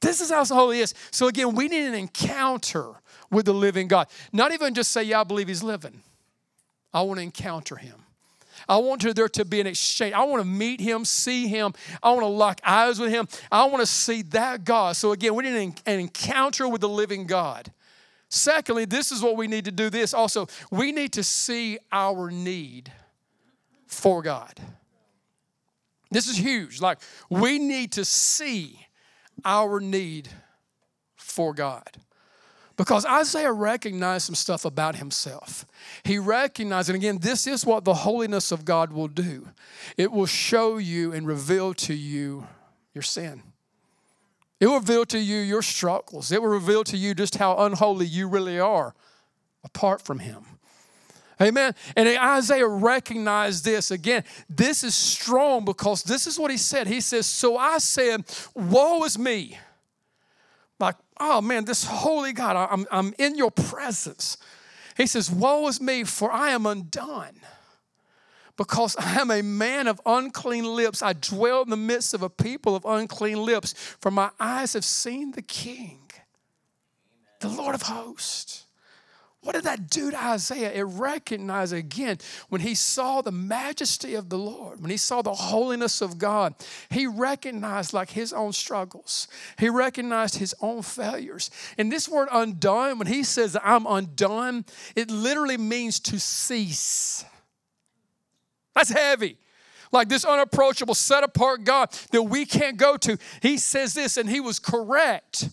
This 0.00 0.20
is 0.20 0.30
how 0.30 0.44
holy 0.44 0.76
He 0.76 0.82
is. 0.82 0.94
So, 1.12 1.28
again, 1.28 1.54
we 1.54 1.68
need 1.68 1.86
an 1.86 1.94
encounter 1.94 2.94
with 3.30 3.46
the 3.46 3.54
living 3.54 3.86
God. 3.86 4.08
Not 4.32 4.52
even 4.52 4.74
just 4.74 4.90
say, 4.90 5.04
Yeah, 5.04 5.20
I 5.20 5.24
believe 5.24 5.48
He's 5.48 5.62
living. 5.62 6.02
I 6.92 7.02
want 7.02 7.18
to 7.18 7.22
encounter 7.22 7.76
Him. 7.76 7.94
I 8.68 8.76
want 8.78 9.02
there 9.14 9.28
to 9.28 9.44
be 9.44 9.60
an 9.60 9.66
exchange. 9.66 10.14
I 10.14 10.24
want 10.24 10.42
to 10.42 10.48
meet 10.48 10.80
him, 10.80 11.04
see 11.04 11.48
him. 11.48 11.72
I 12.02 12.10
want 12.10 12.22
to 12.22 12.26
lock 12.26 12.60
eyes 12.64 12.98
with 12.98 13.10
him. 13.10 13.28
I 13.50 13.64
want 13.64 13.80
to 13.80 13.86
see 13.86 14.22
that 14.22 14.64
God. 14.64 14.96
So 14.96 15.12
again, 15.12 15.34
we 15.34 15.44
need 15.44 15.74
an 15.86 16.00
encounter 16.00 16.68
with 16.68 16.80
the 16.80 16.88
living 16.88 17.26
God. 17.26 17.72
Secondly, 18.28 18.86
this 18.86 19.12
is 19.12 19.22
what 19.22 19.36
we 19.36 19.46
need 19.46 19.66
to 19.66 19.72
do 19.72 19.90
this 19.90 20.14
also. 20.14 20.46
We 20.70 20.92
need 20.92 21.12
to 21.14 21.22
see 21.22 21.78
our 21.90 22.30
need 22.30 22.90
for 23.86 24.22
God. 24.22 24.58
This 26.10 26.28
is 26.28 26.38
huge. 26.38 26.80
Like 26.80 26.98
we 27.28 27.58
need 27.58 27.92
to 27.92 28.04
see 28.04 28.86
our 29.44 29.80
need 29.80 30.28
for 31.16 31.54
God. 31.54 31.90
Because 32.82 33.06
Isaiah 33.06 33.52
recognized 33.52 34.26
some 34.26 34.34
stuff 34.34 34.64
about 34.64 34.96
himself. 34.96 35.64
He 36.02 36.18
recognized, 36.18 36.88
and 36.88 36.96
again, 36.96 37.18
this 37.18 37.46
is 37.46 37.64
what 37.64 37.84
the 37.84 37.94
holiness 37.94 38.50
of 38.50 38.64
God 38.64 38.92
will 38.92 39.06
do 39.06 39.50
it 39.96 40.10
will 40.10 40.26
show 40.26 40.78
you 40.78 41.12
and 41.12 41.24
reveal 41.24 41.74
to 41.74 41.94
you 41.94 42.48
your 42.92 43.02
sin. 43.02 43.44
It 44.58 44.66
will 44.66 44.80
reveal 44.80 45.04
to 45.06 45.18
you 45.20 45.38
your 45.38 45.62
struggles. 45.62 46.32
It 46.32 46.42
will 46.42 46.48
reveal 46.48 46.82
to 46.82 46.96
you 46.96 47.14
just 47.14 47.36
how 47.36 47.56
unholy 47.58 48.06
you 48.06 48.26
really 48.26 48.58
are 48.58 48.96
apart 49.62 50.02
from 50.02 50.18
Him. 50.18 50.42
Amen. 51.40 51.76
And 51.94 52.08
Isaiah 52.08 52.66
recognized 52.66 53.64
this. 53.64 53.92
Again, 53.92 54.24
this 54.50 54.82
is 54.82 54.96
strong 54.96 55.64
because 55.64 56.02
this 56.02 56.26
is 56.26 56.36
what 56.36 56.50
he 56.50 56.56
said. 56.56 56.88
He 56.88 57.00
says, 57.00 57.26
So 57.26 57.56
I 57.56 57.78
said, 57.78 58.24
Woe 58.56 59.04
is 59.04 59.16
me 59.16 59.56
like, 60.82 60.96
oh 61.22 61.40
man, 61.40 61.64
this 61.64 61.84
holy 61.84 62.32
God, 62.32 62.56
I'm, 62.56 62.86
I'm 62.90 63.14
in 63.18 63.36
your 63.36 63.52
presence. 63.52 64.36
He 64.96 65.06
says, 65.06 65.30
Woe 65.30 65.66
is 65.68 65.80
me, 65.80 66.04
for 66.04 66.30
I 66.30 66.50
am 66.50 66.66
undone. 66.66 67.40
Because 68.56 68.96
I 68.96 69.20
am 69.20 69.30
a 69.30 69.40
man 69.40 69.86
of 69.86 70.00
unclean 70.04 70.64
lips. 70.64 71.00
I 71.00 71.14
dwell 71.14 71.62
in 71.62 71.70
the 71.70 71.76
midst 71.76 72.12
of 72.12 72.22
a 72.22 72.28
people 72.28 72.76
of 72.76 72.84
unclean 72.84 73.42
lips, 73.42 73.72
for 74.00 74.10
my 74.10 74.30
eyes 74.38 74.74
have 74.74 74.84
seen 74.84 75.32
the 75.32 75.42
King, 75.42 76.10
the 77.40 77.48
Lord 77.48 77.74
of 77.74 77.82
hosts. 77.82 78.66
What 79.42 79.56
did 79.56 79.64
that 79.64 79.90
do 79.90 80.12
to 80.12 80.24
Isaiah? 80.24 80.70
It 80.72 80.82
recognized 80.82 81.72
again 81.72 82.18
when 82.48 82.60
he 82.60 82.76
saw 82.76 83.22
the 83.22 83.32
majesty 83.32 84.14
of 84.14 84.28
the 84.28 84.38
Lord, 84.38 84.80
when 84.80 84.90
he 84.90 84.96
saw 84.96 85.20
the 85.20 85.34
holiness 85.34 86.00
of 86.00 86.16
God, 86.16 86.54
he 86.90 87.08
recognized 87.08 87.92
like 87.92 88.10
his 88.10 88.32
own 88.32 88.52
struggles. 88.52 89.26
He 89.58 89.68
recognized 89.68 90.36
his 90.36 90.54
own 90.60 90.82
failures. 90.82 91.50
And 91.76 91.90
this 91.90 92.08
word 92.08 92.28
undone, 92.30 92.98
when 92.98 93.08
he 93.08 93.24
says, 93.24 93.56
I'm 93.64 93.84
undone, 93.84 94.64
it 94.94 95.10
literally 95.10 95.56
means 95.56 95.98
to 96.00 96.20
cease. 96.20 97.24
That's 98.74 98.90
heavy 98.90 99.38
like 99.90 100.08
this 100.08 100.24
unapproachable, 100.24 100.94
set 100.94 101.22
apart 101.22 101.64
God 101.64 101.90
that 102.12 102.22
we 102.22 102.46
can't 102.46 102.78
go 102.78 102.96
to. 102.96 103.18
He 103.42 103.58
says 103.58 103.92
this, 103.92 104.16
and 104.16 104.28
he 104.28 104.40
was 104.40 104.58
correct. 104.58 105.50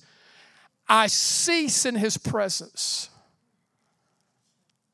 I 0.87 1.07
cease 1.07 1.85
in 1.85 1.95
his 1.95 2.17
presence. 2.17 3.08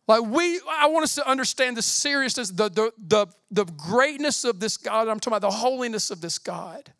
Like 0.08 0.24
we, 0.24 0.60
I 0.70 0.88
want 0.88 1.04
us 1.04 1.16
to 1.16 1.28
understand 1.28 1.78
the 1.78 1.82
seriousness, 1.82 2.50
the, 2.50 2.70
the, 2.70 2.92
the, 2.98 3.28
the 3.50 3.66
greatness 3.66 4.44
of 4.44 4.60
this 4.60 4.78
God. 4.78 5.08
I'm 5.08 5.20
talking 5.20 5.36
about 5.36 5.48
the 5.48 5.56
holiness 5.56 6.12
of 6.12 6.22
this 6.22 6.38
God. 6.38 6.92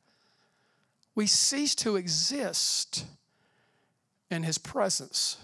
We 1.14 1.28
cease 1.28 1.76
to 1.76 1.96
exist 1.96 3.06
in 4.32 4.44
His 4.44 4.58
presence 4.58 5.38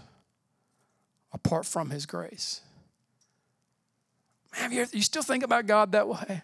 apart 1.31 1.65
from 1.65 1.91
His 1.91 2.05
grace. 2.05 2.61
Man, 4.59 4.71
you, 4.71 4.85
you 4.91 5.01
still 5.01 5.23
think 5.23 5.43
about 5.43 5.65
God 5.65 5.91
that 5.93 6.07
way? 6.07 6.41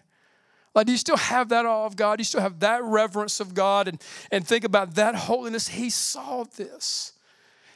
Like, 0.74 0.86
do 0.86 0.92
you 0.92 0.98
still 0.98 1.16
have 1.16 1.48
that 1.48 1.66
awe 1.66 1.86
of 1.86 1.96
God? 1.96 2.16
Do 2.16 2.20
you 2.20 2.24
still 2.26 2.40
have 2.40 2.60
that 2.60 2.84
reverence 2.84 3.40
of 3.40 3.52
God 3.52 3.88
and, 3.88 4.02
and 4.30 4.46
think 4.46 4.64
about 4.64 4.94
that 4.94 5.14
holiness? 5.14 5.68
He 5.68 5.90
saw 5.90 6.44
this. 6.44 7.14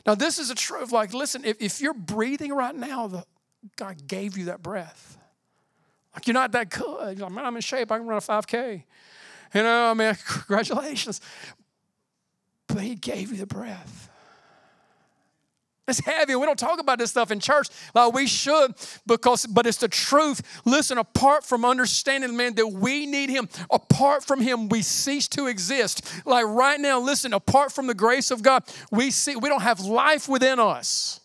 Now, 0.06 0.14
this 0.14 0.38
is 0.38 0.50
a 0.50 0.54
truth. 0.54 0.92
Like, 0.92 1.12
listen, 1.12 1.44
if, 1.44 1.60
if 1.60 1.80
you're 1.80 1.94
breathing 1.94 2.52
right 2.52 2.74
now, 2.74 3.08
the, 3.08 3.24
God 3.76 4.06
gave 4.06 4.36
you 4.36 4.46
that 4.46 4.62
breath. 4.62 5.16
Like 6.14 6.26
you're 6.26 6.34
not 6.34 6.52
that 6.52 6.70
good. 6.70 7.18
You're 7.18 7.26
like, 7.26 7.32
man, 7.32 7.44
I'm 7.44 7.56
in 7.56 7.62
shape. 7.62 7.90
I 7.90 7.98
can 7.98 8.06
run 8.06 8.18
a 8.18 8.20
5K. 8.20 8.82
You 9.54 9.62
know, 9.62 9.90
I 9.90 9.94
mean, 9.94 10.16
congratulations. 10.26 11.20
But 12.66 12.78
he 12.82 12.94
gave 12.94 13.30
you 13.30 13.38
the 13.38 13.46
breath. 13.46 14.10
It's 15.88 15.98
heavy. 15.98 16.36
We 16.36 16.46
don't 16.46 16.58
talk 16.58 16.80
about 16.80 16.98
this 16.98 17.10
stuff 17.10 17.32
in 17.32 17.40
church 17.40 17.68
like 17.92 18.12
we 18.12 18.28
should 18.28 18.74
because, 19.04 19.46
but 19.46 19.66
it's 19.66 19.78
the 19.78 19.88
truth. 19.88 20.40
Listen, 20.64 20.96
apart 20.96 21.44
from 21.44 21.64
understanding, 21.64 22.36
man, 22.36 22.54
that 22.54 22.68
we 22.68 23.04
need 23.04 23.30
Him, 23.30 23.48
apart 23.68 24.22
from 24.22 24.40
Him, 24.40 24.68
we 24.68 24.82
cease 24.82 25.26
to 25.28 25.48
exist. 25.48 26.24
Like 26.24 26.46
right 26.46 26.78
now, 26.78 27.00
listen, 27.00 27.32
apart 27.32 27.72
from 27.72 27.88
the 27.88 27.94
grace 27.94 28.30
of 28.30 28.42
God, 28.42 28.62
we 28.92 29.10
see 29.10 29.34
we 29.34 29.48
don't 29.48 29.62
have 29.62 29.80
life 29.80 30.28
within 30.28 30.60
us. 30.60 31.20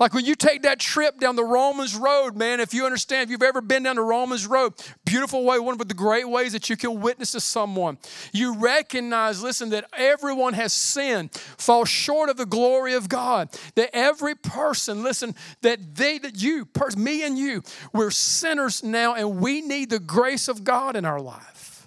Like 0.00 0.14
when 0.14 0.24
you 0.24 0.34
take 0.34 0.62
that 0.62 0.80
trip 0.80 1.20
down 1.20 1.36
the 1.36 1.44
Romans 1.44 1.94
Road, 1.94 2.34
man, 2.34 2.58
if 2.58 2.72
you 2.72 2.86
understand, 2.86 3.24
if 3.24 3.30
you've 3.30 3.42
ever 3.42 3.60
been 3.60 3.82
down 3.82 3.96
the 3.96 4.02
Romans 4.02 4.46
Road, 4.46 4.72
beautiful 5.04 5.44
way, 5.44 5.58
one 5.58 5.78
of 5.78 5.86
the 5.86 5.92
great 5.92 6.26
ways 6.26 6.54
that 6.54 6.70
you 6.70 6.76
can 6.78 7.02
witness 7.02 7.32
to 7.32 7.40
someone. 7.40 7.98
You 8.32 8.56
recognize, 8.56 9.42
listen, 9.42 9.68
that 9.70 9.84
everyone 9.92 10.54
has 10.54 10.72
sinned, 10.72 11.32
fall 11.34 11.84
short 11.84 12.30
of 12.30 12.38
the 12.38 12.46
glory 12.46 12.94
of 12.94 13.10
God. 13.10 13.50
That 13.74 13.90
every 13.92 14.34
person, 14.34 15.02
listen, 15.02 15.34
that 15.60 15.94
they, 15.94 16.16
that 16.16 16.42
you, 16.42 16.66
me 16.96 17.22
and 17.24 17.36
you, 17.36 17.62
we're 17.92 18.10
sinners 18.10 18.82
now 18.82 19.14
and 19.14 19.38
we 19.38 19.60
need 19.60 19.90
the 19.90 19.98
grace 20.00 20.48
of 20.48 20.64
God 20.64 20.96
in 20.96 21.04
our 21.04 21.20
life. 21.20 21.86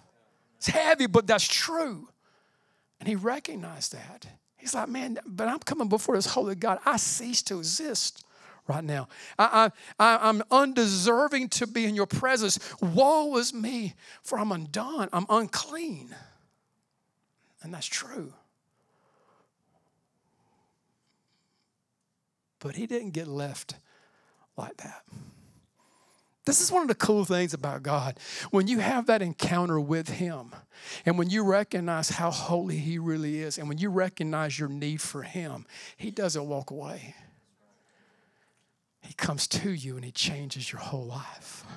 It's 0.57 0.67
heavy, 0.67 1.07
but 1.07 1.25
that's 1.25 1.47
true. 1.47 2.09
And 2.99 3.09
he 3.09 3.15
recognized 3.15 3.93
that. 3.93 4.27
He's 4.63 4.73
like, 4.73 4.87
man, 4.87 5.19
but 5.25 5.49
I'm 5.49 5.59
coming 5.59 5.89
before 5.89 6.15
this 6.15 6.25
holy 6.25 6.55
God. 6.55 6.79
I 6.85 6.95
cease 6.95 7.41
to 7.43 7.57
exist 7.57 8.23
right 8.65 8.81
now. 8.81 9.09
I, 9.37 9.71
I, 9.99 10.19
I'm 10.21 10.41
undeserving 10.51 11.49
to 11.49 11.67
be 11.67 11.83
in 11.83 11.95
your 11.95 12.05
presence. 12.05 12.57
Woe 12.79 13.35
is 13.35 13.53
me, 13.53 13.93
for 14.21 14.39
I'm 14.39 14.53
undone. 14.53 15.09
I'm 15.11 15.25
unclean. 15.27 16.15
And 17.61 17.73
that's 17.73 17.87
true. 17.87 18.31
But 22.59 22.77
he 22.77 22.87
didn't 22.87 23.11
get 23.11 23.27
left 23.27 23.75
like 24.55 24.77
that. 24.77 25.03
This 26.45 26.59
is 26.59 26.71
one 26.71 26.81
of 26.81 26.89
the 26.89 26.95
cool 26.95 27.23
things 27.23 27.53
about 27.53 27.83
God. 27.83 28.19
When 28.51 28.67
you 28.67 28.79
have 28.79 29.05
that 29.05 29.21
encounter 29.21 29.79
with 29.79 30.09
Him, 30.09 30.53
and 31.05 31.17
when 31.17 31.29
you 31.29 31.43
recognize 31.43 32.09
how 32.09 32.31
holy 32.31 32.77
He 32.77 32.99
really 32.99 33.39
is, 33.39 33.57
and 33.57 33.69
when 33.69 33.77
you 33.77 33.89
recognize 33.89 34.59
your 34.59 34.67
need 34.67 35.01
for 35.01 35.23
Him, 35.23 35.65
He 35.95 36.11
doesn't 36.11 36.45
walk 36.45 36.69
away. 36.69 37.15
He 39.01 39.13
comes 39.13 39.47
to 39.47 39.71
you 39.71 39.95
and 39.95 40.03
He 40.03 40.11
changes 40.11 40.71
your 40.71 40.81
whole 40.81 41.05
life. 41.05 41.63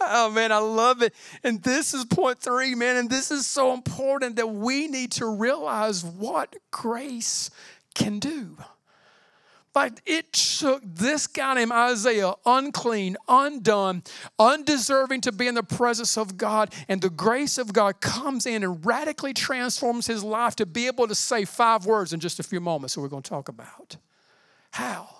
Oh 0.00 0.30
man, 0.30 0.52
I 0.52 0.58
love 0.58 1.02
it. 1.02 1.12
And 1.42 1.60
this 1.62 1.92
is 1.92 2.04
point 2.04 2.38
three, 2.38 2.76
man. 2.76 2.96
And 2.96 3.10
this 3.10 3.32
is 3.32 3.46
so 3.46 3.74
important 3.74 4.36
that 4.36 4.46
we 4.46 4.86
need 4.86 5.10
to 5.12 5.26
realize 5.26 6.04
what 6.04 6.54
grace 6.70 7.50
can 7.94 8.20
do. 8.20 8.56
Like 9.76 10.00
it 10.06 10.32
took 10.32 10.82
this 10.82 11.26
guy 11.26 11.52
named 11.52 11.70
Isaiah, 11.70 12.32
unclean, 12.46 13.18
undone, 13.28 14.04
undeserving 14.38 15.20
to 15.20 15.32
be 15.32 15.48
in 15.48 15.54
the 15.54 15.62
presence 15.62 16.16
of 16.16 16.38
God, 16.38 16.72
and 16.88 17.02
the 17.02 17.10
grace 17.10 17.58
of 17.58 17.74
God 17.74 18.00
comes 18.00 18.46
in 18.46 18.64
and 18.64 18.84
radically 18.86 19.34
transforms 19.34 20.06
his 20.06 20.24
life 20.24 20.56
to 20.56 20.64
be 20.64 20.86
able 20.86 21.06
to 21.06 21.14
say 21.14 21.44
five 21.44 21.84
words 21.84 22.14
in 22.14 22.20
just 22.20 22.40
a 22.40 22.42
few 22.42 22.58
moments 22.58 22.94
that 22.94 23.02
we're 23.02 23.08
going 23.08 23.22
to 23.22 23.28
talk 23.28 23.50
about. 23.50 23.98
How? 24.70 25.15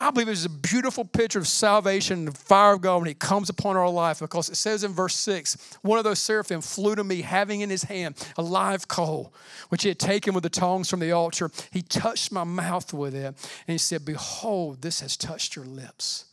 I 0.00 0.10
believe 0.10 0.28
it's 0.28 0.44
a 0.44 0.50
beautiful 0.50 1.04
picture 1.04 1.38
of 1.38 1.46
salvation 1.46 2.20
and 2.20 2.28
the 2.28 2.32
fire 2.32 2.74
of 2.74 2.80
God 2.80 2.98
when 2.98 3.10
it 3.10 3.18
comes 3.18 3.48
upon 3.48 3.76
our 3.76 3.88
life 3.88 4.18
because 4.18 4.50
it 4.50 4.56
says 4.56 4.84
in 4.84 4.92
verse 4.92 5.14
6 5.14 5.56
one 5.82 5.98
of 5.98 6.04
those 6.04 6.18
seraphim 6.18 6.60
flew 6.60 6.94
to 6.94 7.04
me, 7.04 7.22
having 7.22 7.60
in 7.60 7.70
his 7.70 7.84
hand 7.84 8.16
a 8.36 8.42
live 8.42 8.88
coal, 8.88 9.32
which 9.68 9.82
he 9.82 9.88
had 9.88 9.98
taken 9.98 10.34
with 10.34 10.42
the 10.42 10.50
tongs 10.50 10.90
from 10.90 11.00
the 11.00 11.12
altar. 11.12 11.50
He 11.70 11.80
touched 11.80 12.32
my 12.32 12.44
mouth 12.44 12.92
with 12.92 13.14
it, 13.14 13.26
and 13.26 13.34
he 13.66 13.78
said, 13.78 14.04
Behold, 14.04 14.82
this 14.82 15.00
has 15.00 15.16
touched 15.16 15.56
your 15.56 15.64
lips. 15.64 16.26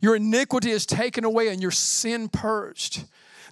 Your 0.00 0.16
iniquity 0.16 0.70
is 0.70 0.86
taken 0.86 1.24
away 1.24 1.48
and 1.48 1.60
your 1.60 1.70
sin 1.70 2.28
purged. 2.28 3.04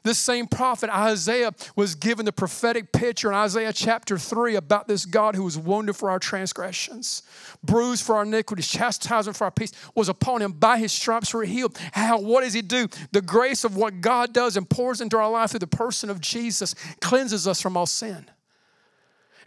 This 0.02 0.18
same 0.18 0.46
prophet 0.46 0.90
Isaiah 0.90 1.52
was 1.76 1.94
given 1.94 2.24
the 2.24 2.32
prophetic 2.32 2.92
picture 2.92 3.28
in 3.28 3.34
Isaiah 3.34 3.72
chapter 3.72 4.18
3 4.18 4.56
about 4.56 4.88
this 4.88 5.04
God 5.04 5.34
who 5.34 5.44
was 5.44 5.58
wounded 5.58 5.96
for 5.96 6.10
our 6.10 6.18
transgressions, 6.18 7.22
bruised 7.62 8.04
for 8.04 8.16
our 8.16 8.22
iniquities, 8.22 8.68
chastisement 8.68 9.36
for 9.36 9.44
our 9.44 9.50
peace 9.50 9.72
was 9.94 10.08
upon 10.08 10.42
him. 10.42 10.52
By 10.52 10.78
his 10.78 10.92
stripes 10.92 11.34
we're 11.34 11.44
healed. 11.44 11.78
How? 11.92 12.18
What 12.20 12.42
does 12.42 12.54
he 12.54 12.62
do? 12.62 12.88
The 13.12 13.22
grace 13.22 13.64
of 13.64 13.76
what 13.76 14.00
God 14.00 14.32
does 14.32 14.56
and 14.56 14.68
pours 14.68 15.00
into 15.00 15.16
our 15.16 15.30
life 15.30 15.50
through 15.50 15.60
the 15.60 15.66
person 15.66 16.10
of 16.10 16.20
Jesus 16.20 16.74
cleanses 17.00 17.46
us 17.46 17.60
from 17.60 17.76
all 17.76 17.86
sin. 17.86 18.26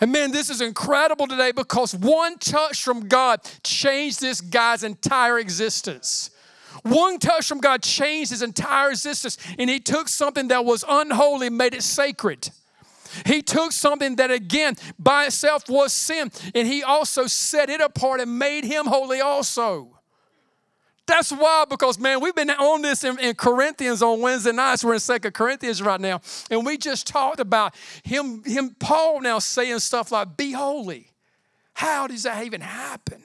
And 0.01 0.11
man, 0.11 0.31
this 0.31 0.49
is 0.49 0.61
incredible 0.61 1.27
today 1.27 1.51
because 1.51 1.93
one 1.93 2.39
touch 2.39 2.83
from 2.83 3.07
God 3.07 3.39
changed 3.63 4.19
this 4.19 4.41
guy's 4.41 4.83
entire 4.83 5.37
existence. 5.37 6.31
One 6.83 7.19
touch 7.19 7.47
from 7.47 7.59
God 7.59 7.83
changed 7.83 8.31
his 8.31 8.41
entire 8.41 8.89
existence, 8.89 9.37
and 9.57 9.69
he 9.69 9.79
took 9.79 10.07
something 10.07 10.47
that 10.49 10.65
was 10.65 10.83
unholy, 10.87 11.49
made 11.49 11.73
it 11.73 11.83
sacred. 11.83 12.49
He 13.25 13.41
took 13.41 13.71
something 13.71 14.15
that, 14.15 14.31
again, 14.31 14.75
by 14.97 15.25
itself 15.25 15.69
was 15.69 15.93
sin, 15.93 16.31
and 16.55 16.67
he 16.67 16.81
also 16.81 17.27
set 17.27 17.69
it 17.69 17.81
apart 17.81 18.21
and 18.21 18.39
made 18.39 18.63
him 18.63 18.85
holy 18.85 19.19
also. 19.19 19.97
That's 21.07 21.31
why, 21.31 21.65
because 21.69 21.99
man, 21.99 22.21
we've 22.21 22.35
been 22.35 22.49
on 22.49 22.83
this 22.83 23.03
in, 23.03 23.19
in, 23.19 23.35
Corinthians 23.35 24.01
on 24.01 24.21
Wednesday 24.21 24.53
nights. 24.53 24.83
We're 24.83 24.93
in 24.93 24.99
Second 24.99 25.33
Corinthians 25.33 25.81
right 25.81 25.99
now, 25.99 26.21
and 26.49 26.65
we 26.65 26.77
just 26.77 27.05
talked 27.05 27.41
about 27.41 27.75
him, 28.03 28.43
him, 28.45 28.75
Paul 28.79 29.19
now 29.19 29.39
saying 29.39 29.79
stuff 29.79 30.11
like, 30.11 30.37
"Be 30.37 30.51
holy." 30.53 31.11
How 31.73 32.07
does 32.07 32.23
that 32.23 32.45
even 32.45 32.61
happen? 32.61 33.23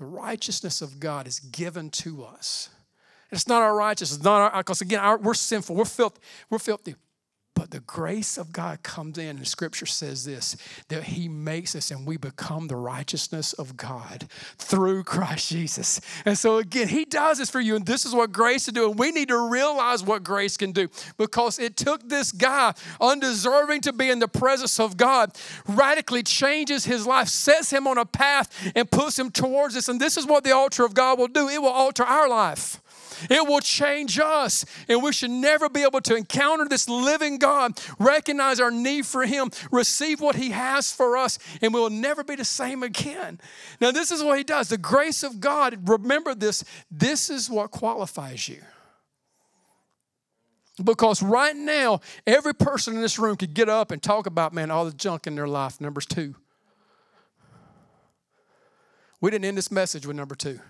The 0.00 0.06
righteousness 0.06 0.80
of 0.80 0.98
God 0.98 1.28
is 1.28 1.40
given 1.40 1.90
to 1.90 2.24
us. 2.24 2.70
It's 3.30 3.46
not 3.46 3.60
our 3.60 3.76
righteousness, 3.76 4.24
not 4.24 4.52
our, 4.54 4.62
because 4.62 4.80
again, 4.80 4.98
our, 4.98 5.18
we're 5.18 5.34
sinful, 5.34 5.76
we're 5.76 5.84
filthy, 5.84 6.20
we're 6.48 6.58
filthy. 6.58 6.94
The 7.70 7.80
grace 7.80 8.36
of 8.36 8.52
God 8.52 8.82
comes 8.82 9.16
in, 9.16 9.36
and 9.36 9.46
Scripture 9.46 9.86
says 9.86 10.24
this 10.24 10.56
that 10.88 11.04
He 11.04 11.28
makes 11.28 11.76
us 11.76 11.90
and 11.90 12.06
we 12.06 12.16
become 12.16 12.66
the 12.66 12.76
righteousness 12.76 13.52
of 13.52 13.76
God 13.76 14.28
through 14.58 15.04
Christ 15.04 15.48
Jesus. 15.48 16.00
And 16.24 16.36
so, 16.36 16.58
again, 16.58 16.88
He 16.88 17.04
does 17.04 17.38
this 17.38 17.48
for 17.48 17.60
you, 17.60 17.76
and 17.76 17.86
this 17.86 18.04
is 18.04 18.14
what 18.14 18.32
grace 18.32 18.64
can 18.64 18.74
do. 18.74 18.90
And 18.90 18.98
we 18.98 19.12
need 19.12 19.28
to 19.28 19.48
realize 19.48 20.02
what 20.02 20.24
grace 20.24 20.56
can 20.56 20.72
do 20.72 20.88
because 21.16 21.58
it 21.58 21.76
took 21.76 22.08
this 22.08 22.32
guy, 22.32 22.74
undeserving 23.00 23.82
to 23.82 23.92
be 23.92 24.10
in 24.10 24.18
the 24.18 24.28
presence 24.28 24.80
of 24.80 24.96
God, 24.96 25.36
radically 25.68 26.22
changes 26.22 26.84
his 26.84 27.06
life, 27.06 27.28
sets 27.28 27.70
him 27.70 27.86
on 27.86 27.98
a 27.98 28.06
path, 28.06 28.72
and 28.74 28.90
puts 28.90 29.18
him 29.18 29.30
towards 29.30 29.74
this. 29.74 29.88
And 29.88 30.00
this 30.00 30.16
is 30.16 30.26
what 30.26 30.42
the 30.42 30.52
altar 30.52 30.84
of 30.84 30.94
God 30.94 31.18
will 31.18 31.28
do 31.28 31.48
it 31.48 31.62
will 31.62 31.68
alter 31.68 32.02
our 32.02 32.28
life. 32.28 32.79
It 33.28 33.46
will 33.46 33.60
change 33.60 34.18
us. 34.18 34.64
And 34.88 35.02
we 35.02 35.12
should 35.12 35.30
never 35.30 35.68
be 35.68 35.82
able 35.82 36.00
to 36.02 36.16
encounter 36.16 36.66
this 36.68 36.88
living 36.88 37.38
God, 37.38 37.78
recognize 37.98 38.60
our 38.60 38.70
need 38.70 39.06
for 39.06 39.26
Him, 39.26 39.50
receive 39.70 40.20
what 40.20 40.36
He 40.36 40.50
has 40.50 40.92
for 40.92 41.16
us, 41.16 41.38
and 41.60 41.74
we 41.74 41.80
will 41.80 41.90
never 41.90 42.24
be 42.24 42.36
the 42.36 42.44
same 42.44 42.82
again. 42.82 43.40
Now, 43.80 43.90
this 43.90 44.10
is 44.10 44.22
what 44.22 44.38
He 44.38 44.44
does. 44.44 44.68
The 44.68 44.78
grace 44.78 45.22
of 45.22 45.40
God, 45.40 45.88
remember 45.88 46.34
this, 46.34 46.64
this 46.90 47.30
is 47.30 47.50
what 47.50 47.70
qualifies 47.70 48.48
you. 48.48 48.62
Because 50.82 51.22
right 51.22 51.54
now, 51.54 52.00
every 52.26 52.54
person 52.54 52.94
in 52.94 53.02
this 53.02 53.18
room 53.18 53.36
could 53.36 53.52
get 53.52 53.68
up 53.68 53.90
and 53.90 54.02
talk 54.02 54.26
about, 54.26 54.54
man, 54.54 54.70
all 54.70 54.86
the 54.86 54.92
junk 54.92 55.26
in 55.26 55.34
their 55.34 55.48
life. 55.48 55.78
Numbers 55.80 56.06
two. 56.06 56.34
We 59.20 59.30
didn't 59.30 59.44
end 59.44 59.58
this 59.58 59.70
message 59.70 60.06
with 60.06 60.16
number 60.16 60.34
two. 60.34 60.60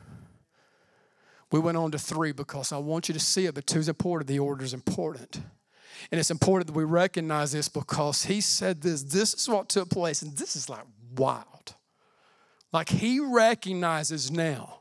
We 1.52 1.58
went 1.58 1.76
on 1.76 1.90
to 1.92 1.98
three 1.98 2.32
because 2.32 2.72
I 2.72 2.78
want 2.78 3.08
you 3.08 3.12
to 3.12 3.20
see 3.20 3.46
it, 3.46 3.54
but 3.54 3.66
two 3.66 3.80
is 3.80 3.88
important. 3.88 4.28
The 4.28 4.38
order 4.38 4.64
is 4.64 4.74
important. 4.74 5.40
And 6.10 6.18
it's 6.18 6.30
important 6.30 6.68
that 6.68 6.76
we 6.76 6.84
recognize 6.84 7.52
this 7.52 7.68
because 7.68 8.24
he 8.24 8.40
said 8.40 8.82
this. 8.82 9.02
This 9.02 9.34
is 9.34 9.48
what 9.48 9.68
took 9.68 9.90
place, 9.90 10.22
and 10.22 10.36
this 10.36 10.56
is 10.56 10.68
like 10.68 10.84
wild. 11.16 11.74
Like 12.72 12.88
he 12.88 13.20
recognizes 13.20 14.30
now 14.30 14.80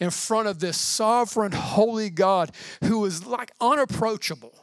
in 0.00 0.10
front 0.10 0.48
of 0.48 0.60
this 0.60 0.80
sovereign, 0.80 1.52
holy 1.52 2.10
God 2.10 2.52
who 2.84 3.04
is 3.04 3.26
like 3.26 3.52
unapproachable. 3.60 4.54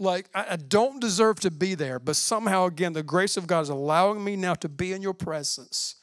Like, 0.00 0.28
I, 0.34 0.56
don't 0.56 1.00
deserve 1.00 1.38
to 1.40 1.52
be 1.52 1.76
there, 1.76 2.00
but 2.00 2.16
somehow, 2.16 2.66
again, 2.66 2.94
the 2.94 3.04
grace 3.04 3.36
of 3.36 3.46
God 3.46 3.60
is 3.60 3.68
allowing 3.68 4.24
me 4.24 4.34
now 4.34 4.54
to 4.54 4.68
be 4.68 4.92
in 4.92 5.02
your 5.02 5.14
presence. 5.14 5.96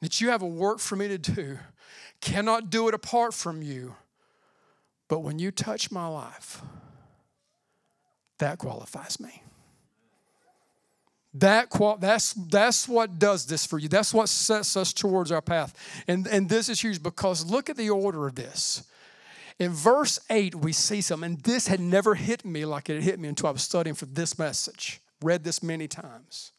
That 0.00 0.20
you 0.20 0.30
have 0.30 0.42
a 0.42 0.46
work 0.46 0.80
for 0.80 0.96
me 0.96 1.08
to 1.08 1.18
do 1.18 1.58
cannot 2.20 2.70
do 2.70 2.88
it 2.88 2.94
apart 2.94 3.34
from 3.34 3.62
you. 3.62 3.94
But 5.08 5.20
when 5.20 5.38
you 5.38 5.50
touch 5.50 5.90
my 5.90 6.06
life, 6.06 6.62
that 8.38 8.58
qualifies 8.58 9.20
me. 9.20 9.42
That 11.34 11.68
qual- 11.68 11.96
that's, 11.96 12.32
that's 12.32 12.88
what 12.88 13.18
does 13.18 13.46
this 13.46 13.66
for 13.66 13.78
you. 13.78 13.88
That's 13.88 14.14
what 14.14 14.28
sets 14.28 14.76
us 14.76 14.92
towards 14.92 15.32
our 15.32 15.42
path. 15.42 15.74
And, 16.06 16.26
and 16.28 16.48
this 16.48 16.68
is 16.68 16.80
huge 16.80 17.02
because 17.02 17.44
look 17.44 17.68
at 17.68 17.76
the 17.76 17.90
order 17.90 18.26
of 18.26 18.36
this. 18.36 18.84
In 19.58 19.72
verse 19.72 20.18
8, 20.30 20.54
we 20.54 20.72
see 20.72 21.00
something, 21.00 21.32
and 21.32 21.40
this 21.40 21.68
had 21.68 21.80
never 21.80 22.14
hit 22.14 22.44
me 22.44 22.64
like 22.64 22.90
it 22.90 23.02
hit 23.02 23.20
me 23.20 23.28
until 23.28 23.48
I 23.48 23.52
was 23.52 23.62
studying 23.62 23.94
for 23.94 24.06
this 24.06 24.38
message. 24.38 25.00
Read 25.22 25.44
this 25.44 25.62
many 25.62 25.86
times. 25.86 26.52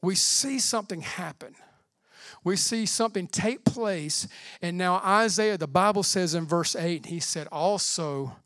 We 0.00 0.14
see 0.14 0.58
something 0.58 1.02
happen. 1.02 1.54
We 2.44 2.56
see 2.56 2.86
something 2.86 3.28
take 3.28 3.64
place, 3.64 4.26
and 4.60 4.76
now 4.76 4.96
Isaiah, 5.04 5.56
the 5.56 5.68
Bible 5.68 6.02
says 6.02 6.34
in 6.34 6.46
verse 6.46 6.74
8, 6.74 7.06
he 7.06 7.20
said, 7.20 7.46
Also, 7.52 8.36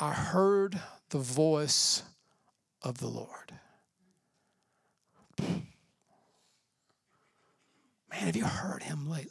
I 0.00 0.12
heard 0.12 0.80
the 1.10 1.18
voice 1.18 2.02
of 2.82 2.98
the 2.98 3.08
Lord. 3.08 3.52
Man, 5.38 5.66
have 8.10 8.36
you 8.36 8.44
heard 8.44 8.84
him 8.84 9.08
lately? 9.10 9.30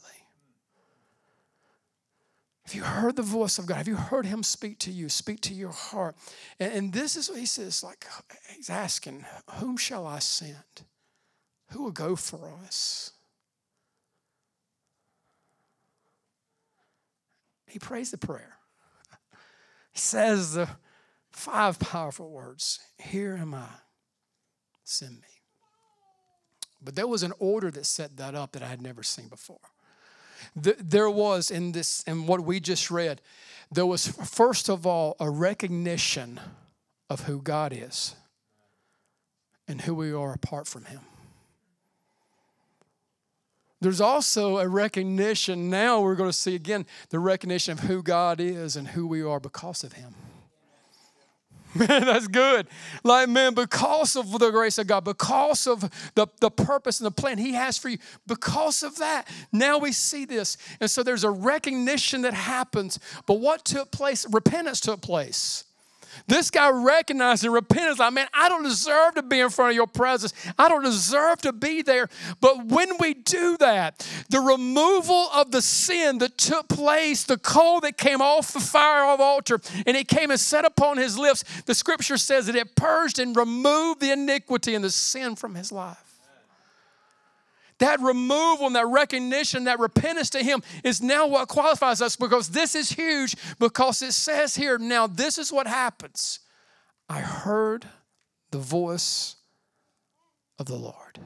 Have 2.65 2.73
you 2.73 2.83
heard 2.83 3.15
the 3.15 3.21
voice 3.21 3.59
of 3.59 3.67
God? 3.67 3.77
Have 3.77 3.87
you 3.87 3.95
heard 3.95 4.25
him 4.25 4.41
speak 4.41 4.79
to 4.79 4.91
you, 4.91 5.07
speak 5.07 5.39
to 5.41 5.53
your 5.53 5.71
heart? 5.71 6.15
And, 6.59 6.73
and 6.73 6.93
this 6.93 7.15
is 7.15 7.29
what 7.29 7.39
he 7.39 7.45
says, 7.45 7.83
like 7.83 8.05
he's 8.55 8.69
asking, 8.69 9.25
Whom 9.59 9.77
shall 9.77 10.07
I 10.07 10.19
send? 10.19 10.55
Who 11.71 11.83
will 11.83 11.91
go 11.91 12.15
for 12.15 12.51
us? 12.65 13.14
He 17.75 17.79
prays 17.79 18.09
the 18.09 18.17
prayer. 18.17 18.55
He 19.91 19.99
says 19.99 20.53
the 20.53 20.69
five 21.29 21.77
powerful 21.77 22.29
words 22.29 22.79
Here 22.97 23.35
am 23.35 23.53
I, 23.53 23.67
send 24.85 25.15
me. 25.15 25.41
But 26.81 26.95
there 26.95 27.05
was 27.05 27.21
an 27.21 27.33
order 27.37 27.69
that 27.71 27.85
set 27.85 28.15
that 28.15 28.33
up 28.33 28.53
that 28.53 28.63
I 28.63 28.67
had 28.67 28.81
never 28.81 29.03
seen 29.03 29.27
before. 29.27 29.59
There 30.55 31.09
was 31.09 31.51
in 31.51 31.73
this, 31.73 32.01
in 32.03 32.27
what 32.27 32.45
we 32.45 32.61
just 32.61 32.89
read, 32.89 33.19
there 33.69 33.85
was 33.85 34.07
first 34.07 34.69
of 34.69 34.87
all 34.87 35.17
a 35.19 35.29
recognition 35.29 36.39
of 37.09 37.25
who 37.25 37.41
God 37.41 37.73
is 37.73 38.15
and 39.67 39.81
who 39.81 39.93
we 39.95 40.13
are 40.13 40.31
apart 40.31 40.65
from 40.65 40.85
Him. 40.85 41.01
There's 43.81 44.01
also 44.01 44.57
a 44.57 44.67
recognition, 44.67 45.69
now 45.69 46.01
we're 46.01 46.15
going 46.15 46.29
to 46.29 46.37
see 46.37 46.55
again 46.55 46.85
the 47.09 47.19
recognition 47.19 47.73
of 47.73 47.79
who 47.81 48.01
God 48.01 48.39
is 48.39 48.75
and 48.75 48.87
who 48.87 49.05
we 49.05 49.21
are 49.21 49.39
because 49.39 49.83
of 49.83 49.93
Him. 49.93 50.15
Man, 51.75 52.05
that's 52.05 52.27
good. 52.27 52.67
Like, 53.03 53.27
man, 53.27 53.53
because 53.53 54.15
of 54.15 54.31
the 54.31 54.49
grace 54.49 54.77
of 54.77 54.87
God, 54.87 55.03
because 55.03 55.67
of 55.67 55.81
the, 56.15 56.25
the 56.39 56.49
purpose 56.49 57.01
and 57.01 57.05
the 57.05 57.11
plan 57.11 57.37
He 57.37 57.51
has 57.53 57.77
for 57.77 57.89
you, 57.89 57.97
because 58.27 58.81
of 58.81 58.97
that, 58.99 59.27
now 59.51 59.77
we 59.77 59.91
see 59.91 60.23
this. 60.23 60.55
And 60.79 60.89
so 60.89 61.03
there's 61.03 61.25
a 61.25 61.29
recognition 61.29 62.21
that 62.21 62.33
happens. 62.33 62.97
But 63.25 63.41
what 63.41 63.65
took 63.65 63.91
place? 63.91 64.25
Repentance 64.31 64.79
took 64.79 65.01
place. 65.01 65.65
This 66.27 66.49
guy 66.49 66.69
recognized 66.69 67.43
and 67.43 67.53
repented. 67.53 67.99
Like, 67.99 68.13
man, 68.13 68.27
I 68.33 68.49
don't 68.49 68.63
deserve 68.63 69.15
to 69.15 69.23
be 69.23 69.39
in 69.39 69.49
front 69.49 69.71
of 69.71 69.75
your 69.75 69.87
presence. 69.87 70.33
I 70.57 70.69
don't 70.69 70.83
deserve 70.83 71.41
to 71.41 71.53
be 71.53 71.81
there. 71.81 72.09
But 72.41 72.65
when 72.65 72.97
we 72.99 73.13
do 73.13 73.57
that, 73.57 74.07
the 74.29 74.39
removal 74.39 75.29
of 75.33 75.51
the 75.51 75.61
sin 75.61 76.19
that 76.19 76.37
took 76.37 76.67
place, 76.67 77.23
the 77.23 77.37
coal 77.37 77.79
that 77.81 77.97
came 77.97 78.21
off 78.21 78.53
the 78.53 78.59
fire 78.59 79.13
of 79.13 79.19
altar, 79.19 79.59
and 79.85 79.97
it 79.97 80.07
came 80.07 80.31
and 80.31 80.39
set 80.39 80.65
upon 80.65 80.97
his 80.97 81.17
lips, 81.17 81.43
the 81.65 81.73
scripture 81.73 82.17
says 82.17 82.47
that 82.47 82.55
it 82.55 82.75
purged 82.75 83.19
and 83.19 83.35
removed 83.35 84.01
the 84.01 84.11
iniquity 84.11 84.75
and 84.75 84.83
the 84.83 84.91
sin 84.91 85.35
from 85.35 85.55
his 85.55 85.71
life. 85.71 86.04
That 87.79 87.99
removal 87.99 88.67
and 88.67 88.75
that 88.75 88.87
recognition, 88.87 89.65
that 89.65 89.79
repentance 89.79 90.29
to 90.31 90.43
Him 90.43 90.63
is 90.83 91.01
now 91.01 91.27
what 91.27 91.49
qualifies 91.49 92.01
us 92.01 92.15
because 92.15 92.49
this 92.49 92.73
is 92.73 92.91
huge 92.91 93.35
because 93.59 94.01
it 94.01 94.13
says 94.13 94.55
here, 94.55 94.77
now 94.77 95.07
this 95.07 95.37
is 95.37 95.51
what 95.51 95.67
happens. 95.67 96.39
I 97.09 97.19
heard 97.19 97.85
the 98.51 98.57
voice 98.57 99.35
of 100.57 100.67
the 100.67 100.75
Lord. 100.75 101.19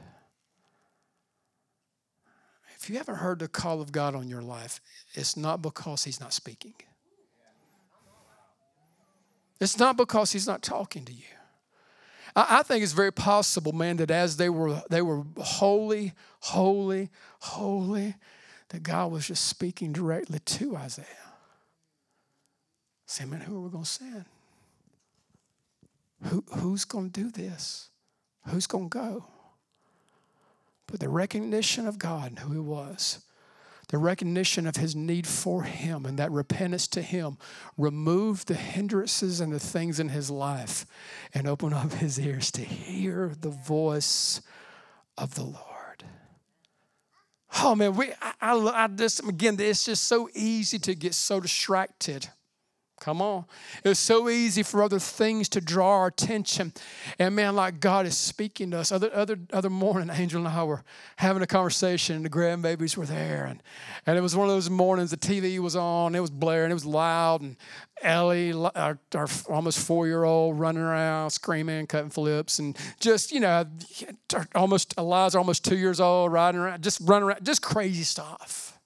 If 2.76 2.88
you 2.88 2.96
haven't 2.96 3.16
heard 3.16 3.38
the 3.38 3.48
call 3.48 3.80
of 3.80 3.92
God 3.92 4.14
on 4.14 4.28
your 4.28 4.42
life, 4.42 4.80
it's 5.14 5.36
not 5.36 5.62
because 5.62 6.04
He's 6.04 6.20
not 6.20 6.32
speaking. 6.32 6.74
It's 9.60 9.78
not 9.78 9.96
because 9.96 10.32
He's 10.32 10.46
not 10.46 10.62
talking 10.62 11.04
to 11.04 11.12
you. 11.12 11.24
I, 12.36 12.62
think 12.62 12.82
it's 12.82 12.92
very 12.92 13.12
possible, 13.12 13.72
man, 13.72 13.96
that 13.96 14.10
as 14.10 14.36
they 14.36 14.48
were 14.48 14.82
they 14.88 15.02
were 15.02 15.24
holy, 15.38 16.12
holy, 16.40 17.10
holy, 17.40 18.14
that 18.68 18.82
God 18.82 19.10
was 19.10 19.26
just 19.26 19.46
speaking 19.46 19.92
directly 19.92 20.38
to 20.38 20.76
Isaiah. 20.76 21.06
Say, 23.06 23.24
man, 23.24 23.40
who 23.40 23.56
are 23.56 23.60
we 23.62 23.70
going 23.70 23.84
to 23.84 23.90
send? 23.90 24.24
Who, 26.26 26.44
who's 26.58 26.84
going 26.84 27.10
to 27.10 27.20
do 27.20 27.30
this? 27.30 27.88
Who's 28.46 28.66
going 28.66 28.90
to 28.90 28.98
go? 28.98 29.24
But 30.86 31.00
the 31.00 31.08
recognition 31.08 31.86
of 31.86 31.98
God 31.98 32.30
and 32.30 32.38
who 32.38 32.52
He 32.52 32.58
was 32.58 33.20
the 33.90 33.98
recognition 33.98 34.68
of 34.68 34.76
his 34.76 34.94
need 34.94 35.26
for 35.26 35.64
him 35.64 36.06
and 36.06 36.16
that 36.16 36.30
repentance 36.30 36.86
to 36.86 37.02
him 37.02 37.36
remove 37.76 38.46
the 38.46 38.54
hindrances 38.54 39.40
and 39.40 39.52
the 39.52 39.58
things 39.58 39.98
in 39.98 40.10
his 40.10 40.30
life 40.30 40.86
and 41.34 41.48
open 41.48 41.72
up 41.72 41.92
his 41.94 42.18
ears 42.18 42.52
to 42.52 42.62
hear 42.62 43.32
the 43.40 43.50
voice 43.50 44.40
of 45.18 45.34
the 45.34 45.42
Lord. 45.42 46.04
Oh 47.62 47.74
man, 47.74 47.96
we 47.96 48.12
I, 48.22 48.32
I, 48.40 48.84
I 48.84 48.86
just 48.86 49.26
again, 49.28 49.56
it's 49.58 49.84
just 49.84 50.04
so 50.04 50.28
easy 50.34 50.78
to 50.78 50.94
get 50.94 51.14
so 51.14 51.40
distracted 51.40 52.28
Come 53.00 53.22
on. 53.22 53.46
It's 53.82 53.98
so 53.98 54.28
easy 54.28 54.62
for 54.62 54.82
other 54.82 54.98
things 54.98 55.48
to 55.50 55.60
draw 55.62 56.00
our 56.00 56.08
attention. 56.08 56.74
And 57.18 57.34
man, 57.34 57.56
like 57.56 57.80
God 57.80 58.04
is 58.04 58.14
speaking 58.14 58.70
to 58.72 58.78
us. 58.78 58.92
Other 58.92 59.10
other 59.14 59.38
other 59.54 59.70
morning, 59.70 60.10
Angel 60.12 60.38
and 60.38 60.46
I 60.46 60.62
were 60.64 60.84
having 61.16 61.42
a 61.42 61.46
conversation, 61.46 62.16
and 62.16 62.24
the 62.24 62.30
grandbabies 62.30 62.98
were 62.98 63.06
there. 63.06 63.46
And, 63.46 63.62
and 64.04 64.18
it 64.18 64.20
was 64.20 64.36
one 64.36 64.50
of 64.50 64.54
those 64.54 64.68
mornings 64.68 65.10
the 65.10 65.16
TV 65.16 65.58
was 65.60 65.76
on, 65.76 66.14
it 66.14 66.20
was 66.20 66.28
blaring, 66.28 66.70
it 66.70 66.74
was 66.74 66.84
loud, 66.84 67.40
and 67.40 67.56
Ellie, 68.02 68.52
our, 68.52 68.98
our 69.14 69.28
almost 69.48 69.78
four-year-old, 69.78 70.60
running 70.60 70.82
around, 70.82 71.30
screaming, 71.30 71.86
cutting 71.86 72.10
flips, 72.10 72.58
and 72.58 72.76
just, 73.00 73.32
you 73.32 73.40
know, 73.40 73.64
almost 74.54 74.94
Eliza, 74.98 75.38
almost 75.38 75.64
two 75.64 75.76
years 75.76 76.00
old, 76.00 76.32
riding 76.32 76.60
around, 76.60 76.82
just 76.82 77.00
running 77.02 77.28
around, 77.28 77.44
just 77.44 77.62
crazy 77.62 78.02
stuff. 78.02 78.78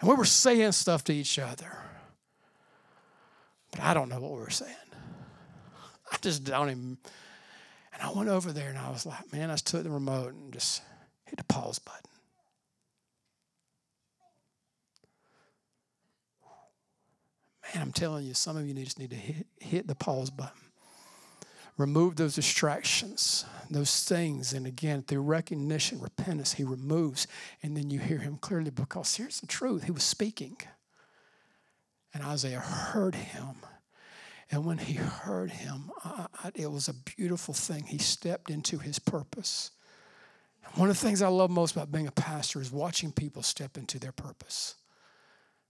And 0.00 0.10
we 0.10 0.14
were 0.14 0.26
saying 0.26 0.72
stuff 0.72 1.04
to 1.04 1.14
each 1.14 1.38
other. 1.38 1.72
But 3.70 3.80
I 3.80 3.94
don't 3.94 4.08
know 4.08 4.20
what 4.20 4.32
we 4.32 4.38
were 4.38 4.50
saying. 4.50 4.74
I 6.10 6.16
just 6.20 6.44
don't 6.44 6.70
even. 6.70 6.98
And 7.92 8.02
I 8.02 8.12
went 8.12 8.28
over 8.28 8.52
there 8.52 8.68
and 8.68 8.78
I 8.78 8.90
was 8.90 9.04
like, 9.04 9.32
man, 9.32 9.50
I 9.50 9.54
just 9.54 9.66
took 9.66 9.82
the 9.82 9.90
remote 9.90 10.32
and 10.32 10.52
just 10.52 10.82
hit 11.24 11.36
the 11.36 11.44
pause 11.44 11.78
button. 11.78 12.02
Man, 17.74 17.82
I'm 17.82 17.92
telling 17.92 18.24
you, 18.24 18.34
some 18.34 18.56
of 18.56 18.66
you 18.66 18.74
just 18.74 18.98
need 18.98 19.10
to 19.10 19.16
hit, 19.16 19.46
hit 19.60 19.86
the 19.86 19.94
pause 19.94 20.30
button. 20.30 20.52
Remove 21.76 22.16
those 22.16 22.34
distractions, 22.34 23.44
those 23.70 24.04
things. 24.04 24.52
And 24.52 24.66
again, 24.66 25.02
through 25.02 25.22
recognition, 25.22 26.00
repentance, 26.00 26.54
he 26.54 26.64
removes. 26.64 27.26
And 27.62 27.76
then 27.76 27.90
you 27.90 28.00
hear 28.00 28.18
him 28.18 28.38
clearly 28.40 28.70
because 28.70 29.14
here's 29.14 29.40
the 29.40 29.46
truth 29.46 29.84
he 29.84 29.92
was 29.92 30.02
speaking. 30.02 30.56
And 32.14 32.22
Isaiah 32.24 32.60
heard 32.60 33.14
him. 33.14 33.56
And 34.50 34.64
when 34.64 34.78
he 34.78 34.94
heard 34.94 35.50
him, 35.50 35.90
I, 36.04 36.26
I, 36.42 36.50
it 36.54 36.70
was 36.70 36.88
a 36.88 36.94
beautiful 36.94 37.52
thing. 37.52 37.84
He 37.84 37.98
stepped 37.98 38.50
into 38.50 38.78
his 38.78 38.98
purpose. 38.98 39.72
One 40.74 40.88
of 40.88 40.98
the 40.98 41.06
things 41.06 41.22
I 41.22 41.28
love 41.28 41.50
most 41.50 41.72
about 41.72 41.92
being 41.92 42.06
a 42.06 42.12
pastor 42.12 42.60
is 42.60 42.72
watching 42.72 43.12
people 43.12 43.42
step 43.42 43.76
into 43.76 43.98
their 43.98 44.12
purpose. 44.12 44.76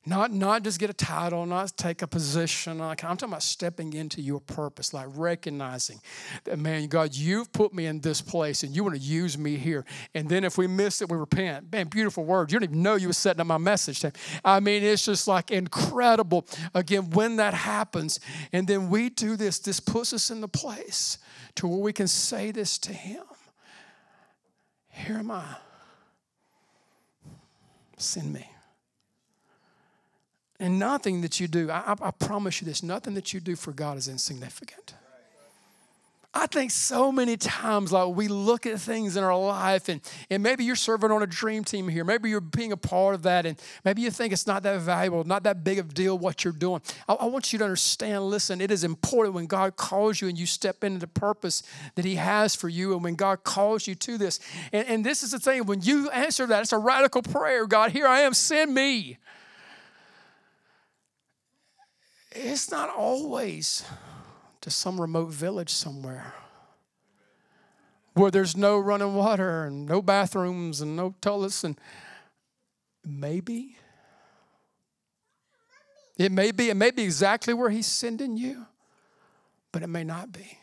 Not, 0.07 0.33
not 0.33 0.63
just 0.63 0.79
get 0.79 0.89
a 0.89 0.95
title, 0.95 1.45
not 1.45 1.77
take 1.77 2.01
a 2.01 2.07
position. 2.07 2.81
I'm 2.81 2.97
talking 2.97 3.29
about 3.29 3.43
stepping 3.43 3.93
into 3.93 4.23
your 4.23 4.41
purpose, 4.41 4.95
like 4.95 5.09
recognizing 5.11 6.01
that, 6.45 6.59
man, 6.59 6.87
God, 6.87 7.15
you've 7.15 7.53
put 7.53 7.75
me 7.75 7.85
in 7.87 8.01
this 8.01 8.23
place 8.23 8.63
and 8.63 8.75
you 8.75 8.85
want 8.85 8.97
to 8.97 9.03
use 9.03 9.37
me 9.37 9.57
here. 9.57 9.85
And 10.15 10.29
then 10.29 10.45
if 10.45 10.57
we 10.57 10.67
miss 10.67 11.03
it, 11.03 11.11
we 11.11 11.19
repent. 11.19 11.71
Man, 11.71 11.89
beautiful 11.89 12.25
words. 12.25 12.53
You 12.53 12.59
don't 12.59 12.71
even 12.71 12.83
know 12.83 12.95
you 12.95 13.09
were 13.09 13.13
setting 13.13 13.41
up 13.41 13.49
my 13.49 13.59
message. 13.59 14.03
I 14.45 14.61
mean, 14.61 14.83
it's 14.83 15.05
just 15.05 15.29
like 15.29 15.51
incredible. 15.51 16.47
Again, 16.75 17.11
when 17.11 17.37
that 17.37 17.53
happens, 17.53 18.19
and 18.53 18.67
then 18.67 18.89
we 18.89 19.11
do 19.11 19.37
this, 19.37 19.59
this 19.59 19.81
puts 19.81 20.13
us 20.13 20.31
in 20.31 20.41
the 20.41 20.49
place 20.49 21.19
to 21.57 21.67
where 21.67 21.81
we 21.81 21.93
can 21.93 22.09
say 22.09 22.51
this 22.51 22.79
to 22.79 22.93
Him 22.93 23.25
Here 24.89 25.19
am 25.19 25.31
I. 25.33 25.57
Send 27.99 28.33
me. 28.33 28.49
And 30.61 30.79
nothing 30.79 31.21
that 31.21 31.39
you 31.39 31.47
do, 31.47 31.71
I, 31.71 31.95
I, 32.01 32.11
promise 32.11 32.61
you 32.61 32.67
this, 32.67 32.83
nothing 32.83 33.15
that 33.15 33.33
you 33.33 33.39
do 33.39 33.55
for 33.55 33.73
God 33.73 33.97
is 33.97 34.09
insignificant. 34.09 34.95
I 36.35 36.47
think 36.47 36.71
so 36.71 37.11
many 37.11 37.37
times, 37.37 37.91
like 37.91 38.15
we 38.15 38.29
look 38.29 38.67
at 38.67 38.79
things 38.79 39.17
in 39.17 39.25
our 39.25 39.37
life, 39.37 39.89
and, 39.89 40.01
and 40.29 40.43
maybe 40.43 40.63
you're 40.63 40.77
serving 40.77 41.11
on 41.11 41.23
a 41.23 41.27
dream 41.27 41.65
team 41.65 41.89
here. 41.89 42.05
Maybe 42.05 42.29
you're 42.29 42.41
being 42.41 42.71
a 42.71 42.77
part 42.77 43.15
of 43.15 43.23
that, 43.23 43.47
and 43.47 43.59
maybe 43.85 44.03
you 44.03 44.11
think 44.11 44.33
it's 44.33 44.47
not 44.47 44.63
that 44.65 44.81
valuable, 44.81 45.25
not 45.25 45.43
that 45.45 45.65
big 45.65 45.79
of 45.79 45.95
deal 45.95 46.19
what 46.19 46.45
you're 46.45 46.53
doing. 46.53 46.83
I, 47.09 47.15
I 47.15 47.25
want 47.27 47.53
you 47.53 47.59
to 47.61 47.65
understand 47.65 48.25
listen, 48.25 48.61
it 48.61 48.71
is 48.71 48.85
important 48.85 49.35
when 49.35 49.47
God 49.47 49.77
calls 49.77 50.21
you 50.21 50.29
and 50.29 50.39
you 50.39 50.45
step 50.45 50.85
into 50.85 50.99
the 50.99 51.07
purpose 51.07 51.63
that 51.95 52.05
He 52.05 52.17
has 52.17 52.55
for 52.55 52.69
you, 52.69 52.93
and 52.93 53.03
when 53.03 53.15
God 53.15 53.43
calls 53.43 53.87
you 53.87 53.95
to 53.95 54.19
this. 54.19 54.39
And, 54.73 54.87
and 54.87 55.07
this 55.07 55.23
is 55.23 55.31
the 55.31 55.39
thing 55.39 55.65
when 55.65 55.81
you 55.81 56.11
answer 56.11 56.47
that, 56.47 56.61
it's 56.61 56.73
a 56.73 56.79
radical 56.79 57.23
prayer 57.23 57.67
God, 57.67 57.93
here 57.93 58.07
I 58.07 58.21
am, 58.21 58.35
send 58.35 58.75
me. 58.75 59.19
It's 62.33 62.71
not 62.71 62.91
always 62.91 63.85
to 64.61 64.71
some 64.71 65.01
remote 65.01 65.31
village 65.31 65.71
somewhere 65.71 66.35
where 68.15 68.31
there's 68.31 68.57
no 68.57 68.79
running 68.79 69.15
water 69.15 69.65
and 69.65 69.87
no 69.87 70.03
bathrooms 70.03 70.81
and 70.81 70.97
no 70.97 71.15
toilets 71.21 71.65
and 71.65 71.79
maybe 73.05 73.77
it 76.19 76.33
may 76.33 76.51
be 76.51 76.69
it 76.69 76.77
may 76.77 76.91
be 76.91 77.05
exactly 77.05 77.55
where 77.55 77.71
he's 77.71 77.87
sending 77.87 78.37
you 78.37 78.67
but 79.73 79.83
it 79.83 79.87
may 79.87 80.05
not 80.05 80.33
be 80.33 80.58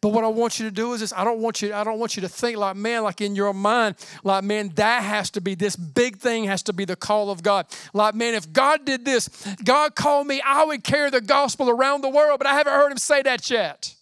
but 0.00 0.10
what 0.10 0.24
I 0.24 0.28
want 0.28 0.58
you 0.58 0.66
to 0.66 0.70
do 0.70 0.92
is 0.92 1.00
this 1.00 1.12
I 1.12 1.24
don't 1.24 1.40
want 1.40 1.62
you 1.62 1.74
I 1.74 1.84
don't 1.84 1.98
want 1.98 2.16
you 2.16 2.22
to 2.22 2.28
think 2.28 2.56
like 2.56 2.76
man 2.76 3.02
like 3.02 3.20
in 3.20 3.34
your 3.34 3.52
mind 3.52 3.96
like 4.24 4.44
man 4.44 4.70
that 4.76 5.02
has 5.02 5.30
to 5.30 5.40
be 5.40 5.54
this 5.54 5.76
big 5.76 6.18
thing 6.18 6.44
has 6.44 6.62
to 6.64 6.72
be 6.72 6.84
the 6.84 6.96
call 6.96 7.30
of 7.30 7.42
God. 7.42 7.66
Like 7.92 8.14
man 8.14 8.34
if 8.34 8.52
God 8.52 8.84
did 8.84 9.04
this, 9.04 9.28
God 9.64 9.94
called 9.94 10.26
me, 10.26 10.40
I 10.44 10.64
would 10.64 10.84
carry 10.84 11.10
the 11.10 11.20
gospel 11.20 11.68
around 11.70 12.02
the 12.02 12.08
world, 12.08 12.38
but 12.38 12.46
I 12.46 12.54
haven't 12.54 12.72
heard 12.72 12.92
him 12.92 12.98
say 12.98 13.22
that 13.22 13.50
yet. 13.50 13.94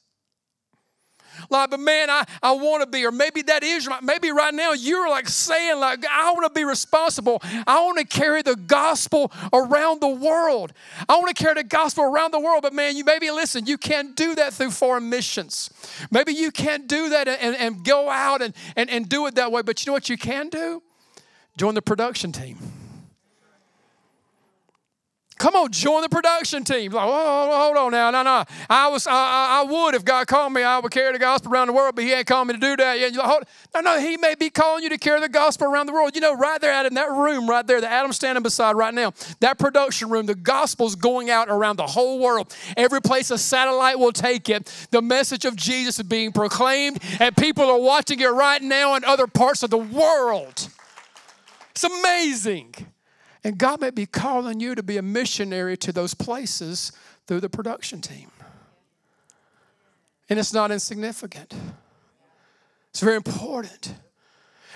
Like, 1.51 1.71
but 1.71 1.81
man, 1.81 2.11
I, 2.11 2.25
I 2.43 2.53
want 2.53 2.83
to 2.83 2.89
be, 2.89 3.05
or 3.05 3.13
maybe 3.13 3.43
that 3.43 3.63
is, 3.63 3.89
maybe 4.03 4.31
right 4.31 4.55
now 4.55 4.73
you're 4.73 5.09
like 5.09 5.29
saying, 5.29 5.79
like, 5.81 6.05
I 6.07 6.33
want 6.33 6.53
to 6.53 6.59
be 6.59 6.65
responsible. 6.65 7.41
I 7.67 7.81
want 7.83 7.99
to 7.99 8.05
carry 8.05 8.43
the 8.43 8.57
gospel 8.57 9.33
around 9.53 10.01
the 10.01 10.09
world. 10.09 10.73
I 11.09 11.17
want 11.17 11.35
to 11.37 11.43
carry 11.43 11.55
the 11.55 11.65
gospel 11.65 12.05
around 12.05 12.33
the 12.33 12.41
world. 12.41 12.63
But 12.63 12.73
man, 12.73 12.97
you 12.97 13.05
maybe 13.05 13.31
listen, 13.31 13.67
you 13.67 13.79
can't 13.79 14.17
do 14.17 14.35
that 14.37 14.53
through 14.53 14.71
foreign 14.71 15.09
missions. 15.09 15.71
Maybe 16.11 16.33
you 16.33 16.51
can't 16.51 16.87
do 16.87 17.11
that 17.11 17.29
and, 17.29 17.57
and 17.57 17.85
go 17.85 18.11
out 18.11 18.43
and, 18.43 18.55
and, 18.77 18.91
and 18.91 19.09
do 19.09 19.27
it 19.27 19.35
that 19.37 19.53
way. 19.53 19.63
But 19.63 19.85
you 19.85 19.91
know 19.91 19.95
what 19.95 20.09
you 20.09 20.19
can 20.19 20.49
do? 20.49 20.83
Join 21.57 21.75
the 21.75 21.83
production 21.83 22.33
team. 22.33 22.78
Come 25.39 25.55
on, 25.55 25.71
join 25.71 26.03
the 26.03 26.09
production 26.09 26.65
team. 26.65 26.93
Like, 26.93 27.07
oh, 27.07 27.57
hold 27.57 27.77
on 27.77 27.93
now, 27.93 28.11
no, 28.11 28.23
no. 28.25 28.45
I 28.69 28.89
was, 28.89 29.07
I, 29.07 29.61
I 29.61 29.65
would 29.71 29.95
if 29.95 30.05
God 30.05 30.27
called 30.27 30.53
me, 30.53 30.63
I 30.63 30.81
would 30.81 30.91
carry 30.91 31.13
the 31.13 31.19
gospel 31.19 31.53
around 31.53 31.69
the 31.69 31.73
world, 31.73 31.95
but 31.95 32.05
He 32.05 32.13
ain't 32.13 32.27
called 32.27 32.49
me 32.49 32.55
to 32.55 32.61
do 32.61 32.77
that 32.77 32.99
yet. 32.99 33.15
Like, 33.15 33.27
hold, 33.27 33.45
no, 33.75 33.81
no, 33.81 34.01
He 34.01 34.17
may 34.17 34.35
be 34.35 34.51
calling 34.51 34.83
you 34.83 34.89
to 34.91 34.99
carry 34.99 35.21
the 35.21 35.29
gospel 35.29 35.69
around 35.69 35.87
the 35.87 35.93
world. 35.93 36.15
You 36.17 36.21
know, 36.21 36.35
right 36.35 36.61
there, 36.61 36.73
out 36.73 36.87
in 36.87 36.95
that 36.95 37.11
room, 37.11 37.49
right 37.49 37.67
there, 37.67 37.81
that 37.81 37.91
Adam's 37.91 38.17
standing 38.17 38.43
beside 38.43 38.77
right 38.77 38.93
now, 38.93 39.13
that 39.41 39.59
production 39.59 40.11
room, 40.11 40.27
the 40.27 40.35
gospel's 40.35 40.97
going 40.97 41.31
out 41.31 41.49
around 41.49 41.77
the 41.77 41.87
whole 41.87 42.19
world. 42.19 42.55
Every 42.77 43.01
place 43.01 43.31
a 43.31 43.39
satellite 43.39 43.99
will 43.99 44.13
take 44.13 44.49
it, 44.49 44.73
the 44.91 45.03
message 45.03 45.45
of 45.45 45.55
Jesus 45.55 45.99
is 45.99 46.05
being 46.05 46.33
proclaimed, 46.33 46.99
and 47.21 47.37
people 47.37 47.71
are 47.71 47.81
watching 47.81 48.19
it 48.21 48.27
right 48.27 48.63
now 48.63 48.97
in 48.97 49.05
other 49.05 49.29
parts 49.29 49.63
of 49.63 49.71
the 49.71 49.79
world. 49.79 50.69
It's 51.71 51.85
amazing. 51.85 52.75
And 53.49 53.57
God 53.57 53.81
may 53.81 53.89
be 53.89 54.05
calling 54.05 54.61
you 54.61 54.75
to 54.75 54.83
be 54.83 54.99
a 54.99 55.03
missionary 55.03 55.75
to 55.79 55.91
those 55.91 56.13
places 56.13 56.93
through 57.27 57.41
the 57.41 57.49
production 57.49 58.03
team. 58.03 58.31
And 60.29 60.39
it's 60.39 60.53
not 60.53 60.71
insignificant, 60.71 61.55
it's 62.91 63.01
very 63.01 63.17
important. 63.17 63.95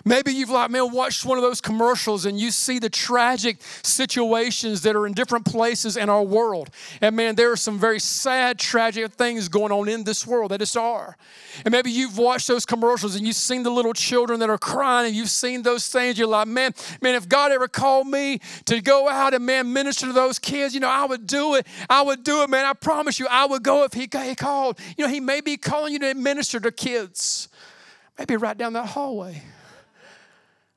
Maybe 0.04 0.32
you've 0.32 0.50
like, 0.50 0.70
man, 0.70 0.92
watched 0.92 1.24
one 1.24 1.38
of 1.38 1.42
those 1.42 1.60
commercials 1.60 2.24
and 2.26 2.38
you 2.38 2.50
see 2.50 2.78
the 2.78 2.90
tragic 2.90 3.58
situations 3.82 4.82
that 4.82 4.96
are 4.96 5.06
in 5.06 5.12
different 5.12 5.44
places 5.44 5.96
in 5.96 6.08
our 6.08 6.22
world. 6.22 6.70
And 7.00 7.14
man, 7.14 7.34
there 7.34 7.52
are 7.52 7.56
some 7.56 7.78
very 7.78 8.00
sad, 8.00 8.58
tragic 8.58 9.12
things 9.12 9.48
going 9.48 9.70
on 9.70 9.88
in 9.88 10.04
this 10.04 10.26
world 10.26 10.50
that 10.50 10.58
just 10.58 10.76
are. 10.76 11.16
And 11.64 11.72
maybe 11.72 11.90
you've 11.90 12.18
watched 12.18 12.48
those 12.48 12.66
commercials 12.66 13.14
and 13.14 13.26
you've 13.26 13.36
seen 13.36 13.62
the 13.62 13.70
little 13.70 13.92
children 13.92 14.40
that 14.40 14.50
are 14.50 14.58
crying 14.58 15.06
and 15.06 15.14
you've 15.14 15.28
seen 15.28 15.62
those 15.62 15.86
things. 15.86 16.18
You're 16.18 16.26
like, 16.26 16.48
man, 16.48 16.74
man, 17.00 17.14
if 17.14 17.28
God 17.28 17.52
ever 17.52 17.68
called 17.68 18.08
me 18.08 18.40
to 18.64 18.80
go 18.80 19.08
out 19.08 19.34
and 19.34 19.46
man, 19.46 19.72
minister 19.72 20.06
to 20.06 20.12
those 20.12 20.38
kids, 20.38 20.74
you 20.74 20.80
know, 20.80 20.88
I 20.88 21.04
would 21.04 21.26
do 21.26 21.54
it. 21.54 21.66
I 21.88 22.02
would 22.02 22.24
do 22.24 22.42
it, 22.42 22.50
man. 22.50 22.64
I 22.64 22.72
promise 22.72 23.20
you, 23.20 23.26
I 23.30 23.46
would 23.46 23.62
go 23.62 23.84
if 23.84 23.92
he, 23.92 24.08
he 24.10 24.34
called. 24.34 24.78
You 24.96 25.06
know, 25.06 25.12
he 25.12 25.20
may 25.20 25.40
be 25.40 25.56
calling 25.56 25.92
you 25.92 25.98
to 26.00 26.14
minister 26.14 26.58
to 26.60 26.72
kids. 26.72 27.48
Maybe 28.18 28.36
right 28.36 28.56
down 28.56 28.72
that 28.74 28.86
hallway. 28.86 29.42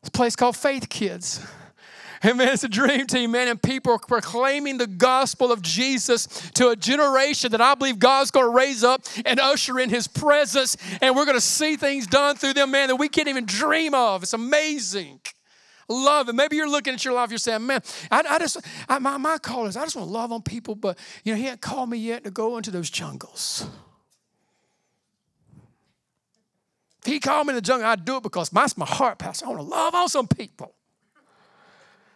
It's 0.06 0.10
a 0.10 0.12
place 0.12 0.36
called 0.36 0.56
Faith 0.56 0.88
Kids. 0.88 1.44
And 2.22 2.40
man, 2.40 2.54
it's 2.54 2.64
a 2.64 2.70
dream 2.70 3.06
team, 3.06 3.32
man, 3.32 3.50
and 3.50 3.62
people 3.62 3.92
are 3.92 4.00
proclaiming 4.00 4.80
the 4.80 4.88
gospel 4.88 5.52
of 5.52 5.62
Jesus 5.62 6.26
to 6.56 6.70
a 6.70 6.76
generation 6.76 7.52
that 7.52 7.62
I 7.62 7.76
believe 7.76 8.00
God's 8.00 8.32
going 8.32 8.48
to 8.48 8.50
raise 8.50 8.84
up 8.84 9.04
and 9.26 9.40
usher 9.40 9.80
in 9.80 9.92
His 9.92 10.08
presence, 10.08 10.76
and 11.04 11.16
we're 11.16 11.26
going 11.26 11.38
to 11.38 11.42
see 11.42 11.76
things 11.76 12.08
done 12.08 12.36
through 12.36 12.54
them, 12.54 12.72
man, 12.72 12.88
that 12.88 12.96
we 12.96 13.10
can't 13.10 13.28
even 13.28 13.46
dream 13.46 13.94
of. 13.94 14.24
It's 14.24 14.34
amazing. 14.34 15.20
Love 15.88 16.30
it. 16.30 16.34
Maybe 16.34 16.56
you're 16.56 16.70
looking 16.70 16.96
at 16.96 17.06
your 17.06 17.14
life, 17.14 17.30
you're 17.30 17.38
saying, 17.38 17.68
man, 17.68 17.82
I, 18.10 18.24
I 18.28 18.40
just, 18.40 18.58
I, 18.90 18.98
my, 18.98 19.18
my 19.18 19.38
call 19.38 19.68
is 19.68 19.78
I 19.78 19.84
just 19.84 19.96
want 19.96 20.08
to 20.08 20.12
love 20.12 20.32
on 20.32 20.42
people, 20.42 20.74
but, 20.74 20.98
you 21.26 21.34
know, 21.34 21.40
He 21.40 21.48
ain't 21.48 21.62
called 21.62 21.90
me 21.90 21.98
yet 21.98 22.24
to 22.24 22.32
go 22.32 22.58
into 22.58 22.72
those 22.72 22.90
jungles. 22.90 23.68
If 27.06 27.12
he 27.12 27.20
called 27.20 27.46
me 27.46 27.52
in 27.52 27.56
the 27.56 27.62
jungle, 27.62 27.88
I'd 27.88 28.04
do 28.04 28.18
it 28.18 28.24
because 28.24 28.50
that's 28.50 28.76
my 28.76 28.86
heart, 28.86 29.20
Pastor. 29.20 29.46
I 29.46 29.50
want 29.50 29.62
to 29.62 29.68
love 29.68 29.94
on 29.94 30.10
some 30.10 30.28
people. 30.28 30.74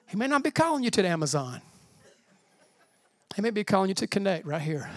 He 0.08 0.18
may 0.18 0.26
not 0.26 0.44
be 0.44 0.50
calling 0.50 0.84
you 0.84 0.90
to 0.90 1.04
the 1.04 1.08
Amazon. 1.08 1.62
He 3.36 3.44
may 3.44 3.52
be 3.52 3.64
calling 3.64 3.90
you 3.90 3.94
to 3.94 4.08
connect 4.08 4.48
right 4.48 4.60
here. 4.60 4.90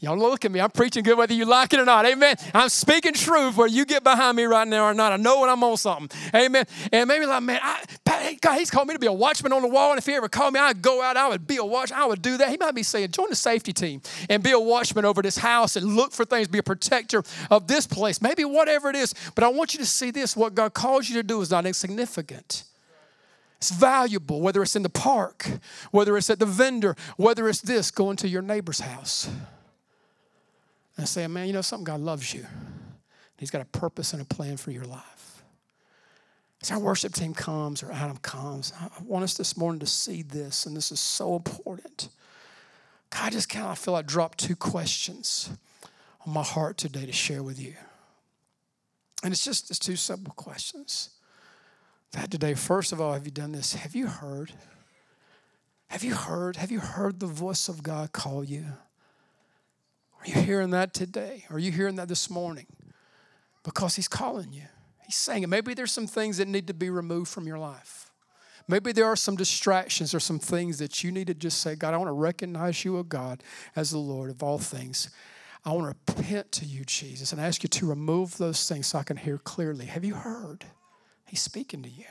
Y'all 0.00 0.16
look 0.16 0.46
at 0.46 0.50
me. 0.50 0.60
I'm 0.60 0.70
preaching 0.70 1.02
good 1.02 1.18
whether 1.18 1.34
you 1.34 1.44
like 1.44 1.74
it 1.74 1.78
or 1.78 1.84
not. 1.84 2.06
Amen. 2.06 2.34
I'm 2.54 2.70
speaking 2.70 3.12
truth 3.12 3.58
whether 3.58 3.70
you 3.70 3.84
get 3.84 4.02
behind 4.02 4.34
me 4.34 4.44
right 4.44 4.66
now 4.66 4.86
or 4.86 4.94
not. 4.94 5.12
I 5.12 5.16
know 5.16 5.40
when 5.40 5.50
I'm 5.50 5.62
on 5.62 5.76
something. 5.76 6.08
Amen. 6.34 6.64
And 6.90 7.06
maybe 7.06 7.26
like, 7.26 7.42
man, 7.42 7.60
I, 7.62 8.38
God, 8.40 8.58
he's 8.58 8.70
called 8.70 8.88
me 8.88 8.94
to 8.94 8.98
be 8.98 9.08
a 9.08 9.12
watchman 9.12 9.52
on 9.52 9.60
the 9.60 9.68
wall. 9.68 9.90
And 9.90 9.98
if 9.98 10.06
he 10.06 10.14
ever 10.14 10.30
called 10.30 10.54
me, 10.54 10.60
I'd 10.60 10.80
go 10.80 11.02
out, 11.02 11.18
I 11.18 11.28
would 11.28 11.46
be 11.46 11.58
a 11.58 11.64
watchman. 11.64 12.00
I 12.00 12.06
would 12.06 12.22
do 12.22 12.38
that. 12.38 12.48
He 12.48 12.56
might 12.56 12.74
be 12.74 12.82
saying, 12.82 13.10
join 13.10 13.28
the 13.28 13.36
safety 13.36 13.74
team 13.74 14.00
and 14.30 14.42
be 14.42 14.52
a 14.52 14.58
watchman 14.58 15.04
over 15.04 15.20
this 15.20 15.36
house 15.36 15.76
and 15.76 15.94
look 15.94 16.12
for 16.12 16.24
things, 16.24 16.48
be 16.48 16.58
a 16.58 16.62
protector 16.62 17.22
of 17.50 17.66
this 17.66 17.86
place. 17.86 18.22
Maybe 18.22 18.42
whatever 18.46 18.88
it 18.88 18.96
is. 18.96 19.14
But 19.34 19.44
I 19.44 19.48
want 19.48 19.74
you 19.74 19.80
to 19.80 19.86
see 19.86 20.10
this. 20.10 20.34
What 20.34 20.54
God 20.54 20.72
calls 20.72 21.10
you 21.10 21.16
to 21.16 21.22
do 21.22 21.42
is 21.42 21.50
not 21.50 21.66
insignificant. 21.66 22.64
It's 23.58 23.70
valuable, 23.70 24.40
whether 24.40 24.62
it's 24.62 24.76
in 24.76 24.82
the 24.82 24.88
park, 24.88 25.46
whether 25.90 26.16
it's 26.16 26.30
at 26.30 26.38
the 26.38 26.46
vendor, 26.46 26.96
whether 27.18 27.46
it's 27.50 27.60
this, 27.60 27.90
going 27.90 28.16
to 28.16 28.28
your 28.28 28.40
neighbor's 28.40 28.80
house 28.80 29.28
and 31.00 31.08
saying, 31.08 31.32
man, 31.32 31.46
you 31.46 31.54
know 31.54 31.62
something? 31.62 31.84
God 31.84 32.00
loves 32.00 32.34
you. 32.34 32.46
He's 33.38 33.50
got 33.50 33.62
a 33.62 33.64
purpose 33.64 34.12
and 34.12 34.20
a 34.20 34.24
plan 34.26 34.58
for 34.58 34.70
your 34.70 34.84
life. 34.84 35.42
As 36.60 36.70
our 36.70 36.78
worship 36.78 37.14
team 37.14 37.32
comes 37.32 37.82
or 37.82 37.90
Adam 37.90 38.18
comes, 38.18 38.74
I 38.78 38.88
want 39.02 39.24
us 39.24 39.32
this 39.32 39.56
morning 39.56 39.80
to 39.80 39.86
see 39.86 40.20
this, 40.20 40.66
and 40.66 40.76
this 40.76 40.92
is 40.92 41.00
so 41.00 41.36
important. 41.36 42.10
God, 43.08 43.24
I 43.24 43.30
just 43.30 43.48
kind 43.48 43.66
of 43.66 43.78
feel 43.78 43.94
like 43.94 44.06
dropped 44.06 44.38
two 44.38 44.54
questions 44.54 45.48
on 46.26 46.34
my 46.34 46.42
heart 46.42 46.76
today 46.76 47.06
to 47.06 47.12
share 47.12 47.42
with 47.42 47.58
you. 47.58 47.72
And 49.24 49.32
it's 49.32 49.42
just 49.42 49.70
it's 49.70 49.78
two 49.78 49.96
simple 49.96 50.34
questions. 50.34 51.10
That 52.12 52.30
today, 52.30 52.52
first 52.52 52.92
of 52.92 53.00
all, 53.00 53.14
have 53.14 53.24
you 53.24 53.30
done 53.30 53.52
this? 53.52 53.72
Have 53.72 53.94
you 53.94 54.06
heard? 54.06 54.52
Have 55.88 56.04
you 56.04 56.14
heard? 56.14 56.56
Have 56.56 56.70
you 56.70 56.80
heard 56.80 57.20
the 57.20 57.26
voice 57.26 57.68
of 57.70 57.82
God 57.82 58.12
call 58.12 58.44
you? 58.44 58.66
Are 60.20 60.26
you 60.26 60.34
hearing 60.34 60.70
that 60.70 60.92
today? 60.92 61.44
Are 61.50 61.58
you 61.58 61.72
hearing 61.72 61.96
that 61.96 62.08
this 62.08 62.28
morning? 62.28 62.66
Because 63.64 63.96
He's 63.96 64.08
calling 64.08 64.52
you. 64.52 64.64
He's 65.06 65.16
saying 65.16 65.42
it. 65.42 65.48
Maybe 65.48 65.74
there's 65.74 65.92
some 65.92 66.06
things 66.06 66.36
that 66.36 66.48
need 66.48 66.66
to 66.66 66.74
be 66.74 66.90
removed 66.90 67.30
from 67.30 67.46
your 67.46 67.58
life. 67.58 68.10
Maybe 68.68 68.92
there 68.92 69.06
are 69.06 69.16
some 69.16 69.34
distractions 69.34 70.14
or 70.14 70.20
some 70.20 70.38
things 70.38 70.78
that 70.78 71.02
you 71.02 71.10
need 71.10 71.26
to 71.26 71.34
just 71.34 71.60
say, 71.60 71.74
God, 71.74 71.94
I 71.94 71.96
want 71.96 72.08
to 72.08 72.12
recognize 72.12 72.84
you, 72.84 72.98
O 72.98 73.02
God, 73.02 73.42
as 73.74 73.90
the 73.90 73.98
Lord 73.98 74.30
of 74.30 74.42
all 74.42 74.58
things. 74.58 75.10
I 75.64 75.72
want 75.72 75.92
to 76.06 76.14
repent 76.14 76.52
to 76.52 76.64
you, 76.64 76.84
Jesus, 76.84 77.32
and 77.32 77.40
ask 77.40 77.62
you 77.62 77.68
to 77.68 77.86
remove 77.86 78.38
those 78.38 78.68
things 78.68 78.86
so 78.86 78.98
I 78.98 79.02
can 79.02 79.16
hear 79.16 79.38
clearly. 79.38 79.86
Have 79.86 80.04
you 80.04 80.14
heard? 80.14 80.64
He's 81.26 81.42
speaking 81.42 81.82
to 81.82 81.88
you. 81.88 82.04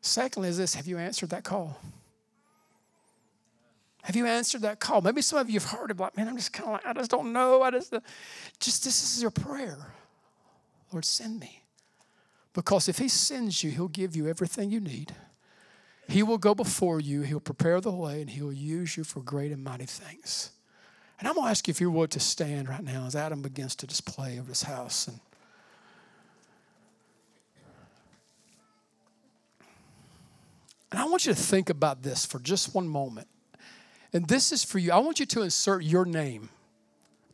Secondly, 0.00 0.48
is 0.48 0.58
this 0.58 0.74
have 0.74 0.86
you 0.86 0.98
answered 0.98 1.30
that 1.30 1.44
call? 1.44 1.80
Have 4.04 4.16
you 4.16 4.26
answered 4.26 4.60
that 4.62 4.80
call? 4.80 5.00
Maybe 5.00 5.22
some 5.22 5.38
of 5.38 5.48
you 5.48 5.58
have 5.58 5.70
heard 5.70 5.90
it, 5.90 5.98
like, 5.98 6.14
man, 6.14 6.28
I'm 6.28 6.36
just 6.36 6.52
kind 6.52 6.66
of 6.66 6.72
like, 6.74 6.86
I 6.86 6.92
just 6.92 7.10
don't 7.10 7.32
know. 7.32 7.62
I 7.62 7.70
just, 7.70 7.92
uh, 7.92 8.00
just 8.60 8.84
this 8.84 9.02
is 9.02 9.22
your 9.22 9.30
prayer. 9.30 9.78
Lord, 10.92 11.06
send 11.06 11.40
me. 11.40 11.62
Because 12.52 12.86
if 12.86 12.98
He 12.98 13.08
sends 13.08 13.64
you, 13.64 13.70
He'll 13.70 13.88
give 13.88 14.14
you 14.14 14.28
everything 14.28 14.70
you 14.70 14.78
need. 14.78 15.14
He 16.06 16.22
will 16.22 16.36
go 16.36 16.54
before 16.54 17.00
you, 17.00 17.22
He'll 17.22 17.40
prepare 17.40 17.80
the 17.80 17.92
way, 17.92 18.20
and 18.20 18.28
He'll 18.28 18.52
use 18.52 18.98
you 18.98 19.04
for 19.04 19.20
great 19.20 19.50
and 19.50 19.64
mighty 19.64 19.86
things. 19.86 20.50
And 21.18 21.26
I'm 21.26 21.34
going 21.34 21.46
to 21.46 21.50
ask 21.50 21.66
you 21.66 21.72
if 21.72 21.80
you 21.80 21.90
would 21.90 22.10
to 22.10 22.20
stand 22.20 22.68
right 22.68 22.84
now 22.84 23.06
as 23.06 23.16
Adam 23.16 23.40
begins 23.40 23.74
to 23.76 23.86
just 23.86 24.04
play 24.04 24.38
over 24.38 24.48
this 24.48 24.64
house. 24.64 25.08
And 25.08 25.18
I 31.00 31.06
want 31.06 31.24
you 31.24 31.32
to 31.32 31.40
think 31.40 31.70
about 31.70 32.02
this 32.02 32.26
for 32.26 32.38
just 32.38 32.74
one 32.74 32.86
moment. 32.86 33.28
And 34.14 34.28
this 34.28 34.52
is 34.52 34.64
for 34.64 34.78
you. 34.78 34.92
I 34.92 34.98
want 34.98 35.18
you 35.20 35.26
to 35.26 35.42
insert 35.42 35.82
your 35.82 36.04
name. 36.04 36.48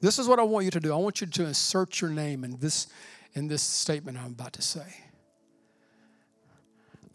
This 0.00 0.18
is 0.18 0.26
what 0.26 0.38
I 0.38 0.42
want 0.42 0.64
you 0.64 0.70
to 0.70 0.80
do. 0.80 0.94
I 0.94 0.96
want 0.96 1.20
you 1.20 1.26
to 1.26 1.44
insert 1.44 2.00
your 2.00 2.10
name 2.10 2.42
in 2.42 2.56
this, 2.58 2.86
in 3.34 3.48
this 3.48 3.62
statement 3.62 4.18
I'm 4.18 4.32
about 4.32 4.54
to 4.54 4.62
say. 4.62 4.86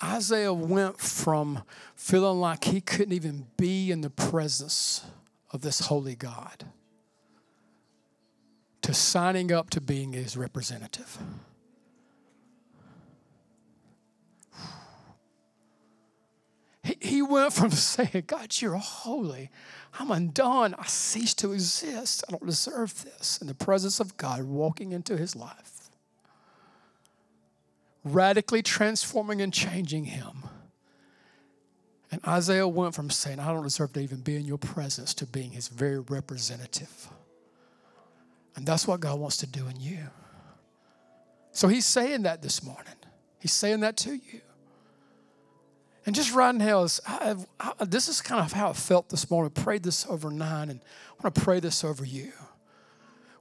Isaiah 0.03 0.53
went 0.53 0.99
from 0.99 1.63
feeling 1.95 2.39
like 2.39 2.65
he 2.65 2.79
couldn't 2.79 3.13
even 3.13 3.47
be 3.57 3.91
in 3.91 4.01
the 4.01 4.09
presence 4.09 5.03
of 5.51 5.61
this 5.61 5.79
holy 5.79 6.15
God 6.15 6.65
to 8.83 8.93
signing 8.93 9.51
up 9.51 9.71
to 9.71 9.81
being 9.81 10.13
his 10.13 10.37
representative. 10.37 11.17
He, 16.85 17.21
went 17.21 17.51
from 17.53 17.71
saying, 17.71 18.25
God, 18.27 18.55
you're 18.61 18.75
holy. 18.75 19.49
I'm 19.99 20.11
undone. 20.11 20.75
I 20.77 20.85
cease 20.85 21.33
to 21.35 21.51
exist. 21.51 22.23
I 22.27 22.31
don't 22.31 22.45
deserve 22.45 23.03
this. 23.03 23.39
In 23.41 23.47
the 23.47 23.55
presence 23.55 23.99
of 23.99 24.17
God, 24.17 24.43
walking 24.43 24.91
into 24.91 25.17
his 25.17 25.35
life, 25.35 25.89
radically 28.03 28.61
transforming 28.61 29.41
and 29.41 29.51
changing 29.51 30.05
him. 30.05 30.43
And 32.11 32.21
Isaiah 32.27 32.67
went 32.67 32.93
from 32.93 33.09
saying, 33.09 33.39
I 33.39 33.51
don't 33.51 33.63
deserve 33.63 33.93
to 33.93 33.99
even 33.99 34.19
be 34.19 34.35
in 34.35 34.45
your 34.45 34.59
presence, 34.59 35.13
to 35.15 35.25
being 35.25 35.51
his 35.51 35.69
very 35.69 35.99
representative. 35.99 37.09
And 38.55 38.65
that's 38.65 38.87
what 38.87 38.99
God 38.99 39.19
wants 39.19 39.37
to 39.37 39.47
do 39.47 39.67
in 39.67 39.79
you. 39.79 39.99
So 41.51 41.67
he's 41.67 41.85
saying 41.85 42.23
that 42.23 42.41
this 42.41 42.63
morning. 42.63 42.93
He's 43.39 43.53
saying 43.53 43.79
that 43.79 43.97
to 43.97 44.13
you. 44.15 44.41
And 46.05 46.13
just 46.13 46.33
right 46.33 46.53
now, 46.53 46.85
I, 47.07 47.35
I, 47.59 47.85
this 47.85 48.07
is 48.07 48.21
kind 48.21 48.45
of 48.45 48.51
how 48.51 48.69
I 48.69 48.73
felt 48.73 49.09
this 49.09 49.29
morning. 49.31 49.51
I 49.55 49.61
prayed 49.61 49.83
this 49.83 50.05
over 50.07 50.29
nine, 50.29 50.69
and 50.69 50.79
I 50.79 51.23
want 51.23 51.35
to 51.35 51.41
pray 51.41 51.59
this 51.59 51.83
over 51.83 52.05
you. 52.05 52.31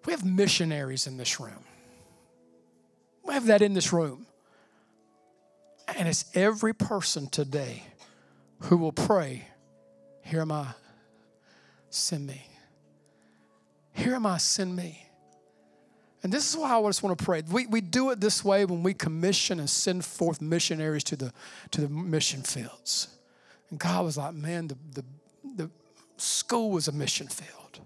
We 0.06 0.12
have 0.12 0.24
missionaries 0.24 1.06
in 1.06 1.16
this 1.18 1.38
room. 1.38 1.64
We 3.22 3.34
have 3.34 3.46
that 3.46 3.60
in 3.62 3.74
this 3.74 3.92
room. 3.92 4.26
And 5.96 6.08
it's 6.08 6.24
every 6.34 6.72
person 6.72 7.28
today 7.28 7.84
who 8.60 8.78
will 8.78 8.92
pray, 8.92 9.46
Here 10.22 10.40
am 10.40 10.52
I, 10.52 10.68
send 11.90 12.26
me. 12.26 12.48
Here 13.92 14.14
am 14.14 14.24
I, 14.24 14.38
send 14.38 14.74
me. 14.74 15.03
And 16.24 16.32
this 16.32 16.48
is 16.48 16.56
why 16.56 16.74
I 16.74 16.82
just 16.84 17.02
want 17.02 17.18
to 17.18 17.22
pray. 17.22 17.42
We, 17.48 17.66
we 17.66 17.82
do 17.82 18.10
it 18.10 18.18
this 18.18 18.42
way 18.42 18.64
when 18.64 18.82
we 18.82 18.94
commission 18.94 19.60
and 19.60 19.68
send 19.68 20.06
forth 20.06 20.40
missionaries 20.40 21.04
to 21.04 21.16
the, 21.16 21.32
to 21.70 21.82
the 21.82 21.88
mission 21.88 22.40
fields. 22.42 23.08
And 23.68 23.78
God 23.78 24.06
was 24.06 24.16
like, 24.16 24.32
man, 24.32 24.68
the, 24.68 24.76
the, 24.94 25.04
the 25.56 25.70
school 26.16 26.70
was 26.70 26.88
a 26.88 26.92
mission 26.92 27.28
field. 27.28 27.80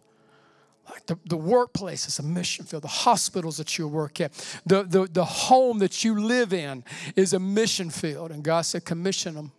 Like 0.89 1.05
the, 1.07 1.19
the 1.27 1.37
workplace 1.37 2.07
is 2.07 2.21
a 2.21 2.23
mission 2.23 2.65
field. 2.65 2.85
The 2.85 2.89
hospitals 2.89 3.57
that 3.57 3.77
you 3.77 3.89
work 3.89 4.21
at, 4.21 4.33
the, 4.65 4.85
the, 4.85 5.09
the 5.11 5.25
home 5.25 5.81
that 5.81 6.05
you 6.05 6.21
live 6.21 6.53
in 6.53 6.85
is 7.17 7.33
a 7.33 7.41
mission 7.41 7.91
field. 7.91 8.31
And 8.31 8.45
God 8.45 8.63
said, 8.63 8.85
commission 8.85 9.35
them, 9.35 9.51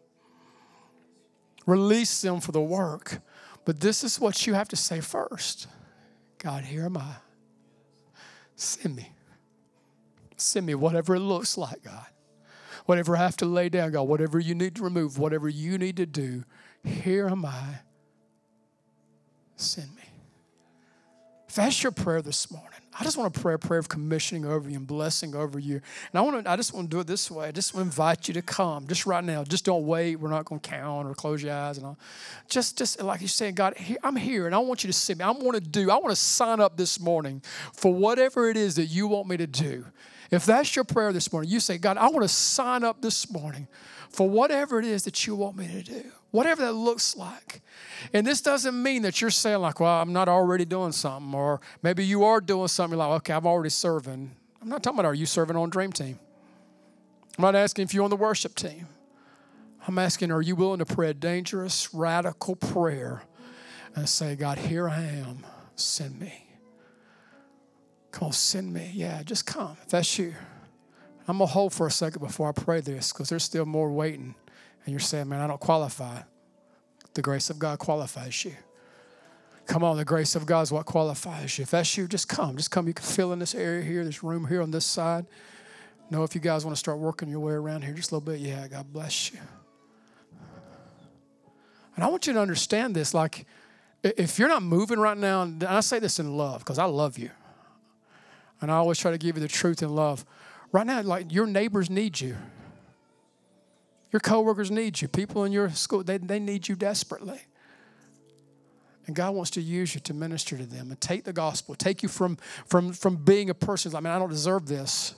release 1.66 2.22
them 2.22 2.40
for 2.40 2.54
the 2.54 2.62
work. 2.62 3.20
But 3.66 3.82
this 3.82 4.06
is 4.06 4.22
what 4.22 4.48
you 4.48 4.54
have 4.54 4.70
to 4.70 4.78
say 4.78 5.02
first 5.02 5.68
God, 6.38 6.64
here 6.64 6.86
am 6.86 6.96
I. 6.96 7.16
Send 8.60 8.98
me. 8.98 9.10
Send 10.36 10.66
me 10.66 10.76
whatever 10.76 11.16
it 11.16 11.22
looks 11.22 11.58
like, 11.58 11.82
God. 11.82 12.08
Whatever 12.86 13.16
I 13.16 13.20
have 13.20 13.38
to 13.38 13.46
lay 13.46 13.70
down, 13.70 13.92
God, 13.92 14.04
whatever 14.04 14.38
you 14.38 14.54
need 14.54 14.76
to 14.76 14.84
remove, 14.84 15.18
whatever 15.18 15.48
you 15.48 15.78
need 15.78 15.96
to 15.96 16.06
do, 16.06 16.44
here 16.84 17.30
am 17.30 17.46
I. 17.46 17.80
Send 19.56 19.96
me. 19.96 20.02
If 21.48 21.56
that's 21.56 21.82
your 21.82 21.94
prayer 21.94 22.22
this 22.22 22.52
morning, 22.52 22.82
I 23.00 23.04
just 23.04 23.16
want 23.16 23.34
to 23.34 23.40
pray 23.40 23.54
a 23.54 23.58
prayer 23.58 23.80
of 23.80 23.88
commissioning 23.88 24.46
over 24.46 24.70
you 24.70 24.76
and 24.76 24.86
blessing 24.86 25.34
over 25.34 25.58
you. 25.58 25.76
And 25.76 26.16
I 26.16 26.22
want 26.22 26.44
to, 26.44 26.52
I 26.52 26.58
just 26.58 26.74
want 26.74 26.90
to 26.90 26.96
do 26.98 27.00
it 27.00 27.08
this 27.08 27.32
way. 27.32 27.48
I 27.48 27.52
just 27.52 27.74
want 27.74 27.86
to 27.86 27.88
invite 27.88 28.28
you 28.28 28.34
to 28.34 28.42
come 28.42 28.88
just 28.88 29.06
right 29.06 29.24
now. 29.24 29.46
Just 29.46 29.64
don't 29.64 29.86
wait. 29.86 30.18
We're 30.18 30.30
not 30.30 30.44
going 30.44 30.60
to 30.60 30.70
count 30.70 31.08
or 31.08 31.14
close 31.14 31.42
your 31.42 31.54
eyes 31.54 31.78
and 31.78 31.86
all. 31.86 31.98
Just, 32.50 32.78
just 32.78 33.02
like 33.02 33.22
you're 33.22 33.30
saying, 33.30 33.56
God, 33.56 33.76
I'm 34.04 34.18
here 34.18 34.48
and 34.48 34.54
I 34.54 34.58
want 34.58 34.84
you 34.84 34.88
to 34.88 34.94
see 34.94 35.14
me. 35.14 35.24
I 35.24 35.32
want 35.32 35.54
to 35.54 35.62
do, 35.62 35.90
I 35.90 35.96
want 35.96 36.10
to 36.10 36.16
sign 36.16 36.60
up 36.60 36.76
this 36.76 37.00
morning 37.00 37.42
for 37.74 37.94
whatever 37.94 38.50
it 38.50 38.58
is 38.58 38.76
that 38.76 38.88
you 38.88 39.08
want 39.08 39.30
me 39.30 39.38
to 39.38 39.48
do. 39.48 39.86
If 40.30 40.46
that's 40.46 40.76
your 40.76 40.86
prayer 40.86 41.14
this 41.14 41.32
morning, 41.32 41.50
you 41.50 41.62
say, 41.62 41.78
God, 41.78 41.98
I 41.98 42.10
want 42.10 42.24
to 42.24 42.28
sign 42.28 42.84
up 42.84 43.02
this 43.02 43.32
morning 43.32 43.68
for 44.10 44.30
whatever 44.30 44.78
it 44.78 44.86
is 44.86 45.04
that 45.06 45.26
you 45.26 45.36
want 45.36 45.56
me 45.56 45.68
to 45.68 45.84
do, 45.84 46.12
whatever 46.32 46.64
that 46.64 46.74
looks 46.74 47.16
like. 47.16 47.62
And 48.14 48.26
this 48.26 48.42
doesn't 48.42 48.82
mean 48.82 49.02
that 49.04 49.22
you're 49.22 49.30
saying, 49.30 49.60
like, 49.60 49.80
well, 49.80 50.02
I'm 50.02 50.14
not 50.14 50.30
already 50.30 50.66
doing 50.66 50.92
something, 50.92 51.34
or 51.34 51.62
maybe 51.82 52.06
you 52.06 52.24
are 52.24 52.42
doing 52.42 52.68
something, 52.68 52.98
you're 52.98 53.08
like, 53.08 53.18
okay, 53.18 53.34
I'm 53.34 53.46
already 53.46 53.70
serving. 53.70 54.32
I'm 54.62 54.70
not 54.70 54.84
talking 54.84 55.00
about 55.00 55.10
are 55.10 55.14
you 55.14 55.26
serving 55.26 55.56
on 55.56 55.70
Dream 55.70 55.92
Team? 55.92 56.20
I'm 57.38 57.44
not 57.44 57.56
asking 57.56 57.84
if 57.84 57.94
you're 57.94 58.04
on 58.04 58.10
the 58.10 58.18
worship 58.18 58.56
team. 58.56 58.88
I'm 59.88 59.98
asking, 59.98 60.32
are 60.32 60.42
you 60.42 60.56
willing 60.56 60.80
to 60.80 60.86
pray 60.86 61.10
a 61.10 61.14
dangerous, 61.14 61.94
radical 61.94 62.56
prayer 62.56 63.24
and 63.96 64.10
say, 64.10 64.36
God, 64.36 64.58
here 64.58 64.90
I 64.90 65.02
am, 65.02 65.46
send 65.76 66.20
me? 66.20 66.48
Come 68.12 68.28
on, 68.28 68.32
send 68.34 68.74
me. 68.74 68.92
Yeah, 68.94 69.24
just 69.24 69.46
come. 69.46 69.78
If 69.84 69.90
that's 69.90 70.20
you. 70.20 70.36
I'm 71.28 71.38
going 71.38 71.48
to 71.48 71.54
hold 71.54 71.74
for 71.74 71.88
a 71.88 71.92
second 71.92 72.22
before 72.22 72.50
I 72.50 72.52
pray 72.52 72.82
this 72.82 73.14
because 73.14 73.30
there's 73.30 73.44
still 73.44 73.66
more 73.66 73.92
waiting. 73.92 74.36
And 74.90 74.94
you're 74.96 75.00
saying, 75.02 75.30
man, 75.30 75.40
I 75.40 75.46
don't 75.46 75.60
qualify. 75.60 76.24
The 77.14 77.22
grace 77.22 77.52
of 77.52 77.60
God 77.60 77.78
qualifies 77.78 78.44
you. 78.44 78.56
Come 79.68 79.84
on, 79.84 79.98
the 79.98 80.04
grace 80.04 80.36
of 80.36 80.48
God 80.48 80.62
is 80.62 80.72
what 80.72 80.88
qualifies 80.88 81.60
you. 81.60 81.62
If 81.62 81.70
that's 81.70 81.96
you, 81.96 82.08
just 82.08 82.28
come. 82.28 82.58
Just 82.58 82.72
come. 82.72 82.88
You 82.88 82.96
can 82.96 83.06
fill 83.06 83.32
in 83.32 83.38
this 83.38 83.54
area 83.54 83.84
here, 83.84 84.04
this 84.04 84.24
room 84.24 84.48
here 84.48 84.64
on 84.64 84.72
this 84.72 84.88
side. 84.88 85.28
Know 86.10 86.24
if 86.24 86.34
you 86.34 86.42
guys 86.42 86.66
want 86.66 86.76
to 86.76 86.80
start 86.80 86.98
working 86.98 87.30
your 87.30 87.40
way 87.40 87.54
around 87.54 87.84
here 87.84 87.94
just 87.94 88.10
a 88.10 88.16
little 88.16 88.26
bit, 88.34 88.40
yeah, 88.40 88.68
God 88.68 88.92
bless 88.92 89.32
you. 89.32 89.38
And 91.96 92.04
I 92.04 92.08
want 92.08 92.26
you 92.26 92.34
to 92.34 92.42
understand 92.42 92.96
this 92.96 93.14
like, 93.14 93.46
if 94.02 94.40
you're 94.40 94.48
not 94.48 94.64
moving 94.64 94.98
right 94.98 95.20
now, 95.20 95.44
and 95.44 95.64
I 95.64 95.82
say 95.82 96.00
this 96.00 96.18
in 96.18 96.36
love 96.36 96.62
because 96.62 96.80
I 96.80 96.86
love 96.86 97.20
you, 97.20 97.30
and 98.60 98.72
I 98.72 98.78
always 98.78 98.98
try 98.98 99.12
to 99.12 99.20
give 99.20 99.36
you 99.36 99.42
the 99.44 99.48
truth 99.48 99.84
in 99.84 99.90
love. 99.94 100.26
Right 100.72 100.88
now, 100.88 101.04
like 101.04 101.32
your 101.32 101.46
neighbors 101.46 101.92
need 101.92 102.20
you. 102.20 102.38
Your 104.12 104.20
coworkers 104.20 104.72
need 104.72 105.02
you. 105.02 105.08
People 105.08 105.44
in 105.44 105.52
your 105.52 105.70
school, 105.70 106.04
they, 106.04 106.18
they 106.18 106.40
need 106.40 106.68
you 106.68 106.76
desperately. 106.76 107.40
And 109.06 109.16
God 109.16 109.34
wants 109.34 109.52
to 109.52 109.62
use 109.62 109.96
you 109.96 110.02
to 110.02 110.14
minister 110.14 110.58
to 110.58 110.66
them 110.66 110.92
and 110.92 111.02
take 111.02 111.24
the 111.24 111.34
gospel, 111.34 111.74
take 111.76 112.04
you 112.04 112.10
from, 112.10 112.38
from, 112.68 112.94
from 112.94 113.16
being 113.16 113.50
a 113.50 113.56
person, 113.56 113.96
I 113.96 114.00
mean, 114.00 114.14
I 114.14 114.20
don't 114.20 114.30
deserve 114.30 114.68
this, 114.68 115.16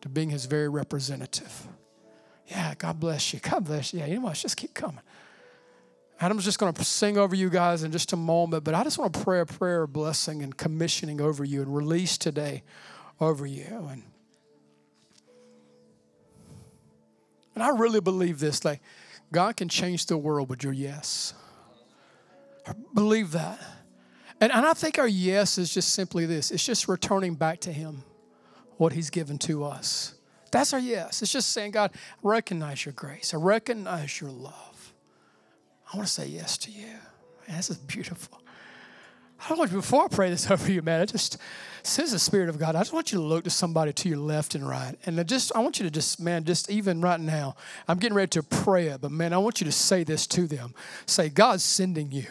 to 0.00 0.08
being 0.08 0.30
his 0.30 0.46
very 0.46 0.68
representative. 0.68 1.68
Yeah, 2.46 2.74
God 2.76 2.98
bless 2.98 3.32
you. 3.32 3.38
God 3.40 3.64
bless 3.64 3.92
you. 3.92 4.00
Yeah, 4.00 4.06
you 4.06 4.14
know 4.16 4.22
what? 4.22 4.34
Just 4.34 4.56
keep 4.56 4.74
coming. 4.74 5.00
Adam's 6.20 6.44
just 6.44 6.58
going 6.58 6.72
to 6.72 6.84
sing 6.84 7.16
over 7.16 7.34
you 7.34 7.48
guys 7.48 7.82
in 7.82 7.92
just 7.92 8.12
a 8.12 8.16
moment, 8.16 8.64
but 8.64 8.74
I 8.74 8.82
just 8.84 8.98
want 8.98 9.14
to 9.14 9.20
pray 9.20 9.40
a 9.40 9.46
prayer 9.46 9.84
of 9.84 9.92
blessing 9.92 10.42
and 10.42 10.54
commissioning 10.54 11.20
over 11.20 11.44
you 11.44 11.62
and 11.62 11.74
release 11.74 12.18
today 12.18 12.62
over 13.20 13.46
you. 13.46 13.88
And 13.90 14.02
And 17.60 17.68
I 17.68 17.76
really 17.76 18.00
believe 18.00 18.40
this 18.40 18.64
like 18.64 18.80
God 19.30 19.58
can 19.58 19.68
change 19.68 20.06
the 20.06 20.16
world 20.16 20.48
with 20.48 20.64
your 20.64 20.72
yes. 20.72 21.34
I 22.66 22.72
believe 22.94 23.32
that. 23.32 23.60
And, 24.40 24.50
and 24.50 24.64
I 24.64 24.72
think 24.72 24.98
our 24.98 25.06
yes 25.06 25.58
is 25.58 25.70
just 25.70 25.92
simply 25.92 26.24
this 26.24 26.50
it's 26.50 26.64
just 26.64 26.88
returning 26.88 27.34
back 27.34 27.60
to 27.60 27.72
Him 27.72 28.02
what 28.78 28.94
He's 28.94 29.10
given 29.10 29.36
to 29.40 29.62
us. 29.64 30.14
That's 30.50 30.72
our 30.72 30.78
yes. 30.78 31.20
It's 31.20 31.30
just 31.30 31.50
saying, 31.50 31.72
God, 31.72 31.90
I 31.92 31.98
recognize 32.22 32.86
your 32.86 32.94
grace, 32.94 33.34
I 33.34 33.36
recognize 33.36 34.22
your 34.22 34.30
love. 34.30 34.94
I 35.92 35.98
want 35.98 36.08
to 36.08 36.14
say 36.14 36.28
yes 36.28 36.56
to 36.56 36.70
you. 36.70 36.86
Man, 37.46 37.58
this 37.58 37.68
is 37.68 37.76
beautiful. 37.76 38.39
I 39.42 39.48
don't 39.48 39.58
want 39.58 39.70
you, 39.70 39.78
before 39.78 40.04
I 40.04 40.08
pray 40.08 40.30
this 40.30 40.50
over 40.50 40.70
you, 40.70 40.82
man, 40.82 41.00
I 41.00 41.06
just 41.06 41.38
says 41.82 42.12
the 42.12 42.18
Spirit 42.18 42.48
of 42.48 42.58
God, 42.58 42.74
I 42.74 42.80
just 42.80 42.92
want 42.92 43.10
you 43.10 43.18
to 43.18 43.24
look 43.24 43.44
to 43.44 43.50
somebody 43.50 43.92
to 43.92 44.08
your 44.08 44.18
left 44.18 44.54
and 44.54 44.68
right. 44.68 44.94
And 45.06 45.18
I 45.18 45.22
just 45.22 45.54
I 45.56 45.60
want 45.60 45.78
you 45.78 45.84
to 45.84 45.90
just, 45.90 46.20
man, 46.20 46.44
just 46.44 46.70
even 46.70 47.00
right 47.00 47.20
now, 47.20 47.56
I'm 47.88 47.98
getting 47.98 48.16
ready 48.16 48.28
to 48.30 48.42
pray 48.42 48.88
it, 48.88 49.00
but 49.00 49.10
man, 49.10 49.32
I 49.32 49.38
want 49.38 49.60
you 49.60 49.64
to 49.64 49.72
say 49.72 50.04
this 50.04 50.26
to 50.28 50.46
them. 50.46 50.74
Say, 51.06 51.28
God's 51.30 51.64
sending 51.64 52.12
you. 52.12 52.26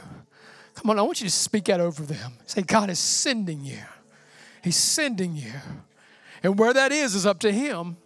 Come 0.76 0.92
on, 0.92 1.00
I 1.00 1.02
want 1.02 1.20
you 1.20 1.28
to 1.28 1.34
speak 1.34 1.68
out 1.68 1.80
over 1.80 2.04
them. 2.04 2.34
Say, 2.46 2.62
God 2.62 2.90
is 2.90 3.00
sending 3.00 3.66
you. 3.66 3.80
He's 4.64 4.78
sending 4.78 5.36
you. 5.36 5.52
And 6.44 6.58
where 6.58 6.74
that 6.74 6.92
is 6.92 7.16
is 7.16 7.26
up 7.26 7.40
to 7.40 7.52
Him. 7.52 7.98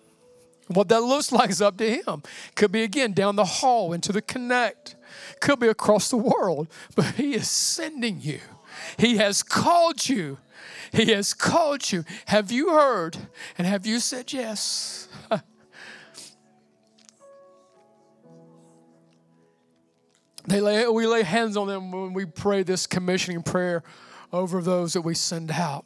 What 0.68 0.88
that 0.90 1.02
looks 1.02 1.32
like 1.32 1.50
is 1.50 1.62
up 1.62 1.78
to 1.78 1.90
Him. 1.90 2.24
Could 2.56 2.72
be 2.72 2.84
again 2.84 3.14
down 3.14 3.36
the 3.36 3.46
hall 3.46 3.94
into 3.94 4.12
the 4.12 4.22
connect. 4.22 4.96
Could 5.40 5.60
be 5.60 5.68
across 5.68 6.10
the 6.10 6.18
world, 6.18 6.68
but 6.96 7.16
He 7.16 7.36
is 7.36 7.50
sending 7.50 8.22
you. 8.22 8.40
He 8.98 9.18
has 9.18 9.44
called 9.44 10.08
you. 10.08 10.38
He 10.92 11.12
has 11.12 11.34
called 11.34 11.92
you. 11.92 12.06
Have 12.26 12.52
you 12.52 12.70
heard? 12.72 13.18
And 13.58 13.66
have 13.68 13.86
you 13.86 14.00
said 14.00 14.32
yes? 14.32 15.08
they 20.48 20.62
lay, 20.62 20.88
we 20.88 21.08
lay 21.08 21.24
hands 21.24 21.58
on 21.58 21.68
them 21.68 21.92
when 21.92 22.14
we 22.14 22.26
pray 22.26 22.64
this 22.64 22.86
commissioning 22.88 23.42
prayer 23.44 23.84
over 24.34 24.62
those 24.62 24.94
that 24.94 25.02
we 25.02 25.14
send 25.14 25.52
out. 25.52 25.86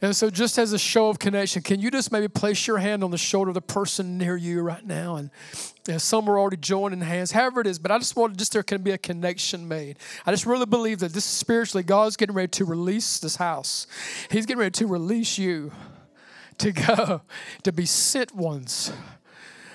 And 0.00 0.14
so, 0.16 0.30
just 0.30 0.56
as 0.56 0.72
a 0.72 0.78
show 0.78 1.08
of 1.10 1.18
connection, 1.18 1.60
can 1.62 1.80
you 1.80 1.90
just 1.90 2.12
maybe 2.12 2.28
place 2.28 2.66
your 2.66 2.78
hand 2.78 3.04
on 3.04 3.10
the 3.10 3.18
shoulder 3.18 3.50
of 3.50 3.54
the 3.54 3.60
person 3.60 4.16
near 4.16 4.36
you 4.36 4.62
right 4.62 4.86
now? 4.86 5.16
And, 5.16 5.30
some 5.98 6.28
are 6.28 6.38
already 6.38 6.56
joining 6.56 7.00
hands, 7.00 7.32
however 7.32 7.62
it 7.62 7.66
is, 7.66 7.80
but 7.80 7.90
I 7.90 7.98
just 7.98 8.14
want 8.14 8.36
just 8.36 8.52
there 8.52 8.62
can 8.62 8.82
be 8.82 8.92
a 8.92 8.98
connection 8.98 9.66
made. 9.66 9.96
I 10.24 10.30
just 10.30 10.46
really 10.46 10.66
believe 10.66 11.00
that 11.00 11.12
this 11.12 11.24
spiritually, 11.24 11.82
God's 11.82 12.16
getting 12.16 12.36
ready 12.36 12.46
to 12.48 12.64
release 12.64 13.18
this 13.18 13.34
house. 13.34 13.88
He's 14.30 14.46
getting 14.46 14.60
ready 14.60 14.70
to 14.70 14.86
release 14.86 15.36
you 15.36 15.72
to 16.58 16.70
go, 16.70 17.22
to 17.64 17.72
be 17.72 17.86
sent 17.86 18.34
ones. 18.36 18.92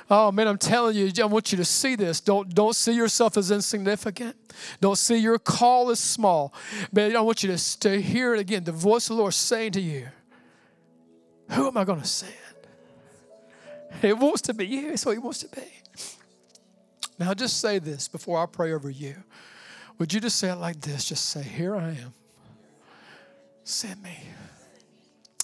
Oh 0.09 0.31
man, 0.31 0.47
I'm 0.47 0.59
telling 0.59 0.95
you, 0.95 1.11
I 1.19 1.25
want 1.25 1.51
you 1.51 1.57
to 1.57 1.65
see 1.65 1.95
this. 1.95 2.19
Don't 2.19 2.53
don't 2.53 2.75
see 2.75 2.93
yourself 2.93 3.37
as 3.37 3.49
insignificant. 3.49 4.35
Don't 4.79 4.97
see 4.97 5.17
your 5.17 5.39
call 5.39 5.89
as 5.89 5.99
small. 5.99 6.53
But 6.93 7.15
I 7.15 7.21
want 7.21 7.43
you 7.43 7.55
to, 7.55 7.79
to 7.79 8.01
hear 8.01 8.35
it 8.35 8.39
again. 8.39 8.63
The 8.63 8.71
voice 8.71 9.09
of 9.09 9.15
the 9.15 9.21
Lord 9.21 9.33
saying 9.33 9.71
to 9.73 9.81
you, 9.81 10.07
Who 11.51 11.67
am 11.67 11.77
I 11.77 11.85
going 11.85 12.01
to 12.01 12.07
send? 12.07 12.33
It 14.01 14.17
wants 14.17 14.41
to 14.43 14.53
be 14.53 14.67
you. 14.67 14.95
What 15.03 15.13
He 15.13 15.17
wants 15.17 15.39
to 15.39 15.47
be. 15.49 15.63
Now, 17.17 17.33
just 17.33 17.59
say 17.59 17.79
this 17.79 18.07
before 18.07 18.41
I 18.41 18.45
pray 18.45 18.73
over 18.73 18.89
you. 18.89 19.15
Would 19.97 20.13
you 20.13 20.19
just 20.19 20.37
say 20.37 20.51
it 20.51 20.55
like 20.55 20.81
this? 20.81 21.05
Just 21.05 21.29
say, 21.29 21.41
Here 21.41 21.75
I 21.75 21.89
am. 21.89 22.13
Send 23.63 24.03
me. 24.03 24.19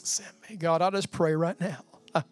Send 0.03 0.29
me. 0.47 0.55
God, 0.55 0.83
I 0.83 0.91
just 0.91 1.11
pray 1.11 1.33
right 1.33 1.59
now. 1.59 1.83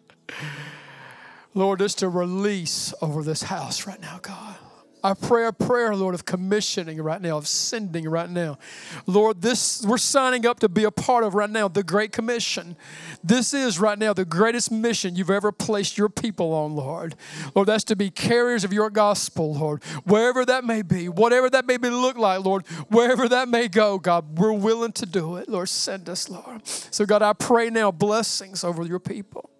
Lord, 1.54 1.80
just 1.80 1.98
to 1.98 2.08
release 2.08 2.94
over 3.02 3.22
this 3.22 3.42
house 3.42 3.86
right 3.86 4.00
now, 4.00 4.18
God. 4.22 4.56
I 5.02 5.14
pray 5.14 5.46
a 5.46 5.52
prayer, 5.52 5.96
Lord, 5.96 6.14
of 6.14 6.26
commissioning 6.26 7.00
right 7.00 7.20
now, 7.20 7.38
of 7.38 7.46
sending 7.48 8.08
right 8.08 8.28
now. 8.28 8.58
Lord, 9.06 9.40
this 9.40 9.82
we're 9.82 9.98
signing 9.98 10.44
up 10.44 10.60
to 10.60 10.68
be 10.68 10.84
a 10.84 10.90
part 10.90 11.24
of 11.24 11.34
right 11.34 11.48
now 11.48 11.68
the 11.68 11.82
Great 11.82 12.12
Commission. 12.12 12.76
This 13.24 13.54
is 13.54 13.80
right 13.80 13.98
now 13.98 14.12
the 14.12 14.26
greatest 14.26 14.70
mission 14.70 15.16
you've 15.16 15.30
ever 15.30 15.52
placed 15.52 15.96
your 15.96 16.10
people 16.10 16.52
on, 16.52 16.74
Lord. 16.76 17.14
Lord, 17.54 17.68
that's 17.68 17.84
to 17.84 17.96
be 17.96 18.10
carriers 18.10 18.62
of 18.62 18.72
your 18.72 18.90
gospel, 18.90 19.54
Lord. 19.54 19.82
Wherever 20.04 20.44
that 20.44 20.64
may 20.64 20.82
be, 20.82 21.08
whatever 21.08 21.48
that 21.48 21.66
may 21.66 21.78
be 21.78 21.88
look 21.88 22.18
like, 22.18 22.44
Lord, 22.44 22.66
wherever 22.88 23.28
that 23.28 23.48
may 23.48 23.68
go, 23.68 23.98
God, 23.98 24.38
we're 24.38 24.52
willing 24.52 24.92
to 24.92 25.06
do 25.06 25.36
it. 25.36 25.48
Lord, 25.48 25.68
send 25.68 26.08
us, 26.08 26.28
Lord. 26.28 26.66
So, 26.66 27.06
God, 27.06 27.22
I 27.22 27.32
pray 27.32 27.70
now 27.70 27.90
blessings 27.90 28.64
over 28.64 28.84
your 28.84 29.00
people. 29.00 29.50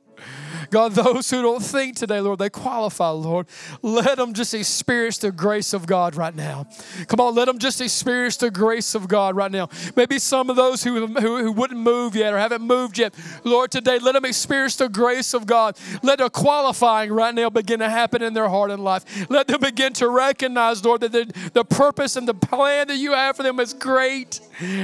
God, 0.70 0.92
those 0.92 1.30
who 1.30 1.42
don't 1.42 1.62
think 1.62 1.96
today, 1.96 2.20
Lord, 2.20 2.38
they 2.38 2.50
qualify, 2.50 3.08
Lord. 3.08 3.46
Let 3.82 4.18
them 4.18 4.34
just 4.34 4.52
experience 4.54 5.18
the 5.18 5.32
grace 5.32 5.72
of 5.72 5.86
God 5.86 6.14
right 6.14 6.34
now. 6.34 6.66
Come 7.08 7.20
on, 7.20 7.34
let 7.34 7.46
them 7.46 7.58
just 7.58 7.80
experience 7.80 8.36
the 8.36 8.50
grace 8.50 8.94
of 8.94 9.08
God 9.08 9.36
right 9.36 9.50
now. 9.50 9.68
Maybe 9.96 10.18
some 10.18 10.50
of 10.50 10.56
those 10.56 10.84
who, 10.84 11.06
who, 11.06 11.38
who 11.38 11.52
wouldn't 11.52 11.80
move 11.80 12.14
yet 12.14 12.32
or 12.32 12.38
haven't 12.38 12.62
moved 12.62 12.98
yet, 12.98 13.14
Lord, 13.44 13.70
today, 13.70 13.98
let 13.98 14.12
them 14.12 14.24
experience 14.24 14.76
the 14.76 14.88
grace 14.88 15.34
of 15.34 15.46
God. 15.46 15.76
Let 16.02 16.18
the 16.18 16.30
qualifying 16.30 17.12
right 17.12 17.34
now 17.34 17.50
begin 17.50 17.80
to 17.80 17.88
happen 17.88 18.22
in 18.22 18.34
their 18.34 18.48
heart 18.48 18.70
and 18.70 18.82
life. 18.82 19.04
Let 19.30 19.46
them 19.46 19.60
begin 19.60 19.92
to 19.94 20.08
recognize, 20.08 20.84
Lord, 20.84 21.00
that 21.02 21.12
the, 21.12 21.50
the 21.52 21.64
purpose 21.64 22.16
and 22.16 22.26
the 22.26 22.34
plan 22.34 22.88
that 22.88 22.96
you 22.96 23.12
have 23.12 23.36
for 23.36 23.42
them 23.42 23.60
is 23.60 23.74
great. 23.74 24.40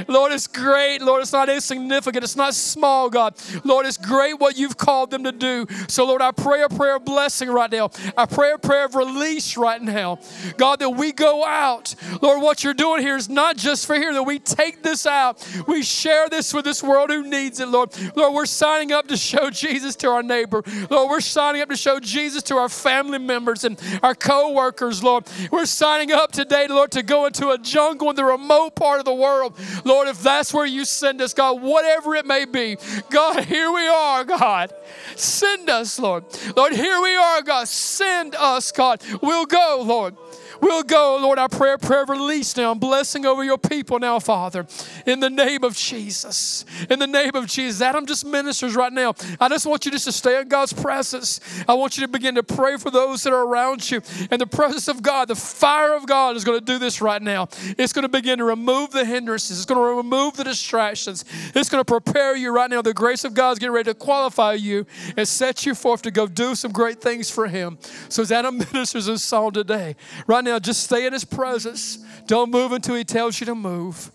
Lord, 0.07 0.31
it's 0.31 0.47
great. 0.47 1.01
Lord, 1.01 1.21
it's 1.21 1.33
not 1.33 1.49
insignificant. 1.49 2.23
It's 2.23 2.35
not 2.35 2.53
small, 2.53 3.09
God. 3.09 3.35
Lord, 3.63 3.85
it's 3.85 3.97
great 3.97 4.39
what 4.39 4.57
you've 4.57 4.77
called 4.77 5.11
them 5.11 5.23
to 5.23 5.31
do. 5.31 5.67
So, 5.87 6.05
Lord, 6.05 6.21
I 6.21 6.31
pray 6.31 6.63
a 6.63 6.69
prayer 6.69 6.97
of 6.97 7.05
blessing 7.05 7.49
right 7.49 7.71
now. 7.71 7.89
I 8.15 8.25
pray 8.25 8.51
a 8.51 8.57
prayer 8.57 8.85
of 8.85 8.95
release 8.95 9.57
right 9.57 9.81
now. 9.81 10.19
God, 10.57 10.79
that 10.79 10.89
we 10.89 11.11
go 11.11 11.45
out. 11.45 11.95
Lord, 12.21 12.41
what 12.41 12.63
you're 12.63 12.73
doing 12.73 13.01
here 13.01 13.15
is 13.15 13.29
not 13.29 13.57
just 13.57 13.85
for 13.85 13.95
here, 13.95 14.13
that 14.13 14.23
we 14.23 14.39
take 14.39 14.83
this 14.83 15.05
out. 15.05 15.45
We 15.67 15.83
share 15.83 16.29
this 16.29 16.53
with 16.53 16.65
this 16.65 16.83
world 16.83 17.09
who 17.09 17.23
needs 17.23 17.59
it, 17.59 17.67
Lord. 17.67 17.91
Lord, 18.15 18.33
we're 18.33 18.45
signing 18.45 18.91
up 18.91 19.07
to 19.07 19.17
show 19.17 19.49
Jesus 19.49 19.95
to 19.97 20.07
our 20.09 20.23
neighbor. 20.23 20.63
Lord, 20.89 21.09
we're 21.09 21.21
signing 21.21 21.61
up 21.61 21.69
to 21.69 21.75
show 21.75 21.99
Jesus 21.99 22.43
to 22.43 22.55
our 22.55 22.69
family 22.69 23.19
members 23.19 23.63
and 23.63 23.79
our 24.03 24.15
co 24.15 24.51
workers, 24.51 25.03
Lord. 25.03 25.25
We're 25.51 25.65
signing 25.65 26.11
up 26.11 26.31
today, 26.31 26.67
Lord, 26.67 26.91
to 26.91 27.03
go 27.03 27.25
into 27.25 27.49
a 27.49 27.57
jungle 27.57 28.09
in 28.09 28.15
the 28.15 28.25
remote 28.25 28.75
part 28.75 28.99
of 28.99 29.05
the 29.05 29.13
world. 29.13 29.57
Lord, 29.83 30.07
if 30.07 30.21
that's 30.21 30.53
where 30.53 30.65
you 30.65 30.85
send 30.85 31.21
us, 31.21 31.33
God, 31.33 31.61
whatever 31.61 32.15
it 32.15 32.25
may 32.25 32.45
be, 32.45 32.77
God, 33.09 33.43
here 33.43 33.71
we 33.71 33.87
are, 33.87 34.23
God. 34.23 34.73
Send 35.15 35.69
us, 35.69 35.99
Lord. 35.99 36.25
Lord, 36.55 36.73
here 36.73 37.01
we 37.01 37.15
are, 37.15 37.41
God. 37.41 37.67
Send 37.67 38.35
us, 38.35 38.71
God. 38.71 39.01
We'll 39.21 39.45
go, 39.45 39.83
Lord. 39.85 40.15
We'll 40.61 40.83
go, 40.83 41.19
Lord. 41.21 41.39
I 41.39 41.47
pray 41.47 41.73
a 41.73 41.77
prayer 41.77 42.03
of 42.03 42.09
release 42.09 42.55
now. 42.57 42.73
Blessing 42.73 43.25
over 43.25 43.43
your 43.43 43.57
people 43.57 43.99
now, 43.99 44.19
Father, 44.19 44.65
in 45.05 45.19
the 45.19 45.29
name 45.29 45.63
of 45.63 45.75
Jesus. 45.75 46.65
In 46.89 46.99
the 46.99 47.07
name 47.07 47.35
of 47.35 47.47
Jesus. 47.47 47.81
Adam 47.81 48.05
just 48.05 48.25
ministers 48.25 48.75
right 48.75 48.91
now. 48.91 49.13
I 49.39 49.49
just 49.49 49.65
want 49.65 49.85
you 49.85 49.91
just 49.91 50.05
to 50.05 50.11
stay 50.11 50.39
in 50.39 50.47
God's 50.47 50.73
presence. 50.73 51.39
I 51.67 51.73
want 51.73 51.97
you 51.97 52.05
to 52.05 52.07
begin 52.07 52.35
to 52.35 52.43
pray 52.43 52.77
for 52.77 52.91
those 52.91 53.23
that 53.23 53.33
are 53.33 53.45
around 53.45 53.89
you. 53.89 54.01
And 54.31 54.41
the 54.41 54.47
presence 54.47 54.87
of 54.87 55.01
God, 55.01 55.27
the 55.27 55.35
fire 55.35 55.95
of 55.95 56.05
God 56.05 56.35
is 56.35 56.43
going 56.43 56.59
to 56.59 56.65
do 56.65 56.79
this 56.79 57.01
right 57.01 57.21
now. 57.21 57.47
It's 57.77 57.93
going 57.93 58.03
to 58.03 58.09
begin 58.09 58.39
to 58.39 58.45
remove 58.45 58.91
the 58.91 59.05
hindrances, 59.05 59.57
it's 59.57 59.65
going 59.65 59.79
to 59.79 59.97
remove 59.97 60.37
the 60.37 60.43
distractions. 60.43 61.25
It's 61.55 61.69
going 61.69 61.83
to 61.83 61.85
prepare 61.85 62.35
you 62.35 62.51
right 62.51 62.69
now. 62.69 62.81
The 62.81 62.93
grace 62.93 63.23
of 63.23 63.33
God 63.33 63.51
is 63.51 63.59
getting 63.59 63.73
ready 63.73 63.91
to 63.91 63.95
qualify 63.95 64.53
you 64.53 64.85
and 65.15 65.27
set 65.27 65.65
you 65.65 65.75
forth 65.75 66.01
to 66.03 66.11
go 66.11 66.27
do 66.27 66.55
some 66.55 66.71
great 66.71 67.01
things 67.01 67.29
for 67.29 67.47
Him. 67.47 67.77
So 68.09 68.21
as 68.21 68.31
Adam 68.31 68.57
ministers 68.73 69.05
this 69.05 69.23
song 69.23 69.51
today, 69.51 69.95
right 70.25 70.43
now, 70.47 70.59
just 70.59 70.83
stay 70.83 71.05
in 71.05 71.13
His 71.13 71.25
presence. 71.25 71.97
Don't 72.25 72.51
move 72.51 72.71
until 72.71 72.95
He 72.95 73.03
tells 73.03 73.39
you 73.39 73.45
to 73.45 73.55
move. 73.55 74.11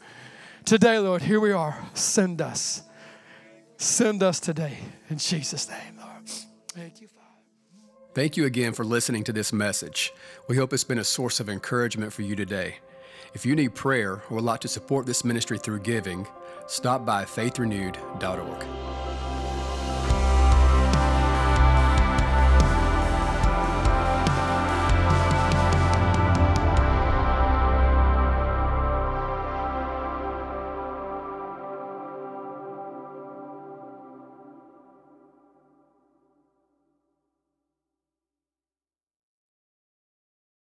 Today, 0.64 0.99
Lord, 0.99 1.22
here 1.22 1.41
we 1.41 1.53
are. 1.53 1.76
Send 1.95 2.41
us. 2.41 2.83
Send 3.76 4.22
us 4.22 4.41
today. 4.41 4.78
In 5.09 5.18
Jesus' 5.18 5.68
name, 5.68 5.99
Lord. 5.99 6.28
Thank 6.68 7.01
you, 7.01 7.09
Father. 7.09 7.22
Thank 8.14 8.37
you 8.37 8.45
again 8.45 8.72
for 8.72 8.85
listening 8.85 9.24
to 9.24 9.33
this 9.33 9.53
message. 9.53 10.12
We 10.49 10.57
hope 10.57 10.72
it's 10.72 10.85
been 10.85 10.99
a 10.99 11.05
source 11.05 11.41
of 11.41 11.49
encouragement 11.49 12.12
for 12.12 12.22
you 12.22 12.37
today. 12.37 12.76
If 13.35 13.47
you 13.47 13.57
need 13.57 13.74
prayer 13.74 14.22
or 14.28 14.37
would 14.37 14.45
like 14.45 14.61
to 14.61 14.68
support 14.68 15.07
this 15.07 15.24
ministry 15.24 15.59
through 15.59 15.80
giving, 15.80 16.26
stop 16.66 17.05
by 17.05 17.24
faithrenewed.org. 17.24 19.12